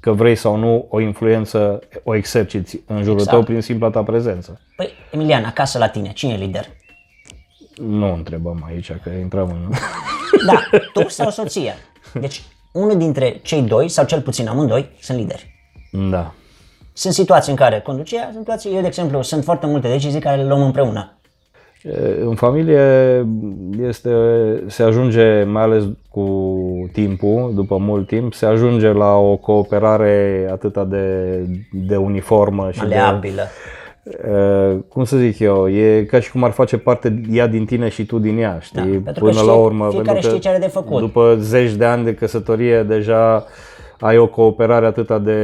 că 0.00 0.12
vrei 0.12 0.34
sau 0.34 0.56
nu, 0.56 0.86
o 0.88 1.00
influență 1.00 1.80
o 2.02 2.14
exerciți 2.14 2.80
în 2.86 2.96
jurul 2.96 3.18
Exact. 3.18 3.30
tău 3.30 3.42
prin 3.42 3.60
simpla 3.60 3.90
ta 3.90 4.02
prezență. 4.02 4.60
Păi, 4.76 4.88
Emilian, 5.10 5.44
acasă 5.44 5.78
la 5.78 5.88
tine, 5.88 6.12
cine 6.12 6.32
e 6.32 6.36
lider? 6.36 6.66
Nu 7.76 8.12
întrebăm 8.12 8.64
aici, 8.66 8.92
că 9.02 9.10
intrăm 9.10 9.48
în... 9.48 9.72
Da, 10.46 10.68
tu 10.92 11.08
sau 11.08 11.30
soția. 11.30 11.74
Deci, 12.20 12.42
unul 12.72 12.98
dintre 12.98 13.40
cei 13.42 13.62
doi, 13.62 13.88
sau 13.88 14.04
cel 14.04 14.20
puțin 14.20 14.48
amândoi, 14.48 14.88
sunt 15.00 15.18
lideri. 15.18 15.54
Da. 16.10 16.34
Sunt 16.92 17.12
situații 17.12 17.50
în 17.50 17.56
care 17.56 17.80
conduce 17.80 18.16
ea, 18.16 18.28
sunt 18.32 18.38
situații, 18.38 18.74
eu 18.74 18.80
de 18.80 18.86
exemplu, 18.86 19.22
sunt 19.22 19.44
foarte 19.44 19.66
multe 19.66 19.88
decizii 19.88 20.20
care 20.20 20.36
le 20.36 20.48
luăm 20.48 20.62
împreună. 20.62 21.18
E, 21.86 22.22
În 22.24 22.34
familie 22.34 23.26
este, 23.88 24.10
se 24.66 24.82
ajunge, 24.82 25.42
mai 25.44 25.62
ales 25.62 25.84
cu 26.10 26.24
timpul, 26.92 27.52
după 27.54 27.76
mult 27.76 28.06
timp, 28.06 28.34
se 28.34 28.46
ajunge 28.46 28.92
la 28.92 29.14
o 29.16 29.36
cooperare 29.36 30.48
atâta 30.52 30.84
de, 30.84 31.36
de 31.72 31.96
uniformă 31.96 32.68
și 32.72 32.78
de, 32.78 32.84
Maleabilă. 32.84 33.42
Uh, 34.06 34.76
cum 34.88 35.04
să 35.04 35.16
zic 35.16 35.38
eu, 35.38 35.68
e 35.68 36.04
ca 36.04 36.20
și 36.20 36.30
cum 36.30 36.44
ar 36.44 36.50
face 36.50 36.78
parte 36.78 37.20
ea 37.32 37.46
din 37.46 37.64
tine 37.64 37.88
și 37.88 38.06
tu 38.06 38.18
din 38.18 38.38
ea, 38.38 38.58
știi? 38.60 38.80
Da, 38.80 38.88
pentru 39.04 39.12
că 39.12 39.18
Până 39.30 39.32
știe- 39.32 39.46
la 39.46 39.52
urmă, 39.54 39.88
fiecare 39.90 40.02
pentru 40.12 40.12
că 40.14 40.26
știe 40.26 40.38
ce 40.38 40.48
are 40.48 40.58
de 40.58 40.70
făcut. 40.72 41.00
După 41.00 41.36
zeci 41.40 41.72
de 41.72 41.84
ani 41.84 42.04
de 42.04 42.14
căsătorie, 42.14 42.82
deja 42.82 43.44
ai 44.00 44.18
o 44.18 44.26
cooperare 44.26 44.86
atâta 44.86 45.18
de, 45.18 45.40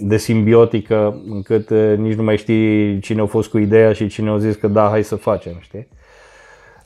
de 0.00 0.16
simbiotică 0.16 1.22
încât 1.30 1.70
uh, 1.70 1.94
nici 1.96 2.14
nu 2.14 2.22
mai 2.22 2.36
știi 2.36 2.98
cine 3.00 3.20
a 3.20 3.26
fost 3.26 3.50
cu 3.50 3.58
ideea 3.58 3.92
și 3.92 4.06
cine 4.06 4.30
a 4.30 4.38
zis 4.38 4.56
că 4.56 4.68
da, 4.68 4.88
hai 4.88 5.04
să 5.04 5.16
facem, 5.16 5.52
știi? 5.60 5.88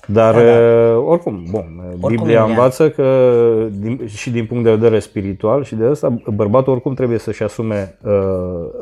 Dar, 0.07 0.35
da, 0.35 0.41
da. 0.41 0.97
oricum, 0.97 1.47
bun, 1.51 1.83
Biblia 1.95 2.19
Emilian. 2.19 2.49
învață 2.49 2.91
că 2.91 3.39
din, 3.71 4.07
și 4.07 4.31
din 4.31 4.47
punct 4.47 4.65
de 4.65 4.71
vedere 4.71 4.99
spiritual 4.99 5.65
și 5.65 5.75
de 5.75 5.85
asta 5.85 6.17
bărbatul 6.35 6.73
oricum 6.73 6.95
trebuie 6.95 7.19
să-și 7.19 7.43
asume 7.43 7.99
uh, 8.03 8.11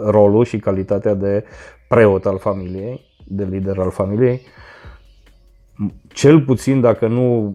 rolul 0.07 0.45
și 0.45 0.59
calitatea 0.59 1.15
de 1.15 1.45
preot 1.89 2.27
al 2.27 2.39
familiei, 2.39 3.01
de 3.25 3.47
lider 3.51 3.79
al 3.79 3.91
familiei, 3.91 4.41
cel 6.09 6.41
puțin 6.41 6.81
dacă 6.81 7.07
nu, 7.07 7.55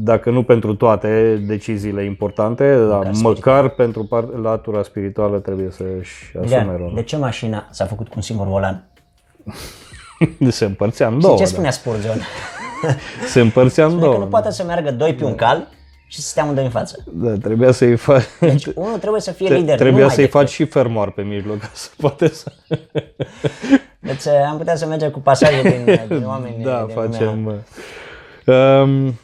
dacă 0.00 0.30
nu 0.30 0.42
pentru 0.42 0.74
toate 0.74 1.42
deciziile 1.46 2.04
importante, 2.04 2.76
dar 2.88 3.00
spiritual. 3.04 3.32
măcar 3.34 3.68
pentru 3.68 4.04
par, 4.04 4.24
latura 4.24 4.82
spirituală 4.82 5.38
trebuie 5.38 5.70
să-și 5.70 6.24
asume 6.40 6.54
Emilian, 6.56 6.76
rolul. 6.76 6.92
de 6.94 7.02
ce 7.02 7.16
mașina 7.16 7.66
s-a 7.70 7.84
făcut 7.84 8.06
cu 8.06 8.12
un 8.16 8.22
singur 8.22 8.46
volan? 8.46 8.84
Se 10.48 10.64
împărțea 10.64 11.06
în 11.06 11.14
Și 11.14 11.20
două. 11.20 11.36
ce 11.36 11.42
da. 11.42 11.48
spunea 11.48 11.70
Spurgeon? 11.70 12.16
Se 13.32 13.40
împărțea 13.40 13.84
în 13.86 13.94
Că 13.94 13.98
două. 14.00 14.18
nu 14.18 14.26
poate 14.26 14.50
să 14.50 14.64
meargă 14.64 14.90
doi 14.92 15.14
pe 15.14 15.24
un 15.24 15.34
cal 15.34 15.68
și 16.06 16.20
să 16.20 16.28
stea 16.28 16.42
amândoi 16.42 16.64
în 16.64 16.70
față. 16.70 17.04
Da, 17.12 17.32
trebuia 17.42 17.70
să-i 17.70 17.96
faci. 17.96 18.22
Deci 18.40 18.66
unul 18.74 18.98
trebuie 18.98 19.20
să 19.20 19.30
fie 19.32 19.48
lider. 19.54 19.74
Trebuia 19.76 19.90
numai 20.00 20.14
să-i 20.14 20.24
decât. 20.24 20.40
faci 20.40 20.48
și 20.50 20.64
fermoar 20.64 21.10
pe 21.10 21.22
mijloc 21.22 21.58
ca 21.58 21.70
să 21.72 21.88
poate 21.96 22.28
să... 22.28 22.52
Deci 24.00 24.24
eh, 24.24 24.46
am 24.50 24.56
putea 24.56 24.76
să 24.76 24.86
mergem 24.86 25.10
cu 25.10 25.20
pasaje 25.20 25.62
din, 25.62 26.00
din 26.18 26.24
oameni 26.26 26.62
Da, 26.62 26.84
din 26.86 26.94
facem. 26.94 27.26
lumea. 28.44 28.80
Um, 28.82 29.14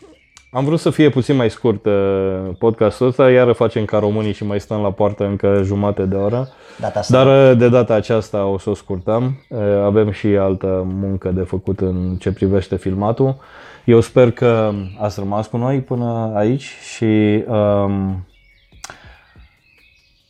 am 0.55 0.65
vrut 0.65 0.81
să 0.81 0.91
fie 0.91 1.09
puțin 1.09 1.37
mai 1.37 1.51
scurt 1.51 1.85
uh, 1.85 2.51
podcastul 2.59 3.07
ăsta, 3.07 3.31
iar 3.31 3.53
facem 3.53 3.85
ca 3.85 3.99
românii 3.99 4.33
și 4.33 4.45
mai 4.45 4.61
stăm 4.61 4.81
la 4.81 4.93
poartă 4.93 5.25
încă 5.25 5.61
jumate 5.65 6.05
de 6.05 6.15
oră. 6.15 6.49
Data 6.81 6.99
asta. 6.99 7.25
Dar 7.25 7.51
uh, 7.51 7.59
de 7.59 7.69
data 7.69 7.95
aceasta 7.95 8.45
o 8.45 8.59
să 8.59 8.71
o 8.71 8.75
scurtăm. 8.75 9.45
Uh, 9.49 9.59
Avem 9.85 10.11
și 10.11 10.27
altă 10.27 10.83
muncă 10.87 11.31
de 11.31 11.41
făcut 11.41 11.81
în 11.81 12.17
ce 12.17 12.33
privește 12.33 12.77
filmatul. 12.77 13.37
Eu 13.85 14.01
sper 14.01 14.31
că 14.31 14.73
ați 14.99 15.19
rămas 15.19 15.47
cu 15.47 15.57
noi 15.57 15.81
până 15.81 16.33
aici 16.35 16.71
și 16.95 17.45
um, 17.47 18.27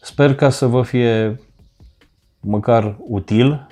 sper 0.01 0.35
ca 0.35 0.51
să 0.51 0.67
vă 0.67 0.83
fie 0.83 1.41
măcar 2.41 2.97
util, 2.99 3.67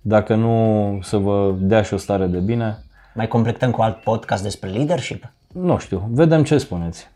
dacă 0.00 0.34
nu 0.34 0.98
să 1.02 1.16
vă 1.16 1.54
dea 1.58 1.82
și 1.82 1.94
o 1.94 1.96
stare 1.96 2.26
de 2.26 2.38
bine. 2.38 2.84
Mai 3.14 3.28
completăm 3.28 3.70
cu 3.70 3.82
alt 3.82 3.96
podcast 3.96 4.42
despre 4.42 4.68
leadership? 4.68 5.32
Nu 5.52 5.78
știu, 5.78 6.08
vedem 6.10 6.42
ce 6.42 6.58
spuneți. 6.58 7.10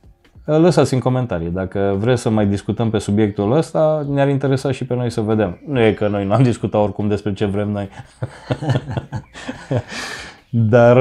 Lăsați 0.45 0.95
în 0.95 1.01
comentarii. 1.01 1.51
Dacă 1.51 1.97
vreți 1.99 2.22
să 2.22 2.30
mai 2.30 2.47
discutăm 2.47 2.91
pe 2.91 2.99
subiectul 2.99 3.53
ăsta, 3.53 4.07
ne-ar 4.09 4.28
interesa 4.28 4.70
și 4.70 4.87
pe 4.87 4.95
noi 4.95 5.11
să 5.11 5.20
vedem. 5.20 5.61
Nu 5.66 5.80
e 5.80 5.93
că 5.93 6.09
noi 6.09 6.26
n-am 6.26 6.43
discutat 6.43 6.80
oricum 6.80 7.09
despre 7.09 7.32
ce 7.32 7.45
vrem 7.45 7.70
noi. 7.70 7.89
dar, 10.74 10.97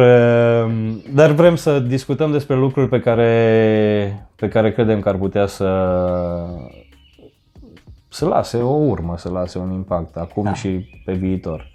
dar 1.14 1.32
vrem 1.32 1.56
să 1.56 1.80
discutăm 1.80 2.32
despre 2.32 2.56
lucruri 2.56 2.90
pe 2.90 3.00
care, 3.00 4.28
pe 4.36 4.48
care 4.48 4.72
credem 4.72 5.00
că 5.00 5.10
ar 5.10 5.16
putea 5.16 5.46
să, 5.46 5.90
să 8.10 8.26
lase 8.26 8.58
o 8.58 8.74
urmă, 8.74 9.18
să 9.18 9.30
lase 9.30 9.58
un 9.58 9.72
impact 9.72 10.16
acum 10.16 10.44
da. 10.44 10.54
și 10.54 11.02
pe 11.06 11.14
viitor. 11.14 11.72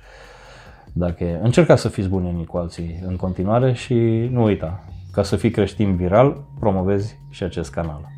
Dacă 0.93 1.25
e. 1.25 1.39
încercați 1.43 1.83
să 1.83 1.89
fiți 1.89 2.09
buni 2.09 2.29
unii 2.29 2.47
cu 2.47 2.57
alții 2.57 3.03
în 3.07 3.17
continuare 3.17 3.73
și 3.73 3.95
nu 4.31 4.43
uita, 4.43 4.85
ca 5.13 5.23
să 5.23 5.37
fii 5.37 5.51
creștin 5.51 5.97
viral, 5.97 6.45
promovezi 6.59 7.19
și 7.31 7.43
acest 7.43 7.71
canal. 7.71 8.09